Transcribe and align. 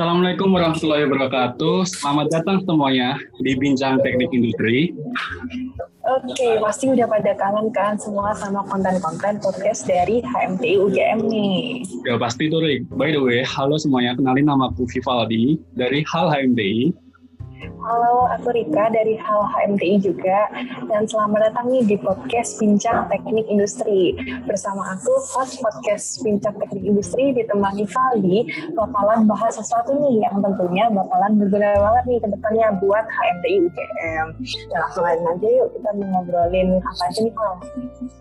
Assalamualaikum 0.00 0.56
warahmatullahi 0.56 1.04
wabarakatuh. 1.04 1.84
Selamat 1.84 2.32
datang 2.32 2.64
semuanya 2.64 3.20
di 3.36 3.52
Bincang 3.52 4.00
Teknik 4.00 4.32
Industri. 4.32 4.96
Oke, 6.00 6.56
pasti 6.56 6.88
udah 6.88 7.04
pada 7.04 7.36
kangen 7.36 7.68
kan 7.68 8.00
semua 8.00 8.32
sama 8.32 8.64
konten-konten 8.64 9.36
podcast 9.44 9.84
dari 9.84 10.24
HMTI 10.24 10.80
UGM 10.80 11.20
nih. 11.28 11.84
Ya 12.08 12.16
pasti 12.16 12.48
tuh 12.48 12.64
Rick. 12.64 12.88
By 12.96 13.12
the 13.12 13.20
way, 13.20 13.44
halo 13.44 13.76
semuanya. 13.76 14.16
Kenalin 14.16 14.48
nama 14.48 14.72
aku 14.72 14.88
Vivaldi 14.88 15.60
dari 15.76 16.00
HAL 16.08 16.32
HMTI. 16.32 16.96
Halo, 17.80 18.28
aku 18.28 18.52
Rika 18.52 18.92
dari 18.92 19.16
Hal 19.16 19.40
HMTI 19.40 20.04
juga. 20.04 20.52
Dan 20.84 21.08
selamat 21.08 21.48
datang 21.48 21.72
nih 21.72 21.88
di 21.88 21.96
podcast 21.96 22.60
Bincang 22.60 23.08
Teknik 23.08 23.48
Industri. 23.48 24.12
Bersama 24.44 24.92
aku, 24.92 25.08
host 25.32 25.64
podcast 25.64 26.20
Bincang 26.20 26.60
Teknik 26.60 26.84
Industri 26.84 27.32
ditemani 27.32 27.88
Valdi, 27.88 28.44
bakalan 28.76 29.24
bahas 29.24 29.56
sesuatu 29.56 29.96
nih 29.96 30.28
yang 30.28 30.44
tentunya 30.44 30.92
bakalan 30.92 31.40
berguna 31.40 31.72
banget 31.80 32.04
nih 32.04 32.18
ke 32.20 32.28
depannya 32.28 32.66
buat 32.84 33.04
HMTI 33.08 33.56
UGM. 33.64 34.26
Nah, 34.68 34.78
langsung 34.84 35.04
aja 35.08 35.48
yuk 35.48 35.68
kita 35.72 35.90
mau 35.96 36.06
ngobrolin 36.20 36.68
apa 36.84 37.02
aja 37.08 37.20
nih. 37.24 37.34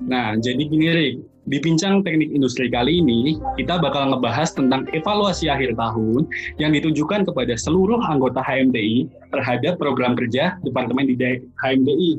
Nah, 0.07 0.27
jadi 0.39 0.61
gini 0.63 0.87
Rick. 0.87 1.15
Di 1.49 1.57
Bincang 1.57 2.05
Teknik 2.05 2.29
Industri 2.29 2.69
kali 2.69 3.01
ini, 3.01 3.41
kita 3.57 3.81
bakal 3.81 4.13
ngebahas 4.13 4.53
tentang 4.53 4.85
evaluasi 4.93 5.49
akhir 5.49 5.73
tahun 5.81 6.29
yang 6.61 6.77
ditujukan 6.77 7.25
kepada 7.25 7.57
seluruh 7.57 7.97
anggota 8.05 8.37
HMTI 8.45 9.09
terhadap 9.33 9.81
program 9.81 10.13
kerja 10.13 10.61
Departemen 10.61 11.09
di 11.09 11.17
HMTI. 11.57 12.11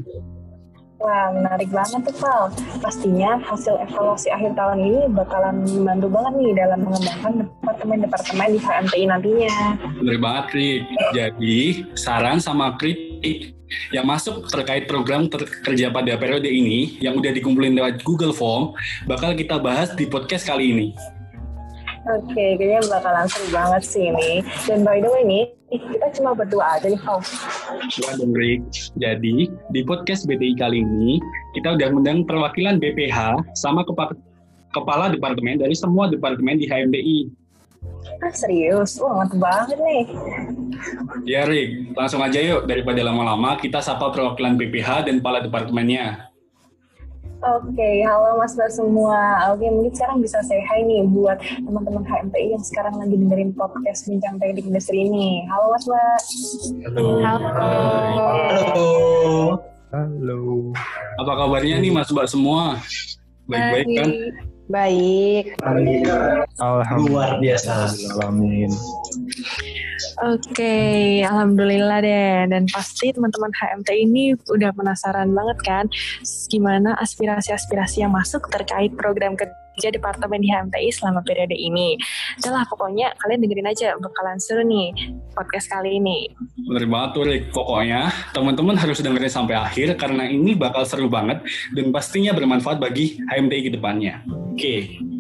Wah, 0.99 1.31
menarik 1.33 1.71
banget 1.71 2.11
tuh, 2.11 2.17
Val. 2.19 2.51
Pastinya 2.83 3.39
hasil 3.47 3.79
evaluasi 3.87 4.35
akhir 4.35 4.53
tahun 4.53 4.83
ini 4.85 5.01
bakalan 5.15 5.63
membantu 5.63 6.11
banget 6.13 6.33
nih 6.37 6.53
dalam 6.61 6.79
mengembangkan 6.85 7.33
departemen-departemen 7.41 8.49
di 8.51 8.59
HMTI 8.61 9.05
nantinya. 9.15 9.55
Bener 9.97 10.19
banget, 10.19 10.45
Rick. 10.53 10.83
Jadi, 11.15 11.59
saran 11.95 12.43
sama 12.43 12.75
yang 13.97 14.07
masuk 14.07 14.49
terkait 14.51 14.91
program 14.91 15.31
ter 15.31 15.47
kerja 15.63 15.93
pada 15.93 16.19
periode 16.19 16.49
ini 16.49 16.99
yang 16.99 17.19
udah 17.19 17.31
dikumpulin 17.31 17.77
lewat 17.79 18.03
Google 18.03 18.35
Form 18.35 18.75
bakal 19.07 19.37
kita 19.37 19.61
bahas 19.63 19.95
di 19.95 20.07
podcast 20.09 20.49
kali 20.49 20.75
ini. 20.75 20.89
Oke, 22.09 22.57
kayaknya 22.57 22.81
bakalan 22.89 23.29
seru 23.29 23.49
banget 23.53 23.83
sih 23.85 24.09
ini. 24.09 24.41
Dan 24.65 24.89
by 24.89 25.05
the 25.05 25.11
way 25.13 25.21
nih, 25.21 25.45
kita 25.69 26.07
cuma 26.17 26.33
berdua 26.33 26.81
aja 26.81 26.89
nih, 26.89 26.97
Om. 26.97 27.21
Dua 27.93 28.11
dong, 28.17 28.33
Rick. 28.33 28.65
Jadi, 28.97 29.53
di 29.53 29.81
podcast 29.85 30.25
BTI 30.25 30.57
kali 30.57 30.81
ini, 30.81 31.21
kita 31.53 31.77
udah 31.77 31.93
mengundang 31.93 32.25
perwakilan 32.25 32.81
BPH 32.81 33.45
sama 33.53 33.85
kepala 34.73 35.13
departemen 35.13 35.61
dari 35.61 35.77
semua 35.77 36.09
departemen 36.09 36.57
di 36.57 36.65
HMDI. 36.73 37.40
Ah, 38.21 38.33
serius? 38.37 39.01
Wah, 39.01 39.25
mantep 39.25 39.41
banget 39.41 39.81
nih. 39.81 40.05
Ya, 41.25 41.49
Rick. 41.49 41.97
Langsung 41.97 42.21
aja 42.21 42.37
yuk, 42.37 42.69
daripada 42.69 43.01
lama-lama, 43.01 43.57
kita 43.57 43.81
sapa 43.81 44.13
perwakilan 44.13 44.61
BPH 44.61 45.09
dan 45.09 45.25
kepala 45.25 45.41
departemennya. 45.41 46.29
Oke, 47.41 47.73
okay, 47.73 48.05
halo 48.05 48.37
Mas 48.37 48.53
Mbak 48.53 48.69
semua. 48.69 49.49
Oke, 49.49 49.65
okay, 49.65 49.69
mungkin 49.73 49.93
sekarang 49.97 50.21
bisa 50.21 50.45
saya 50.45 50.61
hai 50.61 50.85
nih 50.85 51.09
buat 51.09 51.41
teman-teman 51.41 52.05
HMPI 52.05 52.53
yang 52.53 52.61
sekarang 52.61 53.01
lagi 53.01 53.17
dengerin 53.17 53.57
podcast 53.57 54.05
Bincang 54.05 54.37
Teknik 54.37 54.69
Industri 54.69 55.09
ini. 55.09 55.49
Halo 55.49 55.73
Mas 55.73 55.89
Mbak. 55.89 56.21
Halo. 56.93 57.05
Halo. 57.25 57.49
Halo. 58.61 58.91
Halo. 59.89 60.41
Apa 61.17 61.33
kabarnya 61.41 61.81
nih 61.81 61.89
Mas 61.89 62.13
Mbak 62.13 62.29
semua? 62.29 62.77
Baik-baik 63.49 63.87
kan? 63.97 64.11
Baik. 64.71 65.59
Alhamdulillah. 65.67 66.47
Luar 67.03 67.31
biasa. 67.43 67.91
Alamin. 68.15 68.71
Oke, 70.21 70.53
okay, 70.53 71.25
alhamdulillah 71.25 72.05
deh. 72.05 72.45
Dan 72.53 72.69
pasti 72.69 73.09
teman-teman 73.09 73.49
HMT 73.57 73.89
ini 73.97 74.37
udah 74.53 74.69
penasaran 74.77 75.33
banget 75.33 75.59
kan 75.65 75.85
gimana 76.53 76.93
aspirasi-aspirasi 77.01 78.05
yang 78.05 78.13
masuk 78.13 78.53
terkait 78.53 78.93
program 79.01 79.33
kerja 79.33 79.89
departemen 79.89 80.45
di 80.45 80.53
HMTI 80.53 80.93
selama 80.93 81.25
periode 81.25 81.57
ini. 81.57 81.97
Udah 82.45 82.69
pokoknya 82.69 83.17
kalian 83.17 83.41
dengerin 83.49 83.73
aja 83.73 83.97
bakalan 83.97 84.37
seru 84.37 84.61
nih 84.61 84.93
podcast 85.33 85.73
kali 85.73 85.97
ini. 85.97 86.29
Bener 86.69 86.85
banget 86.85 87.11
tuh 87.17 87.25
Rick. 87.25 87.45
Pokoknya 87.57 88.13
teman-teman 88.37 88.77
harus 88.77 89.01
dengerin 89.01 89.33
sampai 89.33 89.57
akhir 89.57 89.97
karena 89.97 90.29
ini 90.29 90.53
bakal 90.53 90.85
seru 90.85 91.09
banget 91.09 91.41
dan 91.73 91.89
pastinya 91.97 92.37
bermanfaat 92.37 92.77
bagi 92.77 93.17
HMTI 93.25 93.61
ke 93.69 93.71
depannya. 93.73 94.21
Oke. 94.29 94.53
Okay. 94.53 95.20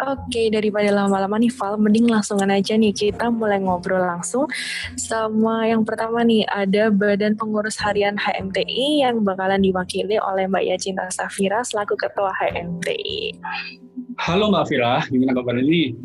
Oke, 0.00 0.48
daripada 0.48 0.88
lama-lama 0.94 1.36
nih 1.36 1.52
Val, 1.58 1.76
mending 1.76 2.06
langsungan 2.08 2.48
aja 2.48 2.78
nih 2.78 2.94
kita 2.94 3.28
mulai 3.28 3.58
ngobrol 3.58 4.00
langsung 4.00 4.46
sama 4.94 5.66
yang 5.66 5.82
pertama 5.82 6.22
nih 6.22 6.46
ada 6.48 6.88
Badan 6.88 7.34
Pengurus 7.34 7.76
Harian 7.82 8.16
HMTI 8.16 9.04
yang 9.04 9.20
bakalan 9.26 9.60
diwakili 9.60 10.16
oleh 10.22 10.46
Mbak 10.46 10.64
Yacinta 10.70 11.04
Safira 11.10 11.60
selaku 11.66 11.98
Ketua 11.98 12.32
HMTI. 12.32 13.36
Halo 14.22 14.48
Mbak 14.54 14.64
Fira, 14.70 15.02
gimana 15.10 15.32
kabar 15.36 15.58
ini? 15.58 15.96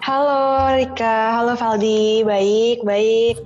Halo 0.00 0.40
Rika, 0.78 1.40
halo 1.40 1.52
Valdi, 1.58 2.22
baik, 2.22 2.86
baik. 2.86 3.36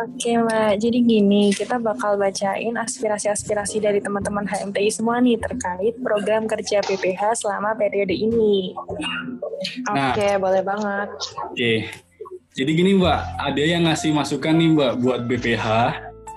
Oke 0.00 0.32
Mbak, 0.32 0.80
jadi 0.80 0.98
gini, 1.04 1.52
kita 1.52 1.76
bakal 1.76 2.16
bacain 2.16 2.72
aspirasi-aspirasi 2.72 3.84
dari 3.84 4.00
teman-teman 4.00 4.48
HMTI 4.48 4.88
semua 4.88 5.20
nih 5.20 5.36
terkait 5.36 5.92
program 6.00 6.48
kerja 6.48 6.80
PPH 6.80 7.44
selama 7.44 7.76
periode 7.76 8.16
ini. 8.16 8.72
Nah, 9.92 10.16
Oke, 10.16 10.40
boleh 10.40 10.64
banget. 10.64 11.08
Oke, 11.52 11.74
jadi 12.56 12.70
gini 12.72 12.96
Mbak, 12.96 13.20
ada 13.44 13.62
yang 13.62 13.84
ngasih 13.84 14.10
masukan 14.16 14.56
nih 14.56 14.68
Mbak 14.72 14.92
buat 15.04 15.20
BPH 15.28 15.66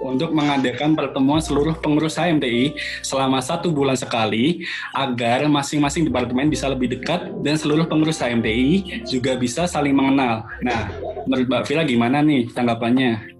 untuk 0.04 0.36
mengadakan 0.36 0.94
pertemuan 1.00 1.40
seluruh 1.40 1.80
pengurus 1.80 2.20
HMTI 2.20 2.76
selama 3.00 3.40
satu 3.40 3.72
bulan 3.72 3.96
sekali 3.96 4.68
agar 4.92 5.48
masing-masing 5.48 6.12
departemen 6.12 6.52
bisa 6.52 6.68
lebih 6.68 7.00
dekat 7.00 7.32
dan 7.40 7.56
seluruh 7.56 7.88
pengurus 7.88 8.20
HMTI 8.20 9.04
juga 9.08 9.40
bisa 9.40 9.64
saling 9.66 9.96
mengenal. 9.96 10.44
Nah, 10.60 10.92
menurut 11.24 11.48
Mbak 11.48 11.64
Vila 11.72 11.84
gimana 11.88 12.20
nih 12.20 12.52
tanggapannya? 12.52 13.33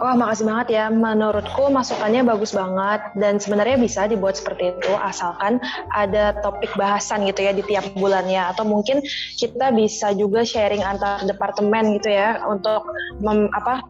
Wah, 0.00 0.16
makasih 0.16 0.48
banget 0.48 0.68
ya. 0.80 0.88
Menurutku 0.88 1.68
masukannya 1.68 2.24
bagus 2.24 2.56
banget 2.56 3.04
dan 3.20 3.36
sebenarnya 3.36 3.76
bisa 3.76 4.08
dibuat 4.08 4.40
seperti 4.40 4.72
itu 4.72 4.92
asalkan 4.96 5.60
ada 5.92 6.32
topik 6.40 6.72
bahasan 6.80 7.28
gitu 7.28 7.44
ya 7.44 7.52
di 7.52 7.60
tiap 7.68 7.84
bulannya 7.92 8.48
atau 8.48 8.64
mungkin 8.64 9.04
kita 9.36 9.76
bisa 9.76 10.16
juga 10.16 10.40
sharing 10.40 10.80
antar 10.80 11.20
departemen 11.28 12.00
gitu 12.00 12.16
ya 12.16 12.40
untuk 12.48 12.80
mem, 13.20 13.52
apa 13.52 13.84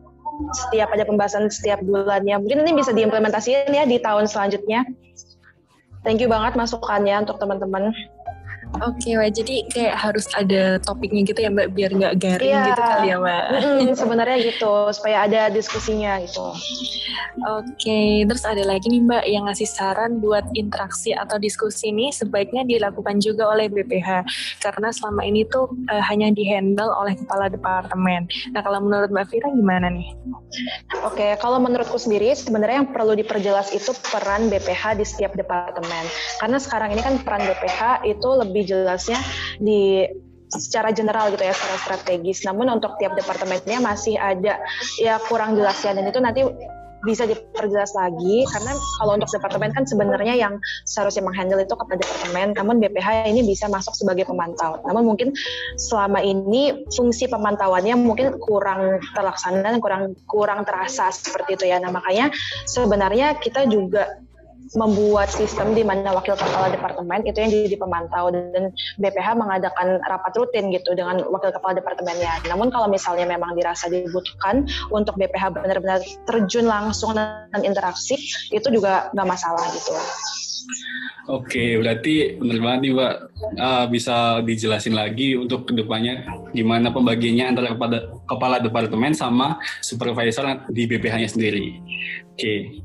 setiap 0.67 0.91
ada 0.91 1.07
pembahasan 1.07 1.47
setiap 1.47 1.79
bulannya. 1.87 2.43
Mungkin 2.43 2.67
ini 2.67 2.75
bisa 2.75 2.91
diimplementasikan 2.91 3.71
ya 3.71 3.87
di 3.87 4.03
tahun 4.03 4.27
selanjutnya. 4.27 4.83
Thank 6.03 6.25
you 6.25 6.33
banget 6.33 6.59
masukannya 6.59 7.23
untuk 7.23 7.39
teman-teman. 7.39 7.95
Oke, 8.79 9.13
okay, 9.13 9.29
jadi 9.35 9.57
kayak 9.67 9.97
harus 9.99 10.31
ada 10.39 10.79
topiknya 10.79 11.27
gitu 11.27 11.43
ya 11.43 11.51
Mbak, 11.51 11.69
biar 11.75 11.91
nggak 11.91 12.15
garing 12.23 12.55
iya. 12.55 12.67
gitu 12.71 12.83
kali 12.83 13.07
ya 13.11 13.17
Mbak. 13.19 13.45
Mm, 13.51 13.89
sebenarnya 14.01 14.37
gitu, 14.47 14.73
supaya 14.95 15.27
ada 15.27 15.51
diskusinya 15.51 16.23
gitu. 16.23 16.55
Oke, 17.51 17.67
okay, 17.77 18.11
terus 18.25 18.47
ada 18.47 18.63
lagi 18.63 18.87
nih 18.89 19.03
Mbak 19.05 19.25
yang 19.27 19.45
ngasih 19.51 19.69
saran 19.69 20.23
buat 20.23 20.47
interaksi 20.55 21.13
atau 21.13 21.37
diskusi 21.37 21.91
ini 21.91 22.15
sebaiknya 22.15 22.63
dilakukan 22.65 23.19
juga 23.19 23.51
oleh 23.53 23.67
BPH 23.69 24.25
karena 24.63 24.89
selama 24.95 25.23
ini 25.27 25.45
tuh 25.51 25.69
uh, 25.91 26.03
hanya 26.07 26.31
dihandle 26.31 26.91
oleh 26.95 27.19
kepala 27.19 27.51
departemen. 27.51 28.31
Nah 28.55 28.61
kalau 28.63 28.81
menurut 28.81 29.11
Mbak 29.13 29.27
Fira 29.29 29.49
gimana 29.53 29.91
nih? 29.93 30.09
Oke, 31.07 31.21
okay, 31.21 31.31
kalau 31.39 31.63
menurutku 31.63 31.99
sendiri 31.99 32.35
sebenarnya 32.35 32.83
yang 32.83 32.91
perlu 32.91 33.15
diperjelas 33.15 33.71
itu 33.77 33.95
peran 34.11 34.51
BPH 34.51 34.99
di 34.99 35.05
setiap 35.07 35.37
departemen. 35.39 36.05
Karena 36.43 36.59
sekarang 36.59 36.91
ini 36.97 37.03
kan 37.05 37.15
peran 37.23 37.45
BPH 37.47 38.09
itu 38.09 38.29
lebih 38.35 38.60
lebih 38.61 38.77
jelasnya 38.77 39.17
di 39.57 40.05
secara 40.53 40.93
general 40.93 41.33
gitu 41.33 41.41
ya 41.41 41.57
secara 41.57 41.79
strategis. 41.81 42.45
Namun 42.45 42.69
untuk 42.69 43.01
tiap 43.01 43.17
departemennya 43.17 43.81
masih 43.81 44.21
ada 44.21 44.61
ya 45.01 45.17
kurang 45.25 45.57
jelas 45.57 45.81
ya 45.81 45.97
dan 45.97 46.05
itu 46.05 46.21
nanti 46.21 46.45
bisa 47.01 47.25
diperjelas 47.25 47.97
lagi 47.97 48.45
karena 48.45 48.77
kalau 49.01 49.17
untuk 49.17 49.33
departemen 49.33 49.73
kan 49.73 49.89
sebenarnya 49.89 50.37
yang 50.37 50.61
seharusnya 50.85 51.25
menghandle 51.25 51.65
itu 51.65 51.73
kepada 51.73 51.97
departemen, 51.97 52.53
namun 52.53 52.77
BPH 52.77 53.25
ini 53.25 53.41
bisa 53.41 53.73
masuk 53.73 53.97
sebagai 53.97 54.29
pemantau. 54.29 54.85
Namun 54.85 55.09
mungkin 55.09 55.33
selama 55.81 56.21
ini 56.21 56.85
fungsi 56.93 57.25
pemantauannya 57.33 57.97
mungkin 57.97 58.37
kurang 58.45 59.01
terlaksana 59.17 59.65
dan 59.65 59.81
kurang 59.81 60.13
kurang 60.29 60.69
terasa 60.69 61.09
seperti 61.09 61.57
itu 61.57 61.65
ya. 61.73 61.81
Nah 61.81 61.89
makanya 61.89 62.29
sebenarnya 62.69 63.41
kita 63.41 63.65
juga 63.65 64.21
membuat 64.79 65.31
sistem 65.35 65.75
di 65.75 65.83
mana 65.83 66.15
wakil 66.15 66.39
kepala 66.39 66.71
departemen 66.71 67.27
itu 67.27 67.39
yang 67.43 67.51
jadi 67.51 67.77
pemantau 67.79 68.31
dan 68.31 68.71
BPH 69.03 69.35
mengadakan 69.35 69.99
rapat 70.07 70.33
rutin 70.39 70.71
gitu 70.71 70.95
dengan 70.95 71.27
wakil 71.27 71.51
kepala 71.51 71.75
departemennya. 71.75 72.39
Namun 72.47 72.71
kalau 72.71 72.87
misalnya 72.87 73.27
memang 73.27 73.59
dirasa 73.59 73.91
dibutuhkan 73.91 74.67
untuk 74.95 75.19
BPH 75.19 75.59
benar-benar 75.59 75.99
terjun 76.27 76.71
langsung 76.71 77.19
dan 77.19 77.61
interaksi 77.67 78.15
itu 78.55 78.69
juga 78.71 79.11
nggak 79.11 79.29
masalah 79.29 79.67
gitu. 79.75 79.91
Oke, 81.31 81.79
berarti 81.79 82.37
benar 82.37 82.59
banget 82.59 82.81
nih 82.83 82.93
Mbak. 82.95 83.15
Uh, 83.57 83.85
bisa 83.89 84.17
dijelasin 84.45 84.95
lagi 84.95 85.39
untuk 85.39 85.67
ke 85.67 85.73
depannya 85.73 86.27
gimana 86.53 86.91
pembagiannya 86.91 87.45
antara 87.47 87.69
kepada 87.73 87.99
kepala 88.27 88.57
departemen 88.59 89.15
sama 89.15 89.59
supervisor 89.81 90.67
di 90.71 90.91
BPH-nya 90.91 91.31
sendiri. 91.31 91.79
Oke. 92.35 92.85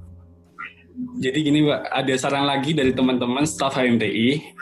Jadi 0.96 1.38
gini 1.44 1.60
Mbak, 1.68 1.82
ada 1.92 2.14
saran 2.16 2.48
lagi 2.48 2.72
dari 2.72 2.96
teman-teman 2.96 3.44
staf 3.44 3.76
HMTI. 3.76 4.56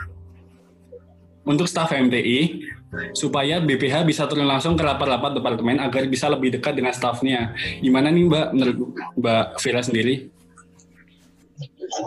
Untuk 1.44 1.68
staf 1.68 1.92
HMTI, 1.92 2.64
supaya 3.12 3.60
BPH 3.60 4.06
bisa 4.06 4.24
turun 4.24 4.48
langsung 4.48 4.78
ke 4.78 4.82
rapat-rapat 4.82 5.36
departemen 5.36 5.76
agar 5.82 6.08
bisa 6.08 6.26
lebih 6.30 6.54
dekat 6.56 6.74
dengan 6.74 6.94
stafnya. 6.94 7.52
Gimana 7.84 8.08
nih 8.08 8.24
Mbak, 8.26 8.46
menurut 8.54 8.76
Mbak 9.18 9.44
Vira 9.60 9.82
sendiri? 9.84 10.14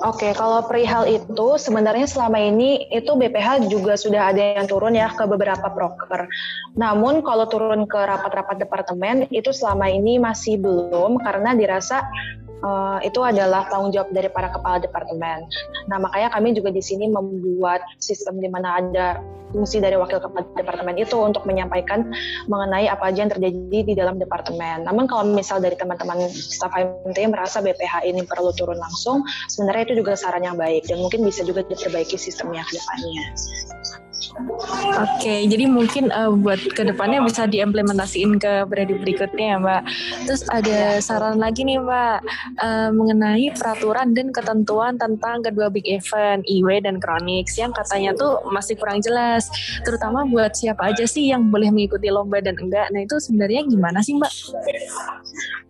Oke, 0.04 0.36
kalau 0.36 0.60
perihal 0.68 1.08
itu 1.08 1.48
sebenarnya 1.56 2.04
selama 2.10 2.36
ini 2.44 2.92
itu 2.92 3.08
BPH 3.16 3.72
juga 3.72 3.96
sudah 3.96 4.36
ada 4.36 4.60
yang 4.60 4.68
turun 4.68 4.92
ya 4.92 5.08
ke 5.16 5.24
beberapa 5.24 5.72
broker. 5.72 6.28
Namun 6.76 7.24
kalau 7.24 7.48
turun 7.48 7.88
ke 7.88 7.96
rapat-rapat 7.96 8.60
departemen 8.60 9.32
itu 9.32 9.56
selama 9.56 9.88
ini 9.88 10.20
masih 10.20 10.60
belum 10.60 11.24
karena 11.24 11.56
dirasa 11.56 12.04
uh, 12.64 13.00
itu 13.04 13.20
adalah 13.22 13.68
tanggung 13.70 13.94
jawab 13.94 14.10
dari 14.14 14.30
para 14.32 14.50
kepala 14.50 14.82
departemen. 14.82 15.46
Nah, 15.90 15.98
makanya 16.02 16.34
kami 16.34 16.58
juga 16.58 16.70
di 16.74 16.82
sini 16.82 17.10
membuat 17.10 17.84
sistem 18.02 18.40
di 18.42 18.50
mana 18.50 18.82
ada 18.82 19.22
fungsi 19.52 19.80
dari 19.80 19.96
wakil 19.96 20.20
kepala 20.20 20.44
departemen 20.60 21.00
itu 21.00 21.16
untuk 21.16 21.48
menyampaikan 21.48 22.12
mengenai 22.52 22.92
apa 22.92 23.08
aja 23.08 23.24
yang 23.24 23.32
terjadi 23.32 23.80
di 23.88 23.94
dalam 23.96 24.20
departemen. 24.20 24.84
Namun 24.84 25.08
kalau 25.08 25.24
misal 25.32 25.64
dari 25.64 25.80
teman-teman 25.80 26.28
staf 26.32 26.76
HMT 26.76 27.18
merasa 27.32 27.64
BPH 27.64 28.04
ini 28.04 28.28
perlu 28.28 28.52
turun 28.52 28.78
langsung, 28.78 29.24
sebenarnya 29.48 29.92
itu 29.92 30.04
juga 30.04 30.20
saran 30.20 30.44
yang 30.44 30.60
baik 30.60 30.88
dan 30.88 31.00
mungkin 31.00 31.24
bisa 31.24 31.48
juga 31.48 31.64
diperbaiki 31.64 32.20
sistemnya 32.20 32.68
ke 32.68 32.76
depannya. 32.76 33.24
Oke, 34.98 35.50
jadi 35.50 35.66
mungkin 35.66 36.14
uh, 36.14 36.30
buat 36.30 36.62
ke 36.74 36.86
depannya 36.86 37.26
bisa 37.26 37.50
diimplementasiin 37.50 38.38
ke 38.38 38.70
periode 38.70 39.02
berikutnya 39.02 39.46
ya 39.54 39.58
Mbak. 39.58 39.82
Terus 40.30 40.42
ada 40.54 40.80
saran 41.02 41.42
lagi 41.42 41.66
nih 41.66 41.82
Mbak 41.82 42.18
uh, 42.62 42.90
mengenai 42.94 43.50
peraturan 43.58 44.14
dan 44.14 44.30
ketentuan 44.30 44.94
tentang 45.02 45.42
kedua 45.42 45.74
big 45.74 45.86
event 45.90 46.46
IW 46.46 46.70
dan 46.86 47.02
Chronix 47.02 47.58
yang 47.58 47.74
katanya 47.74 48.14
tuh 48.14 48.46
masih 48.54 48.78
kurang 48.78 49.02
jelas, 49.02 49.50
terutama 49.82 50.22
buat 50.30 50.54
siapa 50.54 50.94
aja 50.94 51.10
sih 51.10 51.34
yang 51.34 51.50
boleh 51.50 51.74
mengikuti 51.74 52.14
lomba 52.14 52.38
dan 52.38 52.58
enggak. 52.62 52.94
Nah 52.94 53.02
itu 53.02 53.18
sebenarnya 53.18 53.66
gimana 53.66 54.06
sih 54.06 54.14
Mbak? 54.18 54.34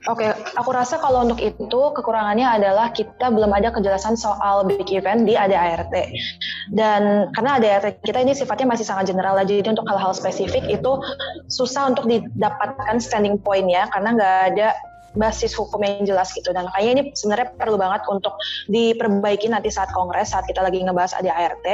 Oke, 0.08 0.24
aku 0.56 0.70
rasa 0.72 1.04
kalau 1.04 1.28
untuk 1.28 1.44
itu 1.44 1.82
kekurangannya 1.92 2.48
adalah 2.48 2.96
kita 2.96 3.28
belum 3.28 3.52
ada 3.52 3.76
kejelasan 3.76 4.16
soal 4.16 4.64
big 4.64 4.88
event 4.88 5.28
di 5.28 5.36
ADART. 5.36 5.92
Dan 6.72 7.28
karena 7.36 7.60
ADART 7.60 8.00
kita 8.02 8.24
ini 8.24 8.32
sifat 8.32 8.64
sifatnya 8.64 8.68
masih 8.72 8.86
sangat 8.88 9.12
general. 9.12 9.36
Jadi 9.44 9.68
untuk 9.68 9.84
hal-hal 9.92 10.16
spesifik 10.16 10.64
itu 10.72 10.92
susah 11.52 11.92
untuk 11.92 12.08
didapatkan 12.08 13.04
standing 13.04 13.36
point 13.36 13.68
ya 13.68 13.92
karena 13.92 14.16
nggak 14.16 14.38
ada 14.56 14.68
basis 15.18 15.52
hukum 15.58 15.82
yang 15.82 16.06
jelas 16.06 16.30
gitu 16.32 16.54
dan 16.54 16.70
kayaknya 16.72 16.92
ini 16.94 17.04
sebenarnya 17.18 17.50
perlu 17.58 17.76
banget 17.76 18.06
untuk 18.06 18.38
diperbaiki 18.70 19.50
nanti 19.50 19.74
saat 19.74 19.90
kongres 19.90 20.32
saat 20.32 20.46
kita 20.46 20.64
lagi 20.64 20.80
ngebahas 20.80 21.18
ADART. 21.20 21.68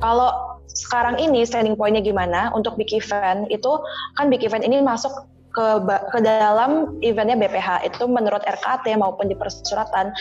Kalau 0.00 0.62
sekarang 0.72 1.20
ini 1.20 1.44
standing 1.44 1.74
pointnya 1.74 2.00
gimana 2.00 2.54
untuk 2.54 2.78
big 2.80 2.88
event 2.94 3.50
itu 3.52 3.82
kan 4.16 4.30
big 4.32 4.40
event 4.46 4.64
ini 4.64 4.80
masuk 4.80 5.10
ke 5.58 5.66
ke 6.14 6.18
dalam 6.22 7.02
eventnya 7.02 7.34
BPH 7.34 7.90
itu 7.90 8.06
menurut 8.06 8.46
RKT 8.46 8.94
maupun 8.94 9.26
di 9.26 9.34
persuratan 9.34 10.14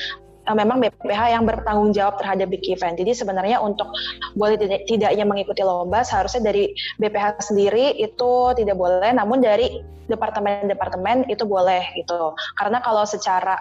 uh, 0.49 0.55
memang 0.57 0.81
BPH 0.81 1.37
yang 1.37 1.43
bertanggung 1.45 1.93
jawab 1.93 2.17
terhadap 2.17 2.49
big 2.49 2.65
event. 2.65 2.97
Jadi 2.97 3.13
sebenarnya 3.13 3.61
untuk 3.61 3.91
boleh 4.33 4.57
tidak, 4.57 4.89
tidaknya 4.89 5.29
mengikuti 5.29 5.61
lomba 5.61 6.01
seharusnya 6.01 6.49
dari 6.49 6.73
BPH 6.97 7.53
sendiri 7.53 7.99
itu 7.99 8.31
tidak 8.57 8.79
boleh, 8.79 9.13
namun 9.13 9.43
dari 9.43 9.83
departemen-departemen 10.07 11.27
itu 11.29 11.43
boleh 11.43 11.83
gitu. 11.99 12.33
Karena 12.55 12.79
kalau 12.79 13.03
secara 13.03 13.59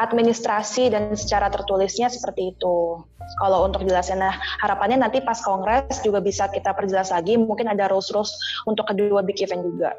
administrasi 0.00 0.92
dan 0.92 1.12
secara 1.12 1.52
tertulisnya 1.52 2.08
seperti 2.08 2.56
itu. 2.56 3.00
Kalau 3.42 3.66
untuk 3.66 3.82
jelasnya, 3.82 4.30
nah 4.30 4.34
harapannya 4.62 5.02
nanti 5.02 5.18
pas 5.18 5.42
kongres 5.42 5.98
juga 6.06 6.22
bisa 6.22 6.46
kita 6.46 6.70
perjelas 6.72 7.10
lagi, 7.10 7.34
mungkin 7.34 7.66
ada 7.66 7.90
rules-rules 7.90 8.30
untuk 8.70 8.86
kedua 8.86 9.26
big 9.26 9.36
event 9.42 9.66
juga. 9.66 9.90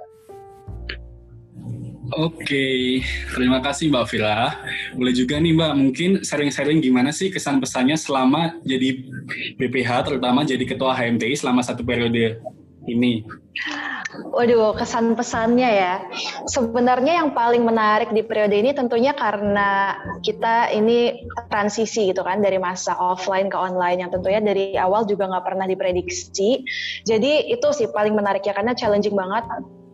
Oke, 2.16 3.04
terima 3.36 3.60
kasih 3.60 3.92
Mbak 3.92 4.06
Vila. 4.08 4.56
Boleh 4.96 5.12
juga 5.12 5.36
nih 5.36 5.52
Mbak, 5.52 5.74
mungkin 5.76 6.10
sharing-sharing 6.24 6.80
gimana 6.80 7.12
sih 7.12 7.28
kesan 7.28 7.60
pesannya 7.60 8.00
selama 8.00 8.56
jadi 8.64 9.04
BPH, 9.60 10.08
terutama 10.08 10.48
jadi 10.48 10.64
ketua 10.64 10.96
HMTI 10.96 11.36
selama 11.36 11.60
satu 11.60 11.84
periode 11.84 12.40
ini? 12.88 13.28
Waduh, 14.32 14.72
kesan 14.80 15.20
pesannya 15.20 15.68
ya. 15.68 15.96
Sebenarnya 16.48 17.20
yang 17.20 17.36
paling 17.36 17.68
menarik 17.68 18.16
di 18.16 18.24
periode 18.24 18.56
ini 18.56 18.72
tentunya 18.72 19.12
karena 19.12 20.00
kita 20.24 20.72
ini 20.72 21.28
transisi 21.52 22.08
gitu 22.08 22.24
kan 22.24 22.40
dari 22.40 22.56
masa 22.56 22.96
offline 22.96 23.52
ke 23.52 23.58
online 23.60 24.08
yang 24.08 24.12
tentunya 24.14 24.40
dari 24.40 24.80
awal 24.80 25.04
juga 25.04 25.28
nggak 25.28 25.44
pernah 25.44 25.68
diprediksi. 25.68 26.64
Jadi 27.04 27.52
itu 27.52 27.68
sih 27.76 27.92
paling 27.92 28.16
menarik 28.16 28.48
ya 28.48 28.56
karena 28.56 28.72
challenging 28.72 29.14
banget 29.14 29.44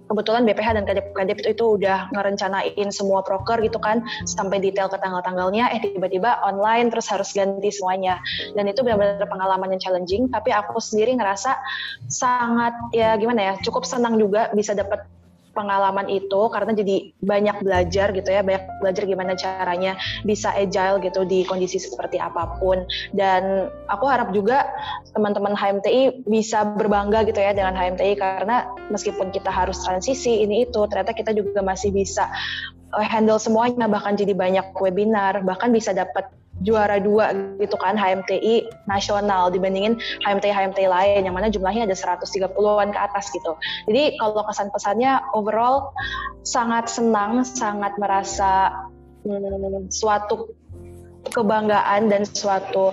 kebetulan 0.08 0.44
BPH 0.44 0.70
dan 0.76 0.84
Kadep-Kadep 0.84 1.38
itu, 1.44 1.50
itu 1.56 1.66
udah 1.80 2.12
ngerencanain 2.12 2.88
semua 2.92 3.24
proker 3.24 3.60
gitu 3.64 3.80
kan 3.80 4.04
sampai 4.28 4.60
detail 4.60 4.92
ke 4.92 4.98
tanggal-tanggalnya 5.00 5.72
eh 5.72 5.82
tiba-tiba 5.82 6.44
online 6.44 6.92
terus 6.92 7.08
harus 7.10 7.32
ganti 7.32 7.70
semuanya. 7.72 8.20
Dan 8.54 8.68
itu 8.68 8.84
benar-benar 8.84 9.26
pengalaman 9.28 9.74
yang 9.76 9.82
challenging 9.82 10.28
tapi 10.30 10.52
aku 10.52 10.78
sendiri 10.80 11.16
ngerasa 11.16 11.56
sangat 12.12 12.74
ya 12.92 13.16
gimana 13.16 13.42
ya 13.42 13.54
cukup 13.64 13.88
senang 13.88 14.20
juga 14.20 14.52
bisa 14.52 14.76
dapat 14.76 15.08
pengalaman 15.54 16.10
itu 16.10 16.50
karena 16.50 16.74
jadi 16.74 17.14
banyak 17.22 17.58
belajar 17.62 18.10
gitu 18.12 18.30
ya 18.30 18.42
banyak 18.42 18.66
belajar 18.82 19.04
gimana 19.06 19.34
caranya 19.38 19.96
bisa 20.26 20.52
agile 20.52 21.00
gitu 21.00 21.24
di 21.24 21.46
kondisi 21.46 21.78
seperti 21.80 22.18
apa 22.18 22.58
pun. 22.58 22.84
Dan 23.14 23.70
aku 23.88 24.06
harap 24.10 24.34
juga 24.34 24.68
teman-teman 25.14 25.54
HMTI 25.54 26.26
bisa 26.26 26.66
berbangga 26.76 27.24
gitu 27.30 27.40
ya 27.40 27.54
dengan 27.54 27.78
HMTI 27.78 28.14
karena 28.18 28.68
meskipun 28.90 29.30
kita 29.30 29.54
harus 29.54 29.80
transisi 29.86 30.44
ini 30.44 30.66
itu 30.66 30.82
ternyata 30.90 31.14
kita 31.14 31.32
juga 31.32 31.62
masih 31.62 31.94
bisa 31.94 32.28
eh, 32.98 33.08
handle 33.08 33.38
semuanya 33.38 33.86
bahkan 33.86 34.18
jadi 34.18 34.34
banyak 34.34 34.74
webinar 34.76 35.46
bahkan 35.46 35.70
bisa 35.70 35.94
dapat 35.94 36.28
juara 36.64 36.98
dua 36.98 37.36
gitu 37.60 37.76
kan 37.78 38.00
HMTI 38.00 38.88
nasional 38.88 39.52
dibandingin 39.52 40.00
HMTI 40.24 40.52
HMTI 40.52 40.88
lain 40.88 41.22
yang 41.28 41.36
mana 41.36 41.52
jumlahnya 41.52 41.86
ada 41.86 41.96
130-an 41.96 42.90
ke 42.96 43.00
atas 43.00 43.30
gitu. 43.30 43.54
Jadi 43.92 44.16
kalau 44.18 44.42
kesan 44.48 44.72
pesannya 44.72 45.20
overall 45.36 45.92
sangat 46.48 46.88
senang, 46.88 47.44
sangat 47.44 47.96
merasa 48.00 48.72
hmm, 49.28 49.92
suatu 49.92 50.63
kebanggaan 51.32 52.12
dan 52.12 52.28
suatu 52.28 52.92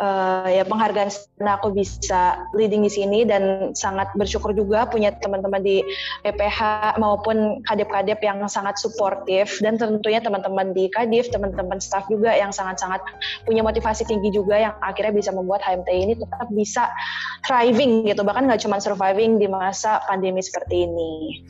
uh, 0.00 0.48
ya 0.48 0.64
penghargaan 0.64 1.10
karena 1.10 1.52
aku 1.58 1.74
bisa 1.74 2.40
leading 2.54 2.86
di 2.86 2.90
sini 2.90 3.26
dan 3.26 3.74
sangat 3.74 4.08
bersyukur 4.14 4.54
juga 4.54 4.86
punya 4.88 5.12
teman-teman 5.18 5.60
di 5.60 5.82
PPH 6.24 6.96
maupun 6.96 7.60
kadep-kadep 7.66 8.18
yang 8.22 8.40
sangat 8.48 8.78
suportif 8.80 9.58
dan 9.60 9.76
tentunya 9.76 10.22
teman-teman 10.22 10.72
di 10.72 10.88
Kadif, 10.88 11.28
teman-teman 11.28 11.82
staff 11.82 12.06
juga 12.08 12.32
yang 12.34 12.54
sangat-sangat 12.54 13.02
punya 13.44 13.60
motivasi 13.60 14.06
tinggi 14.08 14.32
juga 14.32 14.56
yang 14.56 14.74
akhirnya 14.80 15.14
bisa 15.14 15.30
membuat 15.34 15.60
HMT 15.66 15.88
ini 15.92 16.12
tetap 16.16 16.48
bisa 16.54 16.88
thriving 17.44 18.06
gitu 18.08 18.22
bahkan 18.24 18.46
nggak 18.46 18.62
cuma 18.62 18.80
surviving 18.80 19.36
di 19.36 19.46
masa 19.50 20.00
pandemi 20.06 20.40
seperti 20.40 20.88
ini. 20.88 21.42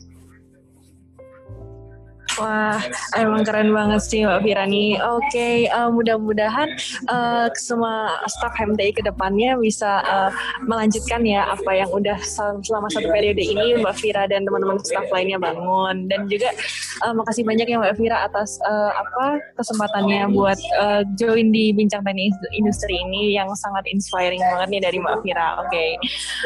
Wah, 2.39 2.79
emang 3.19 3.43
keren 3.43 3.75
banget 3.75 4.01
sih 4.07 4.23
Mbak 4.23 4.41
Firani. 4.47 4.95
Oke, 4.95 5.27
okay, 5.27 5.55
uh, 5.67 5.87
eh, 5.87 5.89
mudah-mudahan 5.91 6.71
uh, 7.11 7.51
semua 7.59 8.15
staf 8.31 8.55
HMTI 8.55 8.95
ke 8.95 9.03
depannya 9.03 9.59
bisa 9.59 9.99
uh, 10.07 10.31
melanjutkan 10.63 11.27
ya 11.27 11.51
apa 11.51 11.71
yang 11.75 11.91
udah 11.91 12.15
selama 12.63 12.87
satu 12.87 13.11
periode 13.11 13.43
ini 13.43 13.83
Mbak 13.83 13.95
Fira 13.99 14.23
dan 14.31 14.47
teman-teman 14.47 14.79
staf 14.79 15.03
lainnya 15.11 15.35
bangun. 15.35 16.07
Dan 16.07 16.31
juga 16.31 16.55
uh, 17.03 17.11
makasih 17.11 17.43
banyak 17.43 17.67
ya 17.67 17.77
Mbak 17.83 17.95
Fira 17.99 18.17
atas 18.23 18.55
uh, 18.63 18.95
apa 18.95 19.43
kesempatannya 19.59 20.31
buat 20.31 20.59
uh, 20.79 21.03
join 21.19 21.51
di 21.51 21.75
bincang 21.75 22.07
teknik 22.07 22.31
industri 22.55 22.95
ini 22.95 23.35
yang 23.35 23.51
sangat 23.59 23.83
inspiring 23.91 24.39
banget 24.39 24.79
nih 24.79 24.81
dari 24.87 24.97
Mbak 25.03 25.27
Fira. 25.27 25.59
Oke, 25.59 25.75
okay. 25.75 25.89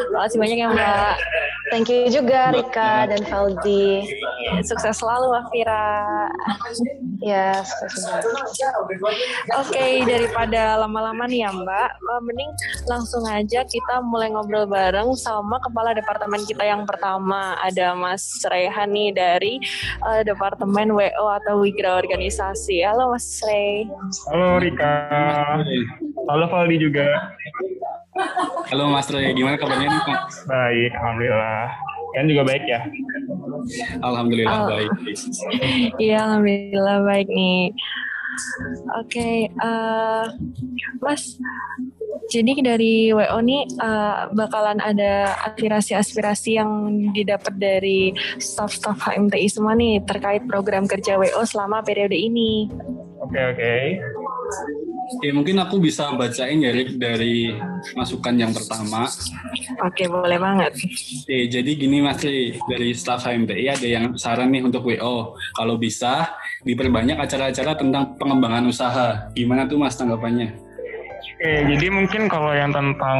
makasih 0.09 0.37
banyak 0.41 0.57
ya 0.57 0.67
Mbak. 0.73 1.15
Thank 1.69 1.89
you 1.93 2.09
juga 2.09 2.53
Rika 2.53 3.09
dan 3.09 3.21
Valdi. 3.29 4.05
Sukses 4.65 4.97
selalu 4.97 5.33
Afira. 5.37 5.82
Ya. 7.23 7.63
Oke, 9.63 10.03
daripada 10.03 10.75
lama-lama 10.75 11.23
nih 11.23 11.47
ya 11.47 11.51
Mbak, 11.55 11.89
eh, 11.95 12.21
mending 12.27 12.51
langsung 12.91 13.23
aja 13.23 13.63
kita 13.63 14.03
mulai 14.03 14.27
ngobrol 14.27 14.67
bareng 14.67 15.15
sama 15.15 15.55
kepala 15.63 15.95
departemen 15.95 16.43
kita 16.43 16.67
yang 16.67 16.83
pertama. 16.83 17.55
Ada 17.63 17.95
Mas 17.95 18.27
Rehan 18.43 18.91
nih 18.91 19.15
dari 19.15 19.53
uh, 20.03 20.21
Departemen 20.27 20.91
WO 20.91 21.25
atau 21.31 21.63
Wigra 21.63 21.95
Organisasi. 22.03 22.83
Halo 22.83 23.15
Mas 23.15 23.39
Rey. 23.47 23.87
Halo 24.27 24.59
Rika. 24.59 24.93
Halo 26.27 26.45
Valdi 26.51 26.77
juga. 26.83 27.07
Halo 28.69 28.91
Mas 28.91 29.07
Rey, 29.09 29.31
gimana 29.33 29.55
kabarnya 29.55 29.89
nih 29.89 30.01
Pak? 30.05 30.19
Baik, 30.45 30.91
alhamdulillah. 30.99 31.92
Kan 32.13 32.29
juga 32.29 32.45
baik 32.45 32.63
ya? 32.69 32.81
Alhamdulillah 34.05 34.59
Al- 34.65 34.69
baik. 34.69 34.91
Iya, 36.03 36.17
alhamdulillah 36.29 36.97
baik 37.05 37.27
nih. 37.29 37.73
Oke, 38.97 39.49
eh, 39.49 40.25
Mas. 41.01 41.37
Jadi 42.33 42.65
dari 42.65 43.13
WO 43.13 43.37
nih 43.45 43.61
eh, 43.67 44.21
bakalan 44.33 44.79
ada 44.81 45.37
aspirasi-aspirasi 45.53 46.57
yang 46.57 46.71
didapat 47.13 47.53
dari 47.57 48.09
staff-staff 48.41 48.95
HMTI 49.05 49.47
semua 49.51 49.77
nih 49.77 50.01
terkait 50.01 50.45
program 50.49 50.89
kerja 50.89 51.19
WO 51.19 51.43
selama 51.45 51.85
periode 51.85 52.15
ini. 52.17 52.69
Oke, 53.21 53.37
oke. 53.37 53.73
Oke, 55.13 55.29
mungkin 55.29 55.61
aku 55.61 55.77
bisa 55.77 56.09
bacain 56.17 56.63
ya 56.63 56.71
Rik 56.73 56.97
dari 56.97 57.53
masukan 57.93 58.33
yang 58.33 58.51
pertama. 58.51 59.05
Oke, 59.85 60.09
boleh 60.09 60.39
banget. 60.41 60.73
Oke, 61.23 61.37
jadi 61.51 61.71
gini 61.77 62.01
Mas 62.01 62.21
Ri, 62.23 62.57
dari 62.65 62.91
staff 62.97 63.27
HMTI 63.27 63.65
ada 63.69 63.87
yang 63.87 64.05
saran 64.17 64.49
nih 64.49 64.65
untuk 64.65 64.87
WO. 64.87 65.37
Kalau 65.53 65.75
bisa, 65.77 66.33
diperbanyak 66.65 67.19
acara-acara 67.21 67.77
tentang 67.77 68.17
pengembangan 68.17 68.65
usaha. 68.65 69.29
Gimana 69.37 69.69
tuh 69.69 69.77
Mas 69.77 69.95
tanggapannya? 69.95 70.55
Oke, 71.23 71.53
jadi 71.75 71.87
mungkin 71.91 72.31
kalau 72.31 72.55
yang 72.55 72.71
tentang 72.71 73.19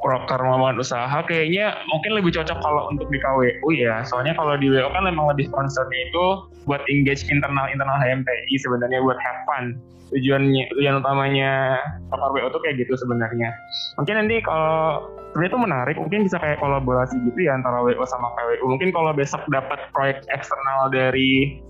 proker 0.00 0.40
pengembangan 0.40 0.80
usaha 0.80 1.18
kayaknya 1.28 1.76
mungkin 1.86 2.18
lebih 2.18 2.32
cocok 2.34 2.58
kalau 2.58 2.88
untuk 2.90 3.06
di 3.12 3.18
KWU 3.20 3.68
ya. 3.76 4.02
Soalnya 4.02 4.34
kalau 4.34 4.56
di 4.56 4.72
WO 4.72 4.88
kan 4.90 5.06
memang 5.06 5.30
lebih 5.30 5.46
concernnya 5.52 6.00
itu 6.08 6.24
buat 6.64 6.82
engage 6.88 7.28
internal 7.28 7.68
internal 7.70 7.98
HMTI 8.00 8.54
sebenarnya 8.58 8.98
buat 9.04 9.18
have 9.20 9.40
fun. 9.46 9.78
Tujuannya 10.10 10.74
tujuan 10.74 10.98
utamanya 10.98 11.78
WO 12.10 12.48
tuh 12.50 12.60
kayak 12.62 12.82
gitu 12.82 12.94
sebenarnya. 12.98 13.54
Mungkin 13.98 14.14
nanti 14.26 14.42
kalau 14.42 15.06
sebenarnya 15.30 15.50
itu 15.50 15.60
menarik, 15.62 15.96
mungkin 15.98 16.20
bisa 16.26 16.36
kayak 16.42 16.58
kolaborasi 16.58 17.14
gitu 17.30 17.38
ya 17.46 17.54
antara 17.54 17.78
WO 17.82 18.02
sama 18.06 18.34
KWU. 18.34 18.66
Mungkin 18.74 18.90
kalau 18.90 19.14
besok 19.14 19.42
dapat 19.50 19.78
proyek 19.94 20.26
eksternal 20.34 20.90
dari 20.90 21.62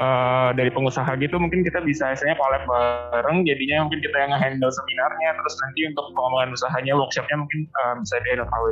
eh, 0.00 0.50
dari 0.56 0.70
pengusaha 0.72 1.08
gitu 1.20 1.36
mungkin 1.36 1.60
kita 1.64 1.84
bisa 1.84 2.12
misalnya 2.12 2.36
collab 2.40 2.64
bareng 2.64 3.44
jadinya 3.44 3.84
mungkin 3.86 4.00
kita 4.00 4.16
yang 4.16 4.32
handle 4.36 4.72
seminarnya 4.72 5.36
terus 5.36 5.54
nanti 5.60 5.80
untuk 5.92 6.04
pengembangan 6.16 6.50
usahanya 6.56 6.92
workshopnya 6.96 7.36
mungkin 7.36 7.60
eh, 7.68 7.94
bisa 8.00 8.14
di 8.24 8.28
handle 8.32 8.48
KW 8.48 8.66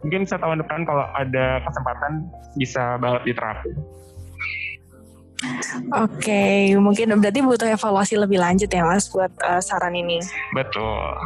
mungkin 0.00 0.20
bisa 0.24 0.36
tahun 0.40 0.58
depan 0.64 0.80
kalau 0.88 1.06
ada 1.12 1.60
kesempatan 1.68 2.12
bisa 2.56 2.96
banget 2.96 3.22
diterapin 3.28 3.76
Oke, 5.96 6.76
mungkin 6.76 7.16
berarti 7.16 7.40
butuh 7.40 7.68
evaluasi 7.72 8.14
lebih 8.20 8.36
lanjut 8.36 8.68
ya 8.68 8.84
Mas 8.84 9.08
buat 9.08 9.32
eh, 9.40 9.62
saran 9.64 9.96
ini. 9.96 10.20
betul 10.52 11.16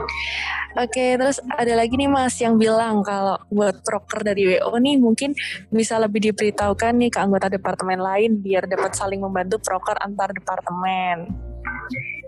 Oke, 0.74 1.14
terus 1.14 1.38
ada 1.54 1.74
lagi 1.78 1.94
nih 1.94 2.10
Mas 2.10 2.34
yang 2.42 2.58
bilang 2.58 3.02
kalau 3.06 3.38
buat 3.46 3.78
proker 3.86 4.26
dari 4.26 4.58
WO 4.58 4.74
nih 4.78 4.98
mungkin 4.98 5.30
bisa 5.70 5.98
lebih 6.02 6.30
diberitahukan 6.30 6.98
nih 6.98 7.10
ke 7.14 7.18
anggota 7.22 7.46
departemen 7.46 8.02
lain 8.02 8.42
biar 8.42 8.66
dapat 8.66 8.94
saling 8.94 9.22
membantu 9.22 9.62
proker 9.62 9.94
antar 10.02 10.34
departemen. 10.34 11.30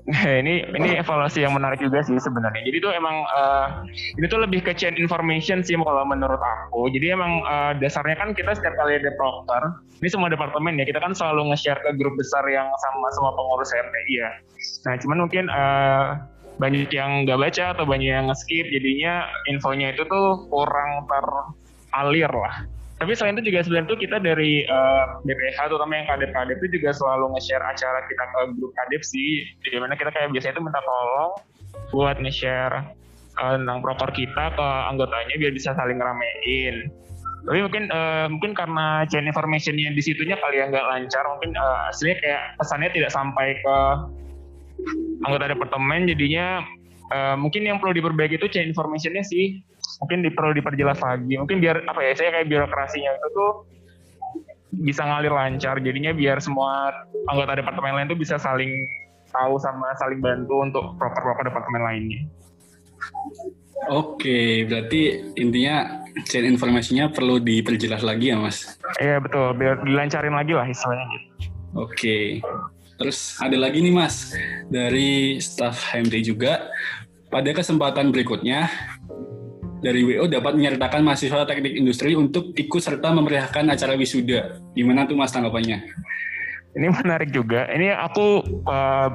ini 0.42 0.62
ini 0.62 0.88
evaluasi 1.02 1.42
yang 1.42 1.50
menarik 1.50 1.82
juga 1.82 1.98
sih 2.06 2.14
sebenarnya. 2.22 2.62
Jadi 2.62 2.78
tuh 2.78 2.92
emang 2.94 3.26
eh, 3.26 3.66
ini 4.14 4.26
tuh 4.30 4.38
lebih 4.38 4.62
ke 4.62 4.70
chain 4.78 4.94
information 4.94 5.66
sih 5.66 5.74
kalau 5.74 6.06
menurut 6.06 6.38
aku. 6.38 6.86
Jadi 6.94 7.10
emang 7.10 7.42
eh, 7.42 7.72
dasarnya 7.82 8.14
kan 8.14 8.30
kita 8.30 8.54
setiap 8.54 8.78
kali 8.78 9.02
ada 9.02 9.10
proker, 9.18 9.62
ini 9.98 10.06
semua 10.06 10.30
departemen 10.30 10.78
ya 10.78 10.86
kita 10.86 11.02
kan 11.02 11.10
selalu 11.10 11.50
nge-share 11.50 11.82
ke 11.82 11.90
grup 11.98 12.14
besar 12.14 12.46
yang 12.46 12.70
sama 12.78 13.06
semua 13.18 13.34
pengurus 13.34 13.74
RTI 13.74 14.14
ya. 14.14 14.30
Nah 14.86 14.94
cuman 15.02 15.18
mungkin 15.26 15.44
eh, 15.50 16.04
banyak 16.56 16.88
yang 16.94 17.26
nggak 17.26 17.38
baca 17.42 17.64
atau 17.74 17.84
banyak 17.84 18.10
yang 18.14 18.30
nge-skip 18.30 18.70
jadinya 18.70 19.26
infonya 19.50 19.90
itu 19.92 20.06
tuh 20.06 20.46
kurang 20.48 21.04
teralir 21.10 22.30
lah. 22.30 22.75
Tapi 22.96 23.12
selain 23.12 23.36
itu 23.36 23.52
juga 23.52 23.60
sebenarnya 23.60 23.88
tuh 23.92 24.00
kita 24.00 24.16
dari 24.24 24.64
eh, 24.64 25.04
BPH 25.28 25.68
terutama 25.68 25.92
yang 26.00 26.08
kadep-kadep 26.08 26.56
itu 26.64 26.80
juga 26.80 26.96
selalu 26.96 27.36
nge-share 27.36 27.60
acara 27.60 28.00
kita 28.08 28.24
ke 28.24 28.40
grup 28.56 28.72
kadep 28.72 29.02
sih. 29.04 29.44
Di 29.60 29.76
mana 29.76 29.92
kita 30.00 30.08
kayak 30.08 30.32
biasanya 30.32 30.56
itu 30.56 30.64
minta 30.64 30.80
tolong 30.80 31.32
buat 31.92 32.16
nge-share 32.16 32.88
eh, 33.36 33.54
tentang 33.60 33.84
proker 33.84 34.10
kita 34.16 34.44
ke 34.56 34.68
anggotanya 34.88 35.34
biar 35.36 35.52
bisa 35.52 35.76
saling 35.76 36.00
ngeramein. 36.00 36.88
Tapi 37.44 37.58
mungkin 37.62 37.84
eh, 37.92 38.26
mungkin 38.32 38.56
karena 38.56 39.04
chain 39.12 39.28
informationnya 39.28 39.92
di 39.92 40.00
situnya 40.00 40.40
kali 40.40 40.64
yang 40.64 40.72
nggak 40.72 40.88
lancar, 40.88 41.22
mungkin 41.36 41.52
eh, 41.52 41.90
aslinya 41.92 42.16
kayak 42.24 42.40
pesannya 42.56 42.90
tidak 42.96 43.12
sampai 43.12 43.60
ke 43.60 43.76
anggota 45.28 45.52
departemen 45.52 46.08
jadinya 46.08 46.64
eh, 47.12 47.36
mungkin 47.36 47.68
yang 47.68 47.76
perlu 47.76 47.92
diperbaiki 47.92 48.40
itu 48.40 48.48
chain 48.48 48.72
informationnya 48.72 49.20
sih 49.20 49.60
mungkin 50.02 50.18
di, 50.24 50.30
perlu 50.32 50.52
diperjelas 50.56 50.98
lagi. 51.00 51.34
Mungkin 51.40 51.58
biar 51.60 51.84
apa 51.88 52.00
ya 52.04 52.12
saya 52.16 52.30
kayak 52.40 52.48
birokrasinya 52.48 53.10
itu 53.16 53.28
tuh 53.32 53.50
bisa 54.84 55.02
ngalir 55.06 55.32
lancar. 55.32 55.80
Jadinya 55.80 56.12
biar 56.12 56.40
semua 56.42 56.92
anggota 57.28 57.56
departemen 57.56 57.92
lain 57.96 58.08
tuh 58.12 58.18
bisa 58.18 58.36
saling 58.36 58.70
tahu 59.32 59.56
sama 59.60 59.92
saling 60.00 60.20
bantu 60.20 60.64
untuk 60.64 60.84
proper-proper 61.00 61.48
departemen 61.48 61.82
lainnya. 61.82 62.20
Oke, 63.92 64.64
berarti 64.64 65.32
intinya 65.36 66.02
chain 66.24 66.48
informasinya 66.48 67.12
perlu 67.12 67.36
diperjelas 67.36 68.00
lagi 68.00 68.32
ya 68.32 68.40
Mas? 68.40 68.80
iya 68.96 69.20
betul. 69.20 69.52
Biar 69.52 69.84
dilancarin 69.84 70.32
lagi 70.32 70.52
lah 70.56 70.64
istilahnya 70.64 71.06
gitu. 71.12 71.26
Oke. 71.76 72.40
Terus 72.96 73.36
ada 73.36 73.52
lagi 73.60 73.84
nih 73.84 73.92
Mas, 73.92 74.32
dari 74.72 75.36
staff 75.36 75.92
HMT 75.92 76.24
juga, 76.24 76.72
pada 77.28 77.52
kesempatan 77.52 78.08
berikutnya, 78.08 78.72
dari 79.86 80.02
WO 80.02 80.26
dapat 80.26 80.58
menyertakan 80.58 81.06
mahasiswa 81.06 81.46
teknik 81.46 81.78
industri 81.78 82.18
untuk 82.18 82.50
ikut 82.58 82.82
serta 82.82 83.14
memeriahkan 83.14 83.70
acara 83.70 83.94
wisuda. 83.94 84.58
Gimana 84.74 85.06
tuh 85.06 85.14
Mas 85.14 85.30
tanggapannya? 85.30 85.86
ini 86.76 86.92
menarik 86.92 87.32
juga. 87.32 87.64
Ini 87.72 87.96
aku 87.96 88.44
eh, 88.68 89.08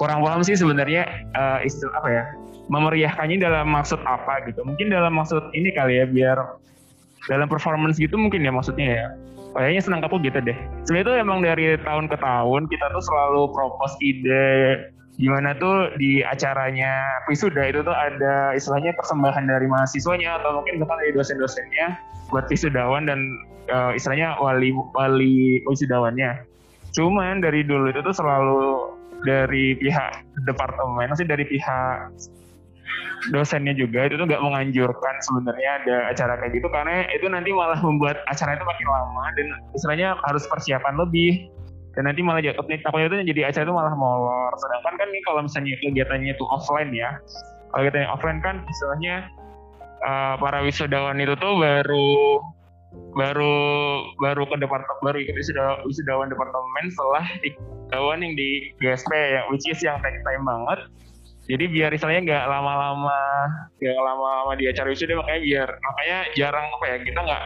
kurang 0.00 0.24
paham 0.24 0.40
sih 0.40 0.56
sebenarnya 0.56 1.04
eh, 1.36 1.58
istilah 1.68 2.00
apa 2.00 2.08
ya? 2.08 2.24
Memeriahkannya 2.72 3.36
dalam 3.42 3.68
maksud 3.68 4.00
apa 4.08 4.48
gitu. 4.48 4.64
Mungkin 4.64 4.88
dalam 4.88 5.12
maksud 5.12 5.52
ini 5.52 5.70
kali 5.76 6.00
ya 6.00 6.08
biar 6.08 6.38
dalam 7.30 7.46
performance 7.46 8.00
gitu 8.00 8.16
mungkin 8.16 8.42
ya 8.42 8.50
maksudnya 8.50 8.88
ya. 8.88 9.06
Kayaknya 9.52 9.82
senang 9.84 10.00
aku 10.00 10.16
gitu 10.24 10.40
deh. 10.40 10.56
Sebenarnya 10.88 11.04
itu 11.04 11.14
emang 11.20 11.38
dari 11.44 11.76
tahun 11.84 12.08
ke 12.08 12.16
tahun 12.16 12.72
kita 12.72 12.86
tuh 12.88 13.04
selalu 13.04 13.52
propose 13.52 13.96
ide 14.00 14.88
gimana 15.20 15.52
tuh 15.60 15.92
di 16.00 16.24
acaranya 16.24 17.20
wisuda 17.28 17.68
itu 17.68 17.84
tuh 17.84 17.92
ada 17.92 18.56
istilahnya 18.56 18.96
persembahan 18.96 19.44
dari 19.44 19.68
mahasiswanya 19.68 20.40
atau 20.40 20.60
mungkin 20.60 20.80
bahkan 20.80 20.96
dari 21.04 21.12
dosen-dosennya 21.12 22.00
buat 22.32 22.48
wisudawan 22.48 23.04
dan 23.04 23.20
eh, 23.68 23.92
istilahnya 23.96 24.40
wali 24.40 24.72
wali 24.96 25.60
wisudawannya. 25.68 26.48
Cuman 26.96 27.44
dari 27.44 27.64
dulu 27.64 27.92
itu 27.92 28.00
tuh 28.00 28.16
selalu 28.16 28.92
dari 29.22 29.76
pihak 29.78 30.24
departemen 30.48 31.12
masih 31.12 31.28
dari 31.28 31.46
pihak 31.46 32.10
dosennya 33.30 33.70
juga 33.78 34.10
itu 34.10 34.18
tuh 34.18 34.26
nggak 34.26 34.42
menganjurkan 34.42 35.14
sebenarnya 35.22 35.70
ada 35.78 35.96
acara 36.10 36.34
kayak 36.42 36.58
gitu 36.58 36.66
karena 36.74 37.06
itu 37.14 37.30
nanti 37.30 37.54
malah 37.54 37.78
membuat 37.78 38.18
acara 38.26 38.58
itu 38.58 38.64
makin 38.66 38.88
lama 38.90 39.24
dan 39.38 39.46
istilahnya 39.78 40.18
harus 40.26 40.42
persiapan 40.50 40.98
lebih 40.98 41.46
dan 41.92 42.08
nanti 42.08 42.20
malah 42.24 42.40
takutnya 42.40 43.06
itu 43.08 43.16
jadi 43.36 43.52
acara 43.52 43.64
itu 43.68 43.74
malah 43.76 43.92
molor. 43.92 44.52
Sedangkan 44.56 44.94
kan 44.96 45.08
nih 45.12 45.22
kalau 45.28 45.40
misalnya 45.44 45.76
kegiatannya 45.80 46.32
itu 46.32 46.44
offline 46.48 46.90
ya 46.96 47.20
kalau 47.72 47.88
kegiatannya 47.88 48.08
offline 48.08 48.40
kan 48.40 48.56
istilahnya 48.64 49.14
eh, 50.00 50.34
para 50.40 50.58
wisudawan 50.64 51.20
itu 51.20 51.36
tuh 51.36 51.52
baru 51.60 52.40
baru 53.16 53.56
baru 54.20 54.42
ke 54.44 54.56
departemen 54.60 55.00
baru 55.00 55.16
ikut 55.24 55.36
wisuda, 55.36 55.80
wisudawan 55.88 56.28
departemen 56.28 56.84
setelah 56.92 57.24
wisudawan 57.40 58.20
yang 58.24 58.34
di 58.36 58.72
GSP 58.80 59.12
yang 59.12 59.44
which 59.52 59.64
is 59.68 59.80
yang 59.84 60.00
take 60.00 60.20
time 60.24 60.44
banget. 60.44 60.80
Jadi 61.42 61.64
biar 61.68 61.90
istilahnya 61.90 62.22
nggak 62.24 62.44
lama-lama 62.48 63.20
nggak 63.80 64.00
lama-lama 64.00 64.52
di 64.56 64.64
acara 64.68 64.88
wisuda 64.88 65.18
makanya 65.20 65.40
biar 65.44 65.68
makanya 65.68 66.18
jarang 66.38 66.66
apa 66.72 66.84
ya 66.88 66.96
kita 67.04 67.20
nggak 67.20 67.44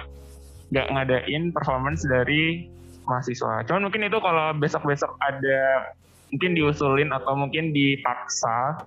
nggak 0.71 0.87
ngadain 0.93 1.43
performance 1.55 2.03
dari 2.07 2.71
mahasiswa 3.07 3.65
cuman 3.65 3.89
mungkin 3.89 4.07
itu 4.07 4.19
kalau 4.19 4.53
besok-besok 4.59 5.15
ada 5.23 5.95
mungkin 6.35 6.59
diusulin 6.59 7.15
atau 7.15 7.39
mungkin 7.39 7.71
dipaksa 7.71 8.83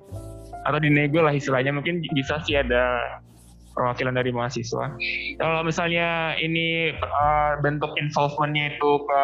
atau 0.67 0.79
dinego 0.79 1.23
lah 1.23 1.31
istilahnya 1.31 1.71
mungkin 1.71 2.03
bisa 2.11 2.43
sih 2.43 2.59
ada 2.59 2.99
perwakilan 3.79 4.11
dari 4.11 4.35
mahasiswa. 4.35 4.91
Kalau 5.39 5.61
misalnya 5.63 6.35
ini 6.35 6.91
uh, 6.99 7.55
bentuk 7.63 7.95
involvementnya 7.95 8.75
itu 8.75 8.91
ke 9.07 9.23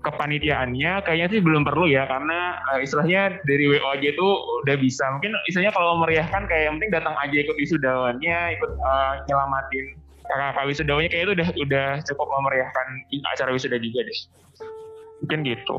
kepanitiaannya 0.00 1.04
kayaknya 1.04 1.28
sih 1.28 1.40
belum 1.44 1.60
perlu 1.60 1.84
ya 1.84 2.08
karena 2.08 2.56
uh, 2.72 2.80
istilahnya 2.80 3.36
dari 3.44 3.68
WO 3.68 4.00
itu 4.00 4.28
udah 4.64 4.76
bisa 4.80 5.04
mungkin 5.12 5.36
istilahnya 5.44 5.76
kalau 5.76 6.00
meriahkan 6.00 6.48
kayak 6.48 6.72
yang 6.72 6.80
penting 6.80 6.92
datang 6.96 7.12
aja 7.20 7.36
ikut 7.36 7.56
wisudawannya 7.60 8.38
ikut 8.56 8.70
uh, 8.80 9.20
nyelamatin 9.28 9.99
kakak-kakak 10.30 10.64
wisudawannya 10.70 11.10
kayak 11.10 11.24
itu 11.26 11.32
udah 11.34 11.48
udah 11.66 11.88
cukup 12.06 12.26
memeriahkan 12.30 12.86
acara 13.34 13.50
wisuda 13.50 13.76
juga 13.82 14.06
deh 14.06 14.20
mungkin 15.20 15.44
gitu. 15.44 15.76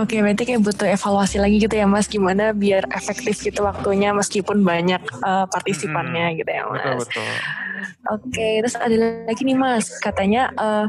Oke, 0.00 0.16
berarti 0.24 0.48
kayak 0.48 0.64
butuh 0.64 0.88
evaluasi 0.88 1.36
lagi 1.36 1.60
gitu 1.60 1.76
ya 1.76 1.84
Mas, 1.84 2.08
gimana 2.08 2.56
biar 2.56 2.88
efektif 2.96 3.36
gitu 3.44 3.60
waktunya 3.68 4.16
meskipun 4.16 4.64
banyak 4.64 5.00
uh, 5.20 5.44
partisipannya 5.44 6.32
hmm, 6.32 6.36
gitu 6.40 6.50
ya 6.50 6.62
Mas. 6.64 6.80
Betul 6.80 6.94
betul. 7.04 7.28
Oke, 8.16 8.48
terus 8.64 8.76
ada 8.80 8.96
lagi 9.28 9.42
nih 9.44 9.56
Mas, 9.60 9.92
katanya 10.00 10.48
uh, 10.56 10.88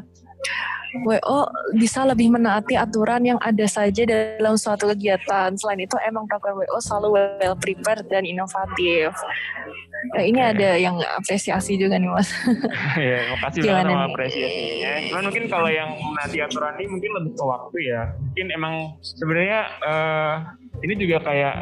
WO 1.08 1.48
bisa 1.80 2.04
lebih 2.04 2.32
menaati 2.32 2.76
aturan 2.76 3.24
yang 3.24 3.40
ada 3.40 3.64
saja 3.68 4.04
dalam 4.04 4.60
suatu 4.60 4.92
kegiatan. 4.92 5.56
Selain 5.56 5.80
itu, 5.80 5.96
emang 6.04 6.28
program 6.28 6.60
WO 6.60 6.78
selalu 6.84 7.08
well 7.40 7.56
prepared 7.56 8.06
dan 8.12 8.28
inovatif. 8.28 9.16
Nah, 10.12 10.24
ini 10.26 10.42
ada 10.42 10.76
yang 10.82 10.98
apresiasi 11.22 11.78
juga 11.78 12.02
nih 12.02 12.10
mas. 12.10 12.34
ya, 12.98 13.20
makasih 13.38 13.62
banget 13.70 13.86
sama 13.86 14.06
apresiasinya. 14.10 14.92
Cuman 15.08 15.24
mungkin 15.30 15.46
kalau 15.46 15.70
yang 15.70 15.90
menaati 15.94 16.38
aturan 16.42 16.74
ini 16.82 16.88
mungkin 16.90 17.12
lebih 17.22 17.32
ke 17.38 17.44
waktu 17.46 17.78
ya. 17.86 18.02
Mungkin 18.18 18.48
emang 18.50 18.76
sebenarnya 19.06 19.60
uh, 19.86 20.36
ini 20.82 20.94
juga 20.98 21.22
kayak 21.22 21.56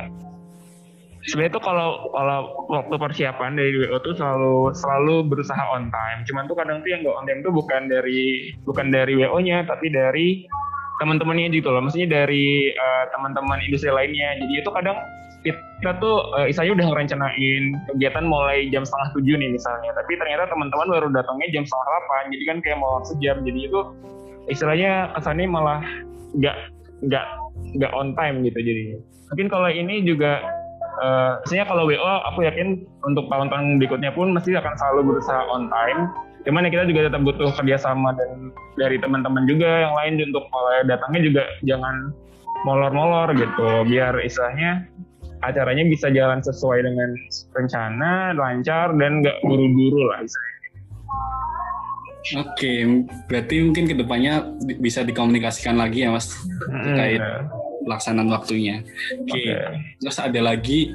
sebenarnya 1.29 1.53
tuh 1.61 1.63
kalau 1.63 2.09
kalau 2.09 2.39
waktu 2.73 2.95
persiapan 2.97 3.53
dari 3.53 3.85
WO 3.85 4.01
tuh 4.01 4.17
selalu 4.17 4.73
selalu 4.73 5.15
berusaha 5.29 5.61
on 5.69 5.93
time. 5.93 6.19
Cuman 6.25 6.49
tuh 6.49 6.57
kadang 6.57 6.81
tuh 6.81 6.89
yang 6.89 7.05
gak 7.05 7.15
on 7.15 7.25
time 7.29 7.41
tuh 7.45 7.53
bukan 7.53 7.85
dari 7.85 8.51
bukan 8.65 8.89
dari 8.89 9.13
WO-nya 9.13 9.69
tapi 9.69 9.93
dari 9.93 10.49
teman-temannya 10.97 11.53
gitu 11.53 11.69
loh. 11.69 11.79
Maksudnya 11.85 12.25
dari 12.25 12.73
uh, 12.73 13.05
teman-teman 13.13 13.61
industri 13.63 13.93
lainnya. 13.93 14.41
Jadi 14.41 14.53
itu 14.59 14.69
kadang 14.73 14.97
kita 15.79 15.95
tuh 16.03 16.35
uh, 16.35 16.43
istilahnya 16.49 16.83
udah 16.83 16.87
ngerencanain 16.91 17.63
kegiatan 17.95 18.25
mulai 18.27 18.67
jam 18.73 18.83
setengah 18.83 19.15
tujuh 19.15 19.35
nih 19.39 19.49
misalnya. 19.53 19.95
Tapi 19.95 20.17
ternyata 20.19 20.49
teman-teman 20.51 20.87
baru 20.91 21.07
datangnya 21.13 21.47
jam 21.53 21.63
setengah 21.63 21.85
delapan. 21.87 22.23
Jadi 22.33 22.43
kan 22.43 22.57
kayak 22.65 22.77
mau 22.81 22.99
sejam. 23.05 23.37
Jadi 23.45 23.59
itu 23.69 23.79
istilahnya 24.51 25.13
kesannya 25.15 25.47
malah 25.47 25.79
nggak 26.35 26.57
nggak 27.07 27.25
nggak 27.79 27.91
on 27.95 28.17
time 28.17 28.43
gitu 28.43 28.59
jadinya. 28.59 28.99
Mungkin 29.29 29.47
kalau 29.47 29.69
ini 29.69 30.01
juga 30.03 30.41
uh, 30.99 31.65
kalau 31.65 31.87
WO 31.87 32.13
aku 32.29 32.45
yakin 32.45 32.83
untuk 33.07 33.27
tahun-tahun 33.31 33.79
berikutnya 33.79 34.11
pun 34.13 34.35
mesti 34.35 34.55
akan 34.55 34.73
selalu 34.77 35.15
berusaha 35.15 35.41
on 35.49 35.71
time. 35.71 36.11
Cuman 36.47 36.67
ya 36.67 36.69
kita 36.71 36.83
juga 36.87 37.11
tetap 37.11 37.21
butuh 37.27 37.51
kerjasama 37.59 38.15
dan 38.15 38.55
dari 38.79 38.95
teman-teman 38.95 39.43
juga 39.43 39.83
yang 39.83 39.93
lain 39.95 40.13
untuk 40.31 40.47
kalau 40.47 40.71
datangnya 40.87 41.21
juga 41.27 41.43
jangan 41.67 42.15
molor-molor 42.63 43.31
gitu 43.35 43.87
biar 43.87 44.19
istilahnya 44.23 44.87
acaranya 45.43 45.87
bisa 45.87 46.11
jalan 46.11 46.43
sesuai 46.43 46.83
dengan 46.83 47.09
rencana 47.55 48.35
lancar 48.35 48.91
dan 48.99 49.23
nggak 49.23 49.37
buru-buru 49.43 50.11
lah 50.11 50.19
istilahnya. 50.23 50.57
Oke, 52.43 52.73
berarti 53.31 53.55
mungkin 53.63 53.85
ke 53.87 53.95
depannya 53.95 54.43
bisa 54.83 55.07
dikomunikasikan 55.07 55.79
lagi 55.79 56.03
ya 56.03 56.11
mas 56.11 56.35
terkait 56.67 57.23
hmm, 57.23 57.47
pelaksanaan 57.83 58.29
waktunya. 58.31 58.83
Oke, 59.27 59.33
okay. 59.33 59.55
terus 59.99 60.17
ada 60.19 60.39
lagi 60.39 60.93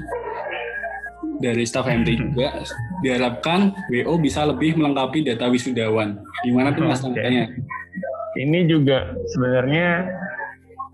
dari 1.40 1.64
staff 1.66 1.88
MT 1.88 2.08
juga 2.20 2.62
diharapkan 3.02 3.74
WO 3.90 4.14
bisa 4.20 4.46
lebih 4.46 4.78
melengkapi 4.78 5.26
data 5.26 5.50
wisudawan. 5.50 6.20
Gimana 6.46 6.72
tuh 6.72 6.86
mas 6.86 7.02
okay. 7.02 7.50
Ini 8.34 8.66
juga 8.66 9.14
sebenarnya 9.30 10.10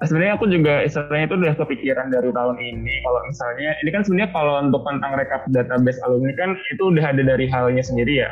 sebenarnya 0.05 0.33
aku 0.41 0.47
juga 0.49 0.81
istilahnya 0.85 1.29
itu 1.29 1.37
udah 1.37 1.55
kepikiran 1.61 2.07
dari 2.09 2.31
tahun 2.33 2.57
ini 2.57 2.95
kalau 3.05 3.21
misalnya 3.29 3.71
ini 3.85 3.91
kan 3.93 4.03
sebenarnya 4.05 4.31
kalau 4.33 4.55
untuk 4.65 4.83
tentang 4.89 5.13
rekap 5.13 5.43
database 5.53 6.01
alumni 6.09 6.33
kan 6.41 6.57
itu 6.73 6.83
udah 6.89 7.05
ada 7.05 7.21
dari 7.21 7.45
halnya 7.53 7.85
sendiri 7.85 8.25
ya 8.25 8.31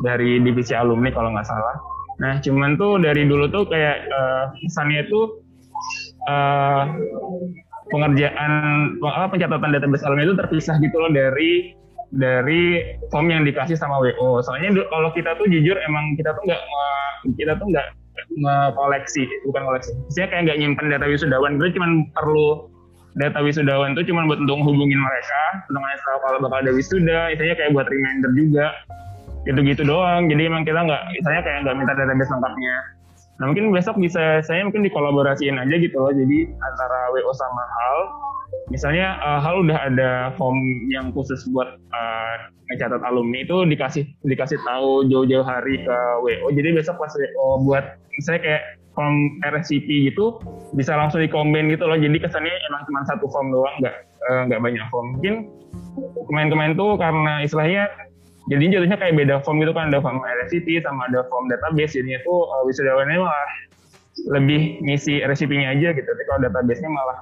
dari 0.00 0.40
divisi 0.40 0.72
alumni 0.72 1.12
kalau 1.12 1.28
nggak 1.36 1.44
salah 1.44 1.76
nah 2.20 2.40
cuman 2.40 2.80
tuh 2.80 3.00
dari 3.00 3.28
dulu 3.28 3.52
tuh 3.52 3.68
kayak 3.68 4.08
uh, 4.08 4.48
kesannya 4.64 5.08
itu 5.08 5.44
uh, 6.30 6.82
pengerjaan 7.90 8.52
apa 9.02 9.26
pencatatan 9.34 9.74
database 9.74 10.06
alumni 10.06 10.24
itu 10.30 10.36
terpisah 10.38 10.78
gitu 10.78 10.96
loh 10.96 11.10
dari 11.10 11.74
dari 12.10 12.82
form 13.10 13.30
yang 13.30 13.42
dikasih 13.46 13.78
sama 13.78 14.02
WO. 14.02 14.42
Soalnya 14.42 14.82
kalau 14.90 15.10
kita 15.14 15.34
tuh 15.38 15.46
jujur 15.46 15.78
emang 15.78 16.14
kita 16.18 16.34
tuh 16.34 16.42
nggak 16.46 16.62
kita 17.38 17.52
tuh 17.58 17.66
nggak 17.70 17.86
koleksi, 18.74 19.26
bukan 19.46 19.62
koleksi. 19.66 19.90
Saya 20.10 20.26
kayak 20.30 20.50
nggak 20.50 20.58
nyimpen 20.58 20.86
data 20.90 21.06
wisudawan, 21.06 21.58
gue 21.58 21.70
cuma 21.74 21.86
perlu 22.14 22.70
data 23.18 23.42
wisudawan 23.42 23.98
itu 23.98 24.10
cuma 24.10 24.26
buat 24.26 24.38
untuk 24.38 24.62
hubungin 24.62 24.98
mereka, 24.98 25.42
untuk 25.66 25.82
ngasih 25.82 26.18
kalau 26.22 26.38
bakal 26.42 26.58
ada 26.62 26.72
wisuda, 26.74 27.18
misalnya 27.34 27.54
kayak 27.58 27.70
buat 27.74 27.86
reminder 27.90 28.30
juga, 28.38 28.66
gitu-gitu 29.46 29.82
doang. 29.82 30.30
Jadi 30.30 30.42
emang 30.46 30.62
kita 30.62 30.78
nggak, 30.78 31.02
misalnya 31.18 31.42
kayak 31.42 31.58
nggak 31.66 31.76
minta 31.78 31.92
database 31.94 32.30
lengkapnya. 32.30 32.76
Nah 33.40 33.48
mungkin 33.48 33.72
besok 33.72 33.96
bisa 33.96 34.44
saya 34.44 34.68
mungkin 34.68 34.84
dikolaborasiin 34.84 35.56
aja 35.56 35.74
gitu 35.80 35.96
loh. 35.96 36.12
Jadi 36.12 36.52
antara 36.60 36.98
WO 37.16 37.32
sama 37.32 37.64
HAL, 37.64 37.98
misalnya 38.68 39.16
uh, 39.24 39.40
HAL 39.40 39.64
udah 39.64 39.78
ada 39.88 40.10
form 40.36 40.60
yang 40.92 41.08
khusus 41.16 41.40
buat 41.48 41.80
uh, 41.96 42.34
ngecatat 42.68 43.00
alumni 43.00 43.40
itu 43.40 43.64
dikasih 43.64 44.04
dikasih 44.28 44.60
tahu 44.68 45.08
jauh-jauh 45.08 45.42
hari 45.42 45.80
ke 45.80 45.98
WO. 46.20 46.52
Jadi 46.52 46.68
besok 46.76 47.00
pas 47.00 47.10
WO 47.16 47.64
buat 47.64 47.96
misalnya 48.20 48.40
kayak 48.44 48.62
form 48.92 49.40
RSCP 49.40 50.12
gitu 50.12 50.36
bisa 50.76 50.92
langsung 50.92 51.24
dikombin 51.24 51.72
gitu 51.72 51.88
loh. 51.88 51.96
Jadi 51.96 52.20
kesannya 52.20 52.52
emang 52.68 52.84
cuma 52.84 53.00
satu 53.08 53.24
form 53.32 53.56
doang, 53.56 53.72
nggak 53.80 53.96
uh, 54.28 54.42
nggak 54.52 54.60
banyak 54.60 54.84
form. 54.92 55.16
Mungkin 55.16 55.34
kemarin-kemarin 56.28 56.76
tuh 56.76 57.00
karena 57.00 57.40
istilahnya 57.40 57.88
jadi 58.50 58.64
jatuhnya 58.66 58.98
kayak 58.98 59.14
beda 59.14 59.36
form 59.46 59.62
itu 59.62 59.70
kan 59.70 59.94
ada 59.94 60.02
form 60.02 60.18
RCT 60.18 60.82
sama 60.82 61.06
ada 61.06 61.22
form 61.30 61.46
database. 61.46 61.94
Jadinya 61.94 62.18
tuh 62.26 62.50
uh, 62.50 62.66
wisudawannya 62.66 63.22
malah 63.22 63.50
lebih 64.34 64.82
ngisi 64.82 65.22
resipinya 65.22 65.70
aja 65.70 65.94
gitu. 65.94 66.02
Tapi 66.02 66.22
kalau 66.26 66.50
database-nya 66.50 66.90
malah 66.90 67.18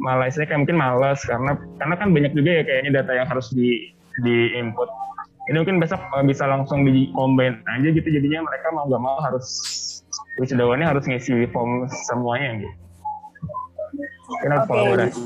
malah 0.00 0.26
istilahnya 0.32 0.56
kayak 0.56 0.60
mungkin 0.64 0.78
malas 0.80 1.20
karena 1.28 1.60
karena 1.76 1.94
kan 2.00 2.08
banyak 2.10 2.32
juga 2.32 2.50
ya 2.56 2.62
kayaknya 2.64 2.90
data 3.04 3.12
yang 3.12 3.28
harus 3.28 3.52
di 3.52 3.92
di 4.24 4.56
input. 4.56 4.88
Ini 5.52 5.60
mungkin 5.60 5.76
besok 5.76 6.00
uh, 6.16 6.24
bisa 6.24 6.48
langsung 6.48 6.88
di 6.88 7.12
combine 7.12 7.60
aja 7.68 7.92
gitu. 7.92 8.08
Jadinya 8.08 8.48
mereka 8.48 8.72
mau 8.72 8.88
nggak 8.88 9.02
mau 9.04 9.20
harus 9.20 9.44
wisudawannya 10.40 10.88
harus 10.88 11.04
ngisi 11.04 11.44
form 11.52 11.84
semuanya 12.08 12.64
gitu 12.64 12.81
kita 14.40 14.56
okay. 14.56 14.66
kolaborasi. 14.68 15.22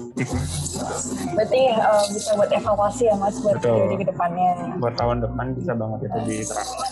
Berarti 1.37 1.63
uh, 1.77 2.05
bisa 2.11 2.31
buat 2.35 2.51
evaluasi 2.51 3.03
ya 3.07 3.15
mas 3.21 3.37
buat 3.41 3.61
Betul. 3.61 3.93
di 3.93 3.97
ke 4.01 4.07
depannya. 4.09 4.51
Buat 4.81 4.95
tahun 4.97 5.17
depan 5.23 5.47
bisa 5.55 5.73
banget 5.77 5.99
itu 6.09 6.19
diterapkan. 6.25 6.89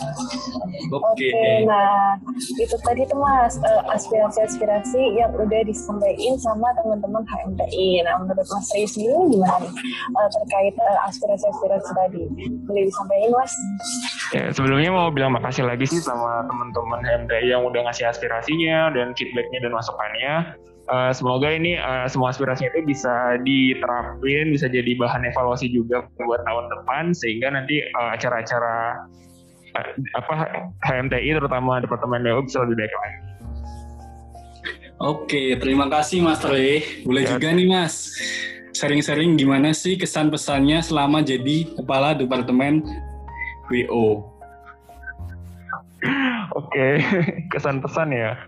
Oke. 0.93 1.01
Okay. 1.17 1.31
okay. 1.33 1.57
Nah 1.65 2.15
itu 2.61 2.75
tadi 2.85 3.01
tuh 3.09 3.19
mas 3.19 3.57
uh, 3.65 3.83
aspirasi-aspirasi 3.91 5.01
yang 5.17 5.31
udah 5.35 5.61
disampaikan 5.65 6.35
sama 6.39 6.69
teman-teman 6.77 7.23
HMTI. 7.25 8.05
Nah 8.05 8.13
menurut 8.21 8.45
mas 8.45 8.67
Rey 8.71 8.85
sendiri 8.85 9.17
gimana 9.33 9.65
nih 9.65 9.73
uh, 10.15 10.29
terkait 10.29 10.75
uh, 10.79 10.99
aspirasi-aspirasi 11.09 11.91
tadi? 11.97 12.23
Boleh 12.69 12.83
disampaikan 12.87 13.31
mas? 13.33 13.53
Ya 14.33 14.49
sebelumnya 14.53 14.89
mau 14.93 15.07
bilang 15.09 15.33
makasih 15.33 15.65
lagi 15.65 15.89
sih 15.89 16.01
sama 16.01 16.45
teman-teman 16.45 17.01
HMTI 17.01 17.53
yang 17.53 17.65
udah 17.65 17.89
ngasih 17.89 18.09
aspirasinya 18.09 18.93
dan 18.93 19.13
feedbacknya 19.17 19.59
dan 19.65 19.71
masukannya 19.73 20.33
uh, 20.89 21.11
semoga 21.13 21.49
ini 21.49 21.77
uh, 21.77 22.05
semua 22.09 22.33
aspirasinya 22.33 22.69
itu 22.75 22.85
bisa 22.85 23.39
diterapin, 23.41 24.53
bisa 24.53 24.69
jadi 24.69 24.91
bahan 24.97 25.25
evaluasi 25.29 25.69
juga 25.69 26.05
buat 26.21 26.41
tahun 26.45 26.65
depan 26.71 27.03
sehingga 27.13 27.53
nanti 27.53 27.81
uh, 27.95 28.13
acara-acara 28.13 29.05
uh, 29.77 29.87
apa 30.17 30.33
HMTI 30.85 31.37
terutama 31.37 31.81
Departemen 31.81 32.21
BO 32.25 32.45
bisa 32.45 32.61
lebih 32.65 32.85
baik 32.85 32.93
lagi. 32.93 33.19
Oke, 34.95 35.59
terima 35.59 35.91
kasih 35.91 36.23
Mas 36.23 36.39
Roy. 36.39 37.03
Boleh 37.03 37.27
ya. 37.27 37.35
juga 37.35 37.51
nih 37.51 37.67
Mas, 37.67 38.15
sharing-sharing 38.71 39.35
gimana 39.35 39.75
sih 39.75 39.99
kesan 39.99 40.31
pesannya 40.31 40.79
selama 40.79 41.19
jadi 41.19 41.67
kepala 41.75 42.15
Departemen 42.15 42.79
WO? 43.67 44.31
Oke, 46.59 47.03
kesan 47.51 47.83
pesan 47.83 48.15
ya. 48.15 48.39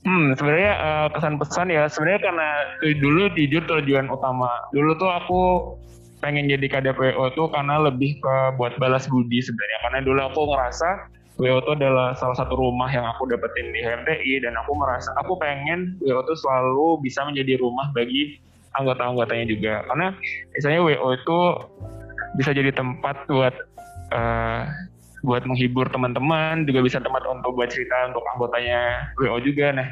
Hmm, 0.00 0.32
sebenarnya 0.32 0.72
uh, 0.80 1.08
kesan 1.12 1.36
pesan 1.36 1.68
ya. 1.68 1.84
Sebenarnya 1.84 2.20
karena 2.24 2.48
dulu 2.96 3.28
jujur 3.36 3.62
tujuan 3.68 4.08
utama. 4.08 4.48
Dulu 4.72 4.96
tuh 4.96 5.10
aku 5.12 5.40
pengen 6.24 6.48
jadi 6.48 6.66
KDPO 6.68 7.36
tuh 7.36 7.48
karena 7.52 7.80
lebih 7.80 8.20
ke 8.20 8.34
buat 8.56 8.76
balas 8.80 9.04
budi 9.08 9.44
sebenarnya. 9.44 9.78
Karena 9.84 9.98
dulu 10.04 10.20
aku 10.24 10.40
ngerasa 10.56 10.88
WO 11.40 11.56
itu 11.64 11.72
adalah 11.72 12.12
salah 12.16 12.36
satu 12.36 12.52
rumah 12.52 12.88
yang 12.92 13.08
aku 13.08 13.24
dapetin 13.28 13.72
di 13.72 13.80
HMTI 13.80 14.44
dan 14.44 14.56
aku 14.60 14.76
merasa 14.76 15.08
aku 15.16 15.40
pengen 15.40 15.96
WO 16.04 16.20
itu 16.20 16.34
selalu 16.36 17.00
bisa 17.00 17.24
menjadi 17.24 17.56
rumah 17.56 17.88
bagi 17.96 18.40
anggota-anggotanya 18.76 19.48
juga. 19.48 19.84
Karena 19.88 20.16
misalnya 20.52 20.80
WO 20.84 21.08
itu 21.16 21.38
bisa 22.36 22.52
jadi 22.52 22.72
tempat 22.72 23.24
buat 23.28 23.52
uh, 24.12 24.64
buat 25.20 25.44
menghibur 25.44 25.86
teman-teman, 25.92 26.64
juga 26.64 26.80
bisa 26.80 26.98
tempat 27.00 27.24
untuk 27.28 27.56
buat 27.56 27.68
cerita 27.68 28.12
untuk 28.12 28.24
anggotanya 28.34 29.12
WO 29.20 29.36
juga. 29.40 29.76
Nah, 29.76 29.86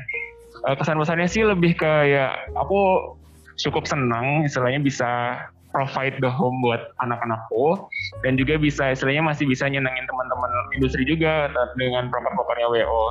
uh, 0.65 0.75
kesan-pesannya 0.77 1.29
sih 1.29 1.45
lebih 1.45 1.77
ke 1.77 1.93
ya 2.09 2.35
aku 2.57 3.13
cukup 3.59 3.85
senang 3.85 4.47
istilahnya 4.47 4.81
bisa 4.81 5.37
provide 5.75 6.17
the 6.25 6.31
home 6.31 6.65
buat 6.65 6.97
anak-anakku 7.05 7.77
dan 8.25 8.41
juga 8.41 8.57
bisa 8.57 8.95
istilahnya 8.95 9.21
masih 9.21 9.45
bisa 9.45 9.69
nyenengin 9.69 10.07
teman-teman 10.09 10.51
industri 10.73 11.05
juga 11.05 11.53
dengan 11.77 12.09
proker-prokernya 12.09 12.69
WO. 12.73 13.05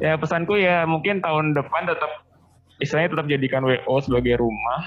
Ya 0.00 0.16
pesanku 0.16 0.56
ya 0.56 0.88
mungkin 0.88 1.20
tahun 1.20 1.52
depan 1.52 1.84
tetap 1.84 2.24
istilahnya 2.80 3.12
tetap 3.12 3.26
jadikan 3.28 3.62
WO 3.68 4.00
sebagai 4.00 4.40
rumah 4.40 4.80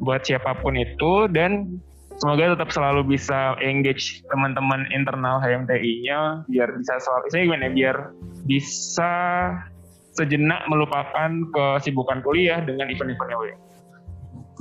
buat 0.00 0.24
siapa 0.24 0.56
pun 0.60 0.76
itu 0.76 1.28
dan 1.32 1.80
semoga 2.22 2.54
tetap 2.54 2.70
selalu 2.70 3.18
bisa 3.18 3.58
engage 3.58 4.22
teman-teman 4.30 4.86
internal 4.94 5.42
HMTI-nya 5.42 6.46
biar 6.46 6.70
bisa 6.78 7.02
selalu 7.02 7.26
istilahnya 7.26 7.46
gimana 7.50 7.64
ya, 7.66 7.72
biar 7.74 7.96
bisa 8.46 9.12
sejenak 10.14 10.62
melupakan 10.70 11.30
kesibukan 11.50 12.22
kuliah 12.22 12.62
dengan 12.62 12.86
event-eventnya 12.94 13.34
WO 13.34 13.71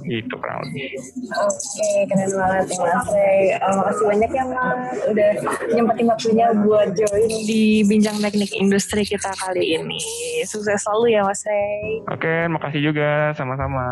gitu 0.06 0.34
kurang 0.38 0.66
lebih. 0.68 0.90
Oke, 1.32 1.90
keren 2.10 2.30
banget 2.36 2.66
ya 2.74 2.80
Mas 2.82 3.08
Ray. 3.12 3.42
Uh, 3.60 3.74
makasih 3.82 4.06
banyak 4.08 4.32
ya 4.32 4.46
Mas 4.48 4.98
udah 5.08 5.32
nyempetin 5.74 6.06
waktunya 6.10 6.46
buat 6.64 6.88
join 6.96 7.32
di 7.46 7.64
bincang 7.86 8.18
teknik 8.22 8.52
industri 8.58 9.02
kita 9.04 9.32
kali 9.38 9.78
ini. 9.78 10.02
Sukses 10.46 10.82
selalu 10.82 11.16
ya 11.16 11.22
Mas 11.26 11.42
Ray. 11.46 12.02
Oke, 12.10 12.34
makasih 12.50 12.82
juga 12.82 13.32
sama-sama. 13.36 13.86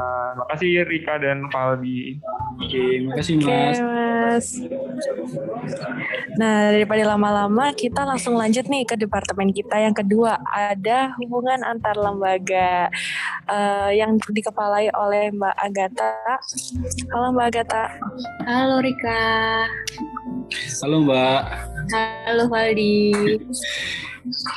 Makasih 0.46 0.86
Rika 0.88 1.20
dan 1.20 1.46
Valdi. 1.50 2.18
Oke, 2.60 2.86
makasih 3.10 3.36
Mas. 3.42 3.78
Oke, 3.78 3.84
Mas. 3.84 4.48
Nah, 6.40 6.72
daripada 6.72 7.04
lama-lama 7.16 7.72
kita 7.76 8.04
langsung 8.04 8.36
lanjut 8.36 8.66
nih 8.68 8.84
ke 8.88 8.96
departemen 8.96 9.52
kita 9.52 9.80
yang 9.80 9.96
kedua. 9.96 10.40
Ada 10.48 11.16
hubungan 11.20 11.64
antar 11.64 11.96
lembaga 11.96 12.88
uh, 13.48 13.90
yang 13.92 14.20
dikepalai 14.20 14.92
oleh 14.96 15.32
Mbak 15.36 15.56
Agatha. 15.56 16.14
Halo 17.12 17.36
Mbak 17.36 17.48
Agatha. 17.56 17.84
Halo 18.48 18.78
Rika. 18.80 19.24
Halo 20.82 20.98
Mbak. 21.06 21.42
Halo 21.90 22.44
Valdi. 22.48 23.12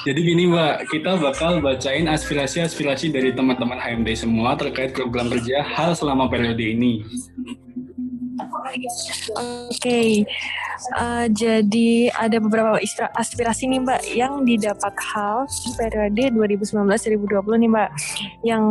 Jadi 0.02 0.20
gini 0.20 0.50
Mbak, 0.50 0.90
kita 0.90 1.16
bakal 1.22 1.62
bacain 1.62 2.10
aspirasi-aspirasi 2.10 3.14
dari 3.14 3.30
teman-teman 3.32 3.78
HMD 3.78 4.26
semua 4.26 4.58
terkait 4.58 4.92
program 4.92 5.30
kerja 5.30 5.62
hal 5.62 5.94
selama 5.94 6.26
periode 6.26 6.60
ini. 6.60 7.06
Oke, 8.32 9.68
okay. 9.68 10.10
uh, 10.96 11.28
jadi 11.28 12.08
ada 12.16 12.40
beberapa 12.40 12.80
aspirasi 13.12 13.68
nih 13.68 13.80
Mbak 13.84 14.02
yang 14.16 14.32
didapat 14.48 14.94
hal 15.12 15.44
periode 15.76 16.32
2019-2020 16.32 17.62
nih 17.62 17.70
Mbak. 17.70 17.90
Yang 18.40 18.64